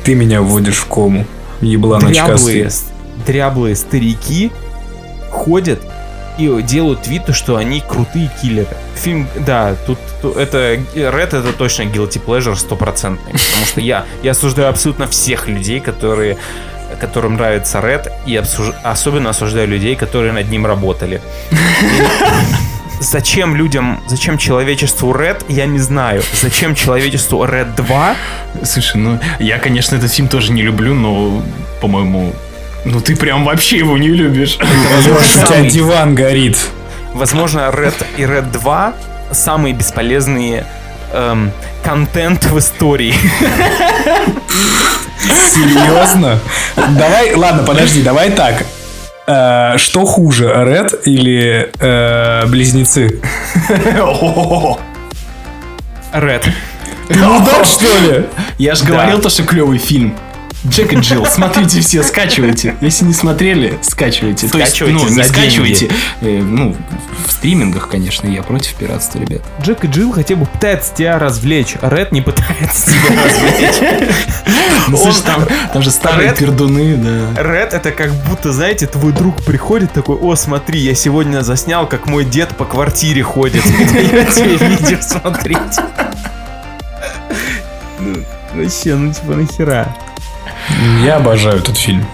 Ты 0.05 0.15
меня 0.15 0.43
вводишь 0.43 0.77
в 0.79 0.87
кому. 0.87 1.27
Еблан 1.61 2.01
дряблые, 2.01 2.67
очкастый. 2.67 2.71
с- 2.71 2.85
дряблые 3.27 3.75
старики 3.77 4.53
ходят 5.31 5.81
и 6.37 6.61
делают 6.63 7.07
вид, 7.07 7.23
что 7.33 7.57
они 7.57 7.81
крутые 7.81 8.31
киллеры. 8.43 8.77
Фильм, 8.97 9.29
да, 9.47 9.75
тут, 9.87 9.99
тут 10.21 10.37
это 10.37 10.75
Red 10.95 11.29
это 11.39 11.53
точно 11.53 11.83
guilty 11.85 12.21
pleasure 12.25 12.57
стопроцентный, 12.57 13.33
потому 13.33 13.65
что 13.67 13.81
я 13.81 14.05
я 14.23 14.33
осуждаю 14.33 14.69
абсолютно 14.69 15.07
всех 15.07 15.49
людей, 15.49 15.81
которые 15.81 16.37
которым 17.01 17.35
нравится 17.35 17.79
Red, 17.79 18.11
и 18.27 18.35
обсуж- 18.37 18.75
особенно 18.85 19.31
осуждаю 19.31 19.67
людей, 19.69 19.97
которые 19.97 20.33
над 20.33 20.49
ним 20.51 20.65
работали. 20.67 21.21
Зачем 23.05 23.55
людям, 23.55 24.01
зачем 24.07 24.39
человечеству 24.39 25.13
Red, 25.13 25.45
я 25.49 25.67
не 25.67 25.79
знаю. 25.79 26.23
Зачем 26.33 26.75
человечеству 26.75 27.45
Red 27.45 27.77
2? 27.77 28.17
Слушай, 28.65 28.97
ну, 28.97 29.21
я, 29.39 29.59
конечно, 29.59 29.97
этот 29.97 30.11
фильм 30.11 30.29
тоже 30.29 30.53
не 30.53 30.63
люблю, 30.63 30.95
но, 30.95 31.43
по-моему, 31.83 32.33
ну 32.87 33.01
ты 33.01 33.15
прям 33.15 33.45
вообще 33.45 33.79
его 33.79 33.99
не 33.99 34.09
любишь. 34.09 34.59
У 34.59 34.65
тебя 34.65 35.69
диван 35.69 36.15
горит. 36.15 36.59
Возможно, 37.13 37.71
Red 37.73 37.95
и 38.17 38.23
Red 38.23 38.51
2 38.51 38.95
самые 39.33 39.75
бесполезные 39.75 40.67
эм, 41.13 41.53
контент 41.85 42.47
в 42.47 42.59
истории. 42.59 43.15
Серьезно? 45.53 46.41
Давай, 46.77 47.35
ладно, 47.35 47.65
подожди, 47.65 48.03
давай 48.03 48.31
так. 48.31 48.65
Э, 49.27 49.77
Что 49.79 50.05
хуже, 50.05 50.53
Ред 50.65 51.07
или 51.07 51.71
э, 51.79 52.47
Близнецы? 52.47 53.21
Red. 56.13 56.45
Мудак, 57.09 57.65
что 57.67 57.99
ли? 57.99 58.27
Я 58.59 58.75
же 58.75 58.85
говорил 58.85 59.21
то, 59.21 59.29
что 59.29 59.43
клевый 59.45 59.79
фильм. 59.79 60.17
Джек 60.67 60.93
и 60.95 60.97
Джилл, 60.97 61.27
смотрите 61.27 61.81
все, 61.81 62.03
скачивайте. 62.03 62.75
Если 62.81 63.05
не 63.05 63.13
смотрели, 63.13 63.79
скачивайте. 63.83 64.49
То 64.49 64.59
есть, 64.59 64.71
Скачивайте 64.71 65.05
ну, 65.05 65.11
не 65.11 65.23
скачивайте. 65.23 65.91
э, 66.23 66.41
ну, 66.43 66.75
в 67.27 67.31
стримингах, 67.31 67.89
конечно, 67.89 68.27
я 68.29 68.43
против 68.43 68.75
пиратства, 68.75 69.19
ребят. 69.19 69.43
Джек 69.63 69.85
и 69.85 69.89
Джилл 69.89 70.13
хотя 70.13 70.37
бы 70.37 70.47
пытается 70.47 70.95
тебя 70.95 71.19
развлечь. 71.19 71.77
Ред 71.83 72.13
не 72.13 72.23
пытается 72.23 72.87
тебя 72.91 73.23
развлечь. 73.25 74.15
Ну, 74.89 74.99
слушай, 74.99 75.23
там, 75.23 75.47
там 75.73 75.83
же 75.83 75.91
старые 75.91 76.31
Red- 76.31 76.39
пердуны, 76.39 76.97
да. 76.97 77.43
Ред 77.43 77.73
это 77.73 77.91
как 77.91 78.13
будто, 78.29 78.53
знаете, 78.53 78.87
твой 78.87 79.13
друг 79.13 79.43
приходит 79.43 79.93
такой, 79.95 80.17
о, 80.17 80.35
смотри, 80.37 80.79
я 80.81 80.95
сегодня 80.95 81.41
заснял, 81.41 81.87
как 81.87 82.07
мой 82.07 82.25
дед 82.27 82.51
по 82.55 82.67
квартире 82.67 83.23
ходит. 83.23 83.63
Дает 83.93 84.35
тебе 84.35 84.57
видео 84.57 84.99
смотреть. 85.01 85.59
Ну, 87.99 88.15
Вообще, 88.55 88.95
ну 88.95 89.13
типа 89.13 89.35
нахера. 89.35 89.97
Я 91.05 91.17
обожаю 91.17 91.59
этот 91.59 91.77
фильм. 91.77 92.07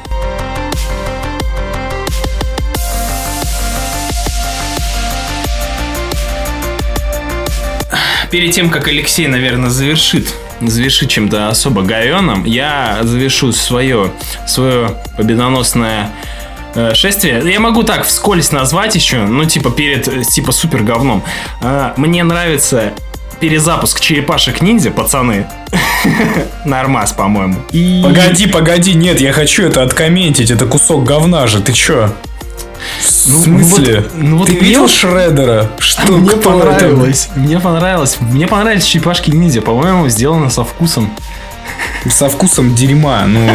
Перед 8.30 8.52
тем, 8.52 8.70
как 8.70 8.86
Алексей, 8.86 9.26
наверное, 9.26 9.70
завершит, 9.70 10.32
завершит 10.60 11.08
чем-то 11.08 11.48
особо 11.48 11.82
говеным, 11.82 12.44
я 12.44 13.00
завершу 13.02 13.50
свое, 13.52 14.12
свое 14.46 14.96
победоносное 15.16 16.10
э, 16.76 16.94
шествие. 16.94 17.42
Я 17.44 17.58
могу 17.58 17.82
так 17.82 18.04
вскользь 18.04 18.52
назвать 18.52 18.94
еще, 18.94 19.18
ну, 19.18 19.44
типа, 19.46 19.70
перед, 19.70 20.28
типа, 20.28 20.52
супер 20.52 20.84
говном. 20.84 21.24
Э, 21.60 21.92
Мне 21.96 22.22
нравится 22.22 22.92
перезапуск 23.40 24.00
черепашек 24.00 24.60
ниндзя, 24.60 24.90
пацаны. 24.90 25.46
Нормас, 26.64 27.12
по-моему. 27.12 27.56
И... 27.72 28.02
Погоди, 28.04 28.46
погоди, 28.46 28.94
нет, 28.94 29.20
я 29.20 29.32
хочу 29.32 29.64
это 29.64 29.82
откомментить, 29.82 30.50
это 30.50 30.66
кусок 30.66 31.04
говна 31.04 31.46
же, 31.46 31.60
ты 31.60 31.72
чё? 31.72 32.12
В 33.00 33.28
Ну, 33.28 33.42
смысле? 33.42 34.00
вот- 34.00 34.10
ну, 34.14 34.36
вот 34.38 34.46
ты 34.46 34.54
видел 34.54 34.82
вот- 34.82 34.90
Шредера? 34.90 35.70
Что, 35.78 36.12
Мне 36.12 36.28
кто 36.30 36.38
это? 36.38 36.48
понравилось. 36.48 37.28
Мне 37.36 37.60
понравилось. 37.60 38.16
Мне 38.20 38.46
понравились 38.46 38.84
черепашки 38.84 39.30
ниндзя. 39.30 39.60
По-моему, 39.60 40.08
сделано 40.08 40.48
со 40.50 40.64
вкусом. 40.64 41.10
Со 42.08 42.28
вкусом 42.28 42.74
дерьма, 42.74 43.24
ну... 43.26 43.46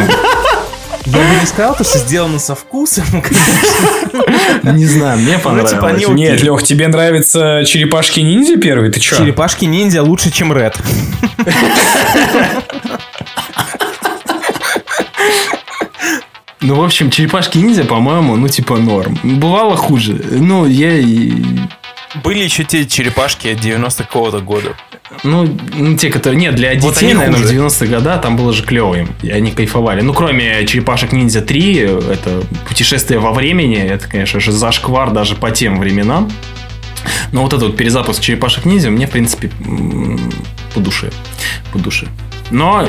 Я 1.06 1.18
бы 1.18 1.40
не 1.40 1.46
сказал, 1.46 1.76
то, 1.76 1.84
что 1.84 1.98
сделано 1.98 2.40
со 2.40 2.56
вкусом, 2.56 3.04
конечно. 3.10 4.72
Не 4.72 4.86
знаю, 4.86 5.18
мне 5.18 5.38
понравилось. 5.38 5.72
типа, 5.72 5.88
они 5.88 6.04
Нет, 6.06 6.42
Лех, 6.42 6.62
тебе 6.64 6.88
нравятся 6.88 7.62
черепашки-ниндзя 7.64 8.56
первый? 8.56 8.90
Ты 8.90 8.98
чё? 8.98 9.16
Черепашки 9.16 9.66
ниндзя 9.66 10.02
лучше, 10.02 10.32
чем 10.32 10.52
Ред. 10.52 10.76
Ну, 16.60 16.74
в 16.74 16.84
общем, 16.84 17.10
черепашки 17.10 17.58
ниндзя, 17.58 17.84
по-моему, 17.84 18.34
ну, 18.34 18.48
типа, 18.48 18.76
норм. 18.76 19.16
Бывало 19.22 19.76
хуже. 19.76 20.20
Ну, 20.30 20.66
я 20.66 20.96
и... 20.98 21.30
Были 22.22 22.42
еще 22.42 22.64
те 22.64 22.86
черепашки 22.86 23.54
90 23.54 24.04
какого-то 24.04 24.40
года. 24.40 24.74
Ну, 25.22 25.56
ну, 25.74 25.96
те, 25.96 26.10
которые... 26.10 26.40
Нет, 26.40 26.54
для 26.54 26.74
Вот 26.78 26.94
детей, 26.94 27.14
наверное, 27.14 27.40
хуже. 27.40 27.54
в 27.54 27.66
90-е 27.66 27.88
годы 27.88 28.18
там 28.22 28.36
было 28.36 28.52
же 28.52 28.62
клево 28.62 28.94
им. 28.94 29.08
И 29.22 29.30
они 29.30 29.50
кайфовали. 29.52 30.00
Ну, 30.00 30.14
кроме 30.14 30.66
черепашек 30.66 31.12
ниндзя 31.12 31.42
3, 31.42 31.74
это 31.78 32.42
путешествие 32.68 33.18
во 33.18 33.32
времени, 33.32 33.78
это, 33.78 34.08
конечно 34.08 34.40
же, 34.40 34.52
зашквар 34.52 35.10
даже 35.10 35.34
по 35.34 35.50
тем 35.50 35.78
временам. 35.78 36.30
Но 37.32 37.42
вот 37.42 37.52
этот 37.52 37.68
вот 37.68 37.76
перезапуск 37.76 38.20
черепашек 38.20 38.64
ниндзя 38.64 38.90
мне, 38.90 39.06
в 39.06 39.10
принципе, 39.10 39.50
по 40.74 40.80
душе. 40.80 41.10
По 41.72 41.78
душе. 41.78 42.08
Но 42.50 42.88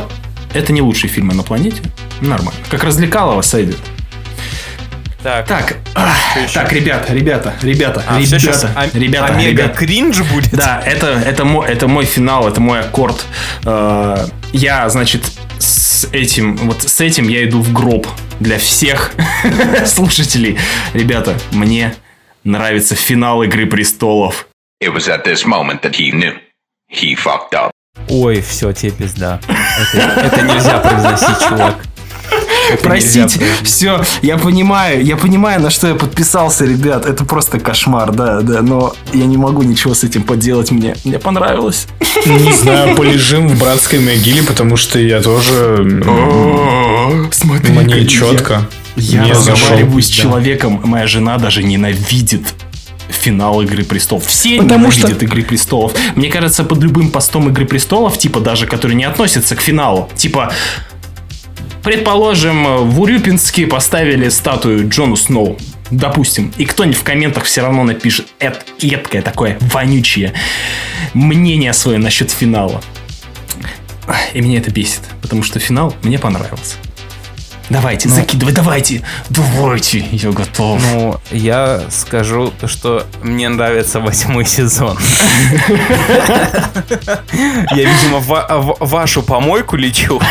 это 0.53 0.73
не 0.73 0.81
лучшие 0.81 1.09
фильмы 1.09 1.33
на 1.33 1.43
планете. 1.43 1.81
Нормально. 2.21 2.59
Как 2.69 2.83
развлекалово 2.83 3.41
сойдет. 3.41 3.77
Так, 5.27 5.45
Так, 5.45 5.75
так, 6.53 6.71
ребята, 6.71 7.13
ребята, 7.13 7.53
ребята, 7.61 8.01
а, 8.07 8.21
щас 8.21 8.63
ребята, 8.63 8.71
ом- 8.77 8.89
ребята, 8.93 9.33
омега 9.33 9.49
ребята. 9.63 9.77
кринж 9.77 10.21
будет? 10.21 10.51
Да, 10.51 10.81
это, 10.85 11.07
это, 11.07 11.43
мой, 11.43 11.67
это 11.67 11.89
мой 11.89 12.05
финал, 12.05 12.47
это 12.47 12.61
мой 12.61 12.79
аккорд. 12.79 13.25
Э, 13.65 14.25
Я, 14.53 14.87
значит, 14.87 15.23
с 15.59 16.07
этим, 16.13 16.55
вот 16.55 16.81
с 16.83 17.01
этим 17.01 17.27
я 17.27 17.43
иду 17.43 17.61
в 17.61 17.73
гроб 17.73 18.07
для 18.39 18.57
всех 18.57 19.11
слушателей. 19.85 20.57
Ребята, 20.93 21.35
мне 21.51 21.93
нравится 22.45 22.95
финал 22.95 23.43
Игры 23.43 23.65
Престолов. 23.65 24.47
It 24.81 24.93
was 24.95 25.09
at 25.09 25.25
this 25.25 25.45
moment 25.45 25.81
that 25.81 25.95
he 25.95 26.11
knew. 26.13 26.35
He 26.89 27.15
fucked 27.21 27.51
up. 27.53 27.71
Ой, 28.07 28.39
все, 28.39 28.71
тебе 28.71 28.91
пизда. 28.91 29.41
Это, 29.93 30.21
это 30.21 30.41
нельзя 30.43 30.77
произносить, 30.77 31.39
чувак. 31.49 31.75
Простите, 32.81 33.39
все, 33.63 34.01
я 34.21 34.37
понимаю, 34.37 35.03
я 35.03 35.17
понимаю, 35.17 35.61
на 35.61 35.69
что 35.69 35.87
я 35.87 35.95
подписался, 35.95 36.65
ребят. 36.65 37.05
Это 37.05 37.25
просто 37.25 37.59
кошмар, 37.59 38.11
да, 38.11 38.41
да, 38.41 38.61
но 38.61 38.95
я 39.13 39.25
не 39.25 39.37
могу 39.37 39.63
ничего 39.63 39.93
с 39.93 40.03
этим 40.03 40.23
поделать. 40.23 40.71
Мне, 40.71 40.95
мне 41.03 41.19
понравилось. 41.19 41.87
Не 42.25 42.53
знаю, 42.53 42.95
полежим 42.95 43.47
в 43.47 43.59
братской 43.59 43.99
могиле, 43.99 44.43
потому 44.43 44.77
что 44.77 44.99
я 44.99 45.21
тоже... 45.21 46.03
Смотри, 47.31 47.73
Мне 47.73 48.05
четко. 48.05 48.67
Я 48.95 49.27
разговариваю 49.27 50.01
с 50.01 50.07
человеком, 50.07 50.81
моя 50.83 51.07
жена 51.07 51.37
даже 51.37 51.63
ненавидит 51.63 52.41
финал 53.09 53.61
Игры 53.61 53.83
Престолов. 53.83 54.25
Все 54.25 54.57
Потому 54.61 54.87
ненавидят 54.87 55.23
Игры 55.23 55.43
Престолов. 55.43 55.93
Мне 56.15 56.29
кажется, 56.29 56.63
под 56.63 56.81
любым 56.81 57.11
постом 57.11 57.49
Игры 57.49 57.65
Престолов, 57.65 58.17
типа 58.17 58.39
даже, 58.39 58.65
который 58.65 58.95
не 58.95 59.03
относится 59.03 59.55
к 59.55 59.61
финалу, 59.61 60.09
типа, 60.15 60.51
предположим, 61.87 62.85
в 62.89 62.99
Урюпинске 62.99 63.65
поставили 63.65 64.27
статую 64.27 64.89
Джону 64.89 65.15
Сноу. 65.15 65.57
Допустим, 65.89 66.51
и 66.57 66.65
кто-нибудь 66.65 66.97
в 66.97 67.03
комментах 67.05 67.45
все 67.45 67.61
равно 67.61 67.85
напишет 67.85 68.27
это 68.39 68.59
едкое 68.79 69.21
такое 69.21 69.57
вонючее 69.61 70.33
мнение 71.13 71.71
свое 71.71 71.97
насчет 71.97 72.29
финала. 72.29 72.81
И 74.33 74.41
меня 74.41 74.57
это 74.57 74.69
бесит, 74.69 74.99
потому 75.21 75.43
что 75.43 75.59
финал 75.59 75.95
мне 76.03 76.19
понравился. 76.19 76.75
Давайте, 77.69 78.07
закидывай, 78.07 78.53
давайте, 78.53 79.03
давайте, 79.29 79.99
я 80.11 80.31
готов. 80.31 80.81
Ну, 80.81 81.19
я 81.31 81.81
скажу 81.89 82.53
то, 82.59 82.67
что 82.67 83.05
мне 83.21 83.49
нравится 83.49 83.99
восьмой 83.99 84.45
сезон. 84.45 84.97
Я, 87.71 87.83
видимо, 87.83 88.19
вашу 88.79 89.21
помойку 89.21 89.75
лечу. 89.75 90.21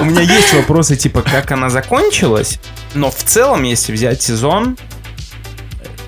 У 0.00 0.04
меня 0.04 0.22
есть 0.22 0.54
вопросы, 0.54 0.96
типа, 0.96 1.20
как 1.22 1.52
она 1.52 1.68
закончилась, 1.68 2.58
но 2.94 3.10
в 3.10 3.22
целом, 3.22 3.64
если 3.64 3.92
взять 3.92 4.22
сезон, 4.22 4.78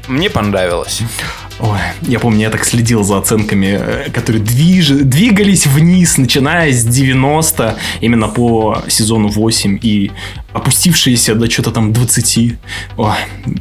мне 0.08 0.30
понравилось. 0.30 1.02
Ой, 1.60 1.78
я 2.02 2.18
помню, 2.18 2.40
я 2.40 2.50
так 2.50 2.64
следил 2.64 3.04
за 3.04 3.18
оценками, 3.18 3.78
э, 3.80 4.10
которые 4.10 4.42
движ... 4.42 4.88
двигались 4.88 5.66
вниз, 5.66 6.18
начиная 6.18 6.72
с 6.72 6.84
90, 6.84 7.76
именно 8.00 8.28
по 8.28 8.82
сезону 8.88 9.28
8, 9.28 9.78
и 9.80 10.10
опустившиеся 10.52 11.34
до 11.34 11.48
что-то 11.48 11.70
там 11.70 11.92
20. 11.92 12.54
Ой, 12.96 13.14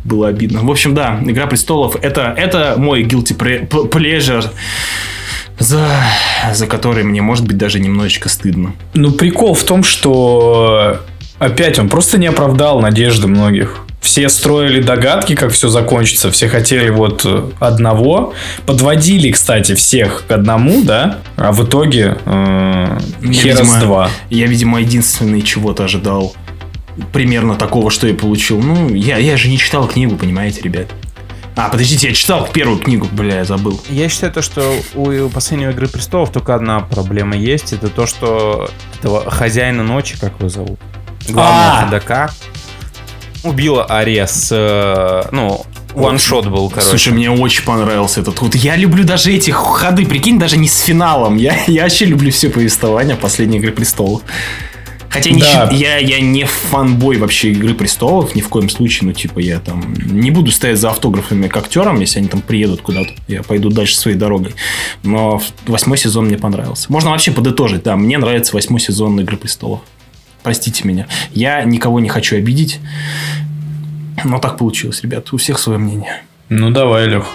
было 0.03 0.27
обидно. 0.27 0.61
В 0.63 0.71
общем, 0.71 0.95
да, 0.95 1.19
«Игра 1.23 1.45
престолов» 1.45 1.95
это, 2.01 2.33
это 2.35 2.75
мой 2.77 3.03
guilty 3.03 3.37
pleasure, 3.69 4.49
за, 5.59 5.87
за 6.53 6.65
который 6.67 7.03
мне, 7.03 7.21
может 7.21 7.45
быть, 7.45 7.57
даже 7.57 7.79
немножечко 7.79 8.27
стыдно. 8.27 8.73
Ну, 8.95 9.11
прикол 9.11 9.53
в 9.53 9.63
том, 9.63 9.83
что 9.83 10.99
опять 11.37 11.77
он 11.77 11.89
просто 11.89 12.17
не 12.17 12.27
оправдал 12.27 12.81
надежды 12.81 13.27
многих. 13.27 13.85
Все 14.03 14.27
строили 14.27 14.81
догадки, 14.81 15.33
как 15.33 15.53
все 15.53 15.69
закончится. 15.69 16.29
Все 16.29 16.49
хотели 16.49 16.89
вот 16.89 17.21
э, 17.23 17.49
одного. 17.59 18.33
Подводили, 18.65 19.31
кстати, 19.31 19.75
всех 19.75 20.25
к 20.27 20.31
одному, 20.31 20.83
да? 20.83 21.19
А 21.37 21.53
в 21.53 21.65
итоге 21.65 22.17
э, 22.25 22.99
Я, 23.21 23.33
хера 23.33 23.55
с 23.55 23.59
видимо, 23.61 23.79
два. 23.79 24.09
Я, 24.29 24.47
видимо, 24.47 24.81
единственный 24.81 25.41
чего-то 25.41 25.85
ожидал. 25.85 26.35
Примерно 27.13 27.55
такого, 27.55 27.89
что 27.89 28.05
я 28.05 28.13
получил. 28.13 28.59
Ну, 28.61 28.93
я, 28.93 29.17
я 29.17 29.37
же 29.37 29.47
не 29.47 29.57
читал 29.57 29.87
книгу, 29.87 30.17
понимаете, 30.17 30.61
ребят. 30.61 30.87
А, 31.55 31.69
подождите, 31.69 32.09
я 32.09 32.13
читал 32.13 32.49
первую 32.51 32.79
книгу, 32.79 33.07
бля, 33.09 33.37
я 33.37 33.45
забыл. 33.45 33.79
Я 33.89 34.09
считаю 34.09 34.33
то, 34.33 34.41
что 34.41 34.75
у 34.95 35.29
последнего 35.29 35.69
Игры 35.71 35.87
Престолов 35.87 36.29
только 36.29 36.55
одна 36.55 36.81
проблема 36.81 37.37
есть. 37.37 37.71
Это 37.71 37.87
то, 37.87 38.05
что 38.05 38.69
этого 38.99 39.31
хозяина 39.31 39.81
ночи, 39.81 40.17
как 40.19 40.33
его 40.39 40.49
зовут? 40.49 40.79
Главного 41.29 41.71
А! 41.77 41.85
ходока. 41.85 42.31
Убила 43.43 43.85
Ария 43.89 44.25
с... 44.25 44.49
э, 44.51 45.27
Ну, 45.31 45.65
ваншот 45.93 46.47
был, 46.47 46.69
короче. 46.69 46.87
Слушай, 46.89 47.13
мне 47.13 47.29
очень 47.29 47.63
понравился 47.63 48.21
этот 48.21 48.39
ход. 48.39 48.55
Я 48.55 48.75
люблю 48.75 49.03
даже 49.03 49.31
эти 49.33 49.51
ходы, 49.51 50.05
прикинь, 50.05 50.39
даже 50.39 50.57
не 50.57 50.67
с 50.67 50.77
финалом. 50.79 51.35
Я, 51.37 51.55
я 51.67 51.83
вообще 51.83 52.05
люблю 52.05 52.31
все 52.31 52.49
повествования 52.49 53.15
последней 53.15 53.57
Игры 53.57 53.71
Престолов. 53.71 54.21
Хотя 55.09 55.29
не 55.29 55.41
Да. 55.41 55.69
щи- 55.69 55.75
я, 55.75 55.97
я 55.97 56.19
не 56.21 56.43
фанбой 56.45 57.17
вообще 57.17 57.51
Игры 57.51 57.75
Престолов, 57.75 58.33
ни 58.33 58.41
в 58.41 58.49
коем 58.49 58.67
случае, 58.67 59.09
ну, 59.09 59.13
типа, 59.13 59.37
я 59.37 59.59
там 59.59 59.93
не 59.93 60.31
буду 60.31 60.49
стоять 60.51 60.79
за 60.79 60.89
автографами 60.89 61.47
к 61.47 61.55
актерам, 61.55 61.99
если 61.99 62.17
они 62.17 62.29
там 62.29 62.41
приедут 62.41 62.81
куда-то, 62.81 63.09
я 63.27 63.43
пойду 63.43 63.69
дальше 63.69 63.95
своей 63.95 64.17
дорогой. 64.17 64.55
Но 65.03 65.39
восьмой 65.67 65.99
сезон 65.99 66.25
мне 66.25 66.37
понравился. 66.39 66.91
Можно 66.91 67.11
вообще 67.11 67.29
подытожить, 67.31 67.83
да, 67.83 67.95
мне 67.95 68.17
нравится 68.17 68.55
восьмой 68.55 68.79
сезон 68.79 69.19
Игры 69.19 69.37
Престолов. 69.37 69.81
Простите 70.43 70.85
меня. 70.87 71.07
Я 71.31 71.63
никого 71.63 71.99
не 71.99 72.09
хочу 72.09 72.35
обидеть, 72.35 72.79
но 74.23 74.39
так 74.39 74.57
получилось, 74.57 75.01
ребят, 75.01 75.31
у 75.33 75.37
всех 75.37 75.57
свое 75.57 75.79
мнение. 75.79 76.21
Ну, 76.49 76.69
давай, 76.69 77.07
Лех. 77.07 77.25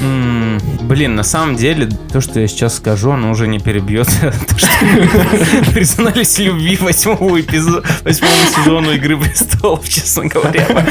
М, 0.00 0.60
Блин, 0.82 1.16
на 1.16 1.22
самом 1.24 1.56
деле, 1.56 1.88
то, 2.12 2.20
что 2.20 2.38
я 2.38 2.46
сейчас 2.46 2.76
скажу, 2.76 3.10
оно 3.10 3.30
уже 3.30 3.48
не 3.48 3.58
перебьет 3.58 4.06
то, 4.20 4.58
что 4.58 4.68
признались 5.72 6.38
в 6.38 6.42
любви 6.42 6.76
восьмому 6.76 7.40
сезону 7.40 8.92
Игры 8.92 9.16
Престолов, 9.18 9.88
честно 9.88 10.26
говоря. 10.26 10.86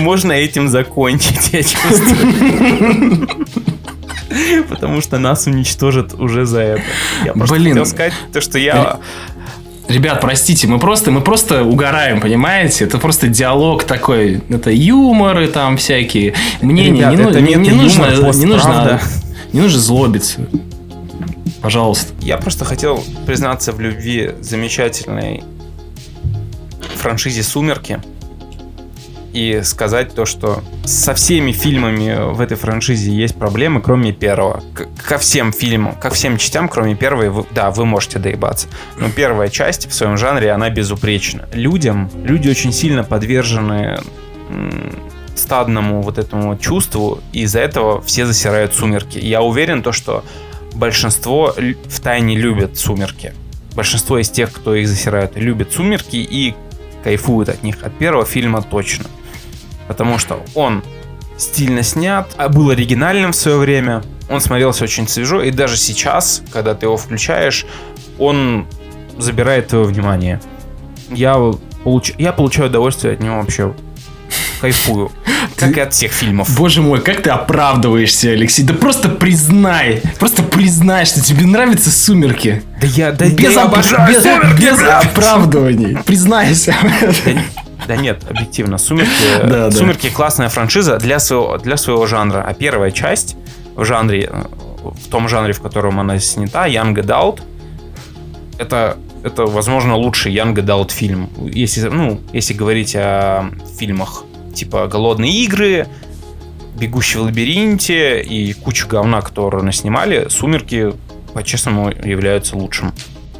Можно 0.00 0.32
этим 0.32 0.68
закончить, 0.68 1.50
я 1.52 1.62
чувствую. 1.62 3.28
Потому 4.68 5.00
что 5.00 5.18
нас 5.18 5.46
уничтожат 5.46 6.12
уже 6.14 6.44
за 6.44 6.60
это. 6.60 6.82
Я 7.24 7.32
просто 7.32 7.54
Блин. 7.56 7.70
хотел 7.70 7.86
сказать 7.86 8.12
то, 8.32 8.40
что 8.40 8.58
я... 8.58 8.98
Ребят, 9.88 10.20
простите, 10.20 10.66
мы 10.66 10.78
просто, 10.78 11.10
мы 11.10 11.22
просто 11.22 11.64
угораем, 11.64 12.20
понимаете? 12.20 12.84
Это 12.84 12.98
просто 12.98 13.28
диалог 13.28 13.84
такой, 13.84 14.42
это 14.50 14.70
юморы 14.70 15.48
там 15.48 15.78
всякие, 15.78 16.34
мнения. 16.60 17.08
Ребят, 17.08 17.10
не, 17.12 17.16
ну- 17.16 17.30
это 17.30 17.40
не- 17.40 17.48
нет 17.54 17.58
не 17.60 17.68
юмор, 17.68 17.82
нужно, 17.82 18.38
не 18.38 18.44
нужно, 18.44 19.00
не 19.52 19.60
нужно 19.60 19.78
злобиться. 19.78 20.40
Пожалуйста. 21.62 22.12
Я 22.20 22.36
просто 22.36 22.64
хотел 22.64 23.02
признаться 23.26 23.72
в 23.72 23.80
любви 23.80 24.32
замечательной 24.40 25.42
франшизе 26.96 27.42
«Сумерки» 27.42 28.00
и 29.38 29.62
сказать 29.62 30.14
то, 30.14 30.24
что 30.26 30.62
со 30.84 31.14
всеми 31.14 31.52
фильмами 31.52 32.32
в 32.34 32.40
этой 32.40 32.56
франшизе 32.56 33.12
есть 33.12 33.36
проблемы, 33.36 33.80
кроме 33.80 34.12
первого. 34.12 34.64
К- 34.74 34.88
ко 35.06 35.18
всем 35.18 35.52
фильмам, 35.52 35.94
ко 35.94 36.10
всем 36.10 36.38
частям, 36.38 36.68
кроме 36.68 36.96
первой, 36.96 37.30
вы- 37.30 37.46
да, 37.52 37.70
вы 37.70 37.84
можете 37.86 38.18
доебаться. 38.18 38.66
Но 38.98 39.08
первая 39.10 39.48
часть 39.48 39.88
в 39.88 39.94
своем 39.94 40.16
жанре, 40.16 40.50
она 40.50 40.70
безупречна. 40.70 41.48
Людям, 41.52 42.10
люди 42.24 42.48
очень 42.48 42.72
сильно 42.72 43.04
подвержены 43.04 44.00
стадному 45.36 46.02
вот 46.02 46.18
этому 46.18 46.56
чувству, 46.58 47.20
и 47.32 47.42
из-за 47.42 47.60
этого 47.60 48.00
все 48.02 48.26
засирают 48.26 48.74
«Сумерки». 48.74 49.18
Я 49.18 49.40
уверен, 49.42 49.82
то, 49.82 49.92
что 49.92 50.24
большинство 50.74 51.54
в 51.56 52.00
тайне 52.00 52.36
любят 52.36 52.76
«Сумерки». 52.76 53.32
Большинство 53.76 54.18
из 54.18 54.30
тех, 54.30 54.52
кто 54.52 54.74
их 54.74 54.88
засирают, 54.88 55.36
любят 55.36 55.72
«Сумерки» 55.72 56.16
и 56.16 56.54
кайфуют 57.04 57.48
от 57.50 57.62
них. 57.62 57.76
От 57.84 57.96
первого 57.96 58.24
фильма 58.26 58.62
точно. 58.62 59.04
Потому 59.88 60.18
что 60.18 60.44
он 60.54 60.84
стильно 61.36 61.82
снят, 61.82 62.28
а 62.36 62.48
был 62.48 62.70
оригинальным 62.70 63.32
в 63.32 63.36
свое 63.36 63.56
время. 63.58 64.02
Он 64.28 64.40
смотрелся 64.40 64.84
очень 64.84 65.08
свежо, 65.08 65.42
и 65.42 65.50
даже 65.50 65.76
сейчас, 65.76 66.42
когда 66.52 66.74
ты 66.74 66.86
его 66.86 66.96
включаешь, 66.96 67.64
он 68.18 68.66
забирает 69.16 69.68
твое 69.68 69.84
внимание. 69.84 70.40
Я, 71.10 71.34
получ... 71.84 72.12
я 72.18 72.32
получаю 72.32 72.68
удовольствие 72.68 73.14
от 73.14 73.20
него 73.20 73.36
вообще. 73.40 73.72
Кайфую. 74.60 75.10
Как 75.56 75.76
и 75.76 75.80
от 75.80 75.94
всех 75.94 76.12
фильмов. 76.12 76.54
Боже 76.56 76.82
мой, 76.82 77.00
как 77.00 77.22
ты 77.22 77.30
оправдываешься, 77.30 78.30
Алексей? 78.30 78.62
Да 78.64 78.74
просто 78.74 79.08
признай, 79.08 80.02
просто 80.20 80.44
признай, 80.44 81.04
что 81.04 81.20
тебе 81.20 81.46
нравятся 81.46 81.90
«Сумерки». 81.90 82.62
Да 82.80 82.86
я, 82.86 83.10
да, 83.10 83.26
Без, 83.26 83.54
я 83.54 83.64
обожаю 83.64 84.08
без- 84.08 84.22
«Сумерки», 84.22 84.60
без 84.60 84.78
блядь! 84.78 85.04
оправдываний. 85.06 85.98
Признайся. 86.04 86.76
Да, 87.86 87.94
да 87.94 87.96
нет, 87.96 88.24
объективно. 88.28 88.78
Сумерки, 88.78 89.10
Да, 89.42 89.68
да. 89.68 89.70
Сумерки 89.70 90.10
классная 90.10 90.48
франшиза 90.48 90.98
для 90.98 91.18
своего, 91.18 91.58
для 91.58 91.76
своего 91.76 92.06
жанра. 92.06 92.44
А 92.46 92.54
первая 92.54 92.90
часть 92.90 93.36
в 93.74 93.84
жанре, 93.84 94.30
в 94.82 95.08
том 95.10 95.28
жанре, 95.28 95.52
в 95.52 95.60
котором 95.60 96.00
она 96.00 96.18
снята, 96.18 96.66
Young 96.68 96.94
Adult, 96.94 97.42
это, 98.58 98.96
это 99.22 99.44
возможно, 99.46 99.96
лучший 99.96 100.34
Young 100.34 100.54
Adult 100.54 100.92
фильм. 100.92 101.30
Если, 101.40 101.88
ну, 101.88 102.20
если 102.32 102.54
говорить 102.54 102.94
о 102.96 103.50
фильмах 103.78 104.24
типа 104.54 104.88
«Голодные 104.88 105.32
игры», 105.44 105.86
«Бегущий 106.74 107.18
в 107.18 107.22
лабиринте» 107.22 108.22
и 108.22 108.52
кучу 108.52 108.86
говна, 108.86 109.20
которые 109.20 109.64
наснимали, 109.64 110.28
«Сумерки», 110.28 110.92
по-честному, 111.34 111.90
являются 111.90 112.56
лучшим. 112.56 112.92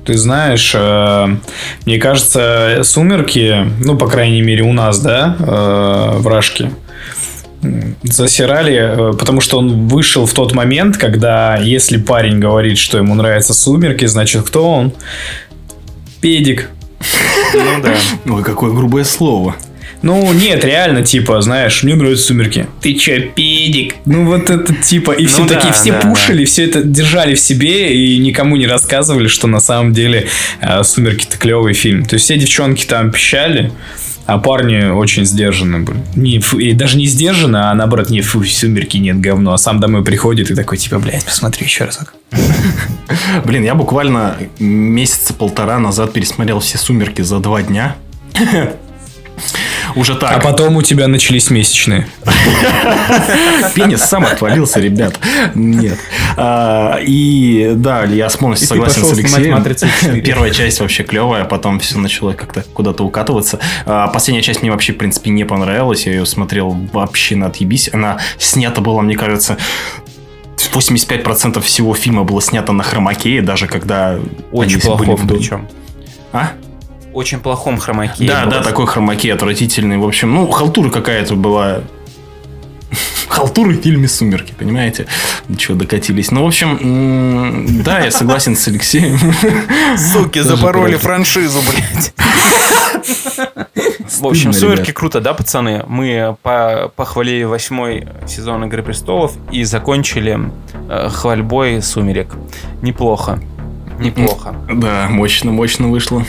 Ты 0.09 0.16
знаешь, 0.16 0.72
э, 0.74 1.36
мне 1.84 1.98
кажется, 1.98 2.80
«Сумерки», 2.82 3.66
ну, 3.78 3.94
по 3.94 4.06
крайней 4.06 4.40
мере, 4.40 4.62
у 4.62 4.72
нас, 4.72 5.00
да, 5.00 5.36
э, 5.38 6.16
в 6.16 6.26
Рашке, 6.26 6.70
засирали, 8.04 9.11
э, 9.11 9.12
потому 9.12 9.42
что 9.42 9.59
он 9.59 9.86
вышел 9.86 10.24
в 10.24 10.32
тот 10.32 10.54
момент, 10.54 10.96
когда 10.96 11.59
если 11.59 11.98
парень 11.98 12.38
говорит, 12.38 12.78
что 12.78 12.96
ему 12.96 13.14
нравятся 13.16 13.52
«Сумерки», 13.52 14.06
значит, 14.06 14.46
кто 14.46 14.70
он? 14.70 14.94
Педик. 16.22 16.70
Ну 17.52 17.82
да. 17.82 17.94
Ой, 18.32 18.42
какое 18.42 18.72
грубое 18.72 19.04
слово. 19.04 19.56
Ну, 20.03 20.32
нет, 20.32 20.64
реально, 20.64 21.03
типа, 21.03 21.40
знаешь, 21.40 21.82
мне 21.82 21.94
нравятся 21.94 22.26
сумерки. 22.26 22.66
Ты 22.80 22.94
чё, 22.94 23.20
педик? 23.20 23.96
Ну, 24.05 24.26
вот 24.26 24.49
это 24.49 24.74
типа, 24.74 25.12
и 25.12 25.26
все 25.26 25.40
Ну 25.40 25.49
да, 25.49 25.55
такие, 25.57 25.72
все 25.74 25.92
да, 25.92 26.01
пушили, 26.01 26.44
все 26.44 26.64
это 26.64 26.82
держали 26.82 27.34
в 27.34 27.40
себе 27.40 27.94
и 27.94 28.18
никому 28.18 28.57
не 28.57 28.66
рассказывали, 28.66 29.26
что 29.26 29.46
на 29.46 29.61
самом 29.61 29.92
деле 29.92 30.28
э, 30.61 30.82
сумерки-то 30.84 31.36
клевый 31.36 31.74
фильм. 31.74 32.05
То 32.05 32.14
есть 32.14 32.24
все 32.26 32.36
девчонки 32.36 32.84
там 32.86 33.11
пищали, 33.11 33.72
а 34.26 34.38
парни 34.38 34.90
очень 34.90 35.24
сдержаны 35.24 35.80
были. 35.80 35.99
Не, 36.14 36.38
фу, 36.38 36.59
и 36.59 36.74
даже 36.74 36.96
не 36.96 37.07
сдержаны, 37.07 37.57
а 37.57 37.74
наоборот, 37.74 38.11
не 38.11 38.20
фу, 38.20 38.44
сумерки 38.44 38.99
нет 38.99 39.20
говно. 39.20 39.53
А 39.53 39.59
сам 39.59 39.80
домой 39.80 40.05
приходит 40.05 40.51
и 40.51 40.55
такой, 40.55 40.78
типа, 40.78 40.99
блядь, 40.99 41.24
посмотри 41.24 41.64
еще 41.64 41.84
разок. 41.84 42.14
Блин, 43.44 43.64
я 43.64 43.74
буквально 43.74 44.36
месяца 44.59 45.34
полтора 45.34 45.78
назад 45.78 46.12
пересмотрел 46.12 46.61
все 46.61 46.78
«Сумерки» 46.78 47.22
за 47.22 47.38
два 47.38 47.62
дня. 47.62 47.96
Уже 49.95 50.14
так. 50.14 50.32
А 50.32 50.39
потом 50.41 50.76
у 50.76 50.82
тебя 50.82 51.09
начались 51.09 51.51
месячные. 51.51 52.09
Пенис 53.74 54.01
сам 54.03 54.24
отвалился, 54.24 54.80
ребят. 54.80 55.18
Нет. 55.55 55.99
А, 56.36 56.99
и 57.01 57.72
да, 57.74 58.05
я 58.05 58.28
полностью 58.28 58.68
согласен 58.68 59.05
с 59.05 59.12
Алексеем. 59.12 59.55
«Матрицу 59.55 59.86
4». 59.86 60.20
Первая 60.24 60.51
часть 60.51 60.80
вообще 60.80 61.03
клевая, 61.03 61.45
потом 61.45 61.80
все 61.80 61.99
начало 61.99 62.32
как-то 62.32 62.64
куда-то 62.72 63.05
укатываться. 63.05 63.59
А, 63.86 64.09
Последняя 64.09 64.43
часть 64.43 64.62
мне 64.62 64.70
вообще, 64.70 64.93
в 64.93 64.99
принципе, 64.99 65.30
не 65.30 65.45
понравилась. 65.45 66.07
Я 66.07 66.12
ее 66.12 66.26
смотрел 66.26 66.70
вообще 66.93 67.36
на 67.36 67.47
отъебись. 67.47 67.91
Она 67.93 68.18
снята 68.39 68.80
была, 68.80 69.03
мне 69.03 69.16
кажется, 69.16 69.57
85% 70.72 71.61
всего 71.61 71.95
фильма 71.95 72.24
было 72.24 72.41
снято 72.41 72.72
на 72.72 72.82
хромакее, 72.82 73.43
даже 73.43 73.66
когда 73.66 74.18
Очень 74.53 74.80
они 74.80 75.16
были 75.16 75.39
причем. 75.39 75.68
А? 76.32 76.53
Очень 77.12 77.40
плохом 77.40 77.78
хромаке. 77.78 78.26
Да, 78.26 78.42
было. 78.44 78.52
да, 78.56 78.62
такой 78.62 78.86
хромакей 78.86 79.32
отвратительный. 79.32 79.96
В 79.98 80.06
общем, 80.06 80.32
ну, 80.34 80.46
халтура 80.48 80.90
какая-то 80.90 81.34
была. 81.34 81.80
халтуры 83.28 83.72
в 83.78 83.82
фильме 83.82 84.09
«Сумерки», 84.09 84.52
понимаете? 84.56 85.06
До 85.48 85.56
чего 85.59 85.76
докатились. 85.76 86.30
Ну, 86.30 86.44
в 86.44 86.46
общем, 86.46 87.82
да, 87.82 88.00
я 88.00 88.11
согласен 88.11 88.56
с 88.56 88.66
Алексеем. 88.68 89.18
Суки, 89.96 90.40
запороли 90.40 90.96
франшизу, 90.96 91.61
блядь. 91.61 92.12
В 94.20 94.26
общем, 94.26 94.52
«Сумерки» 94.52 94.92
круто, 94.92 95.20
да, 95.20 95.34
пацаны? 95.34 95.84
Мы 95.86 96.36
по- 96.42 96.90
похвалили 96.96 97.44
восьмой 97.44 98.09
сезон 98.26 98.64
«Игры 98.64 98.82
престолов» 98.82 99.32
и 99.52 99.64
закончили 99.64 100.38
э, 100.88 101.09
хвальбой 101.11 101.82
«Сумерек». 101.82 102.34
Неплохо. 102.82 103.38
Неплохо. 103.98 104.54
Да, 104.72 105.06
мощно, 105.09 105.52
мощно 105.52 105.88
вышло. 105.88 106.24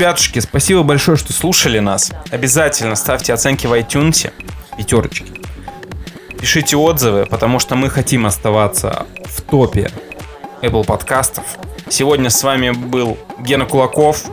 Ребятушки, 0.00 0.38
спасибо 0.38 0.82
большое, 0.82 1.18
что 1.18 1.34
слушали 1.34 1.78
нас. 1.78 2.10
Обязательно 2.30 2.94
ставьте 2.94 3.34
оценки 3.34 3.66
в 3.66 3.74
iTunes. 3.74 4.32
Пятерочки. 4.78 5.26
Пишите 6.40 6.74
отзывы, 6.78 7.26
потому 7.26 7.58
что 7.58 7.74
мы 7.74 7.90
хотим 7.90 8.24
оставаться 8.24 9.04
в 9.26 9.42
топе 9.42 9.90
Apple 10.62 10.86
подкастов. 10.86 11.44
Сегодня 11.90 12.30
с 12.30 12.42
вами 12.42 12.70
был 12.70 13.18
Гена 13.40 13.66
Кулаков, 13.66 14.24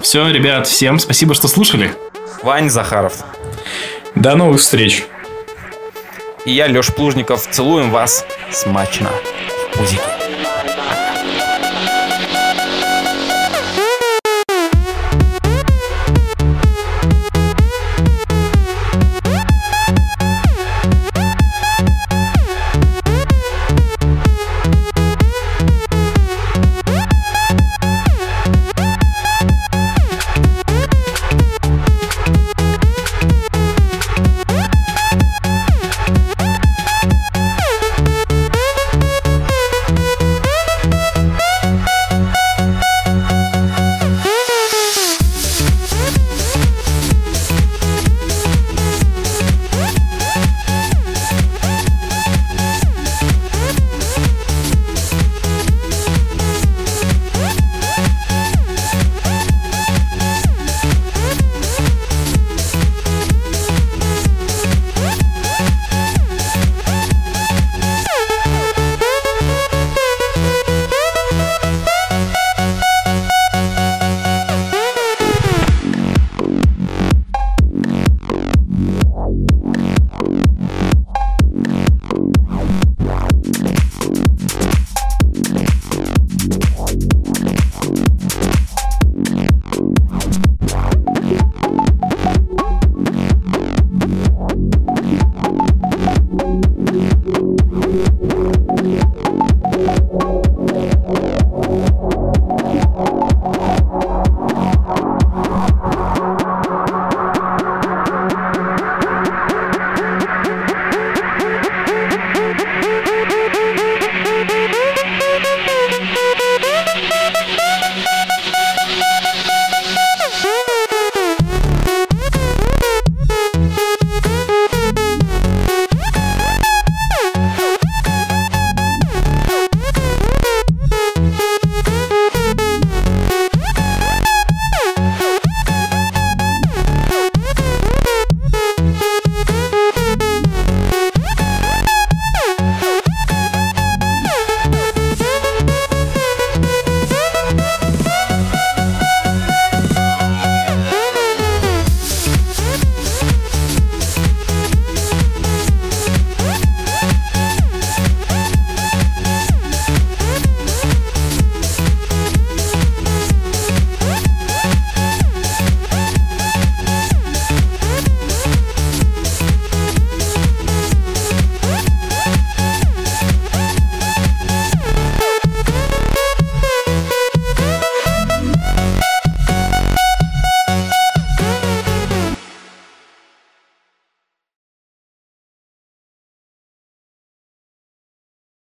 Все, 0.00 0.26
ребят, 0.30 0.66
всем 0.66 0.98
спасибо, 0.98 1.34
что 1.34 1.48
слушали. 1.48 1.92
Вань 2.42 2.70
Захаров 2.70 3.24
До 4.14 4.34
новых 4.36 4.62
встреч. 4.62 5.04
и 6.46 6.52
я, 6.52 6.66
Леш 6.66 6.94
Плужников. 6.94 7.46
Целуем 7.50 7.90
вас 7.90 8.24
смачно 8.50 9.10
в 9.10 9.76
пузики. 9.76 10.13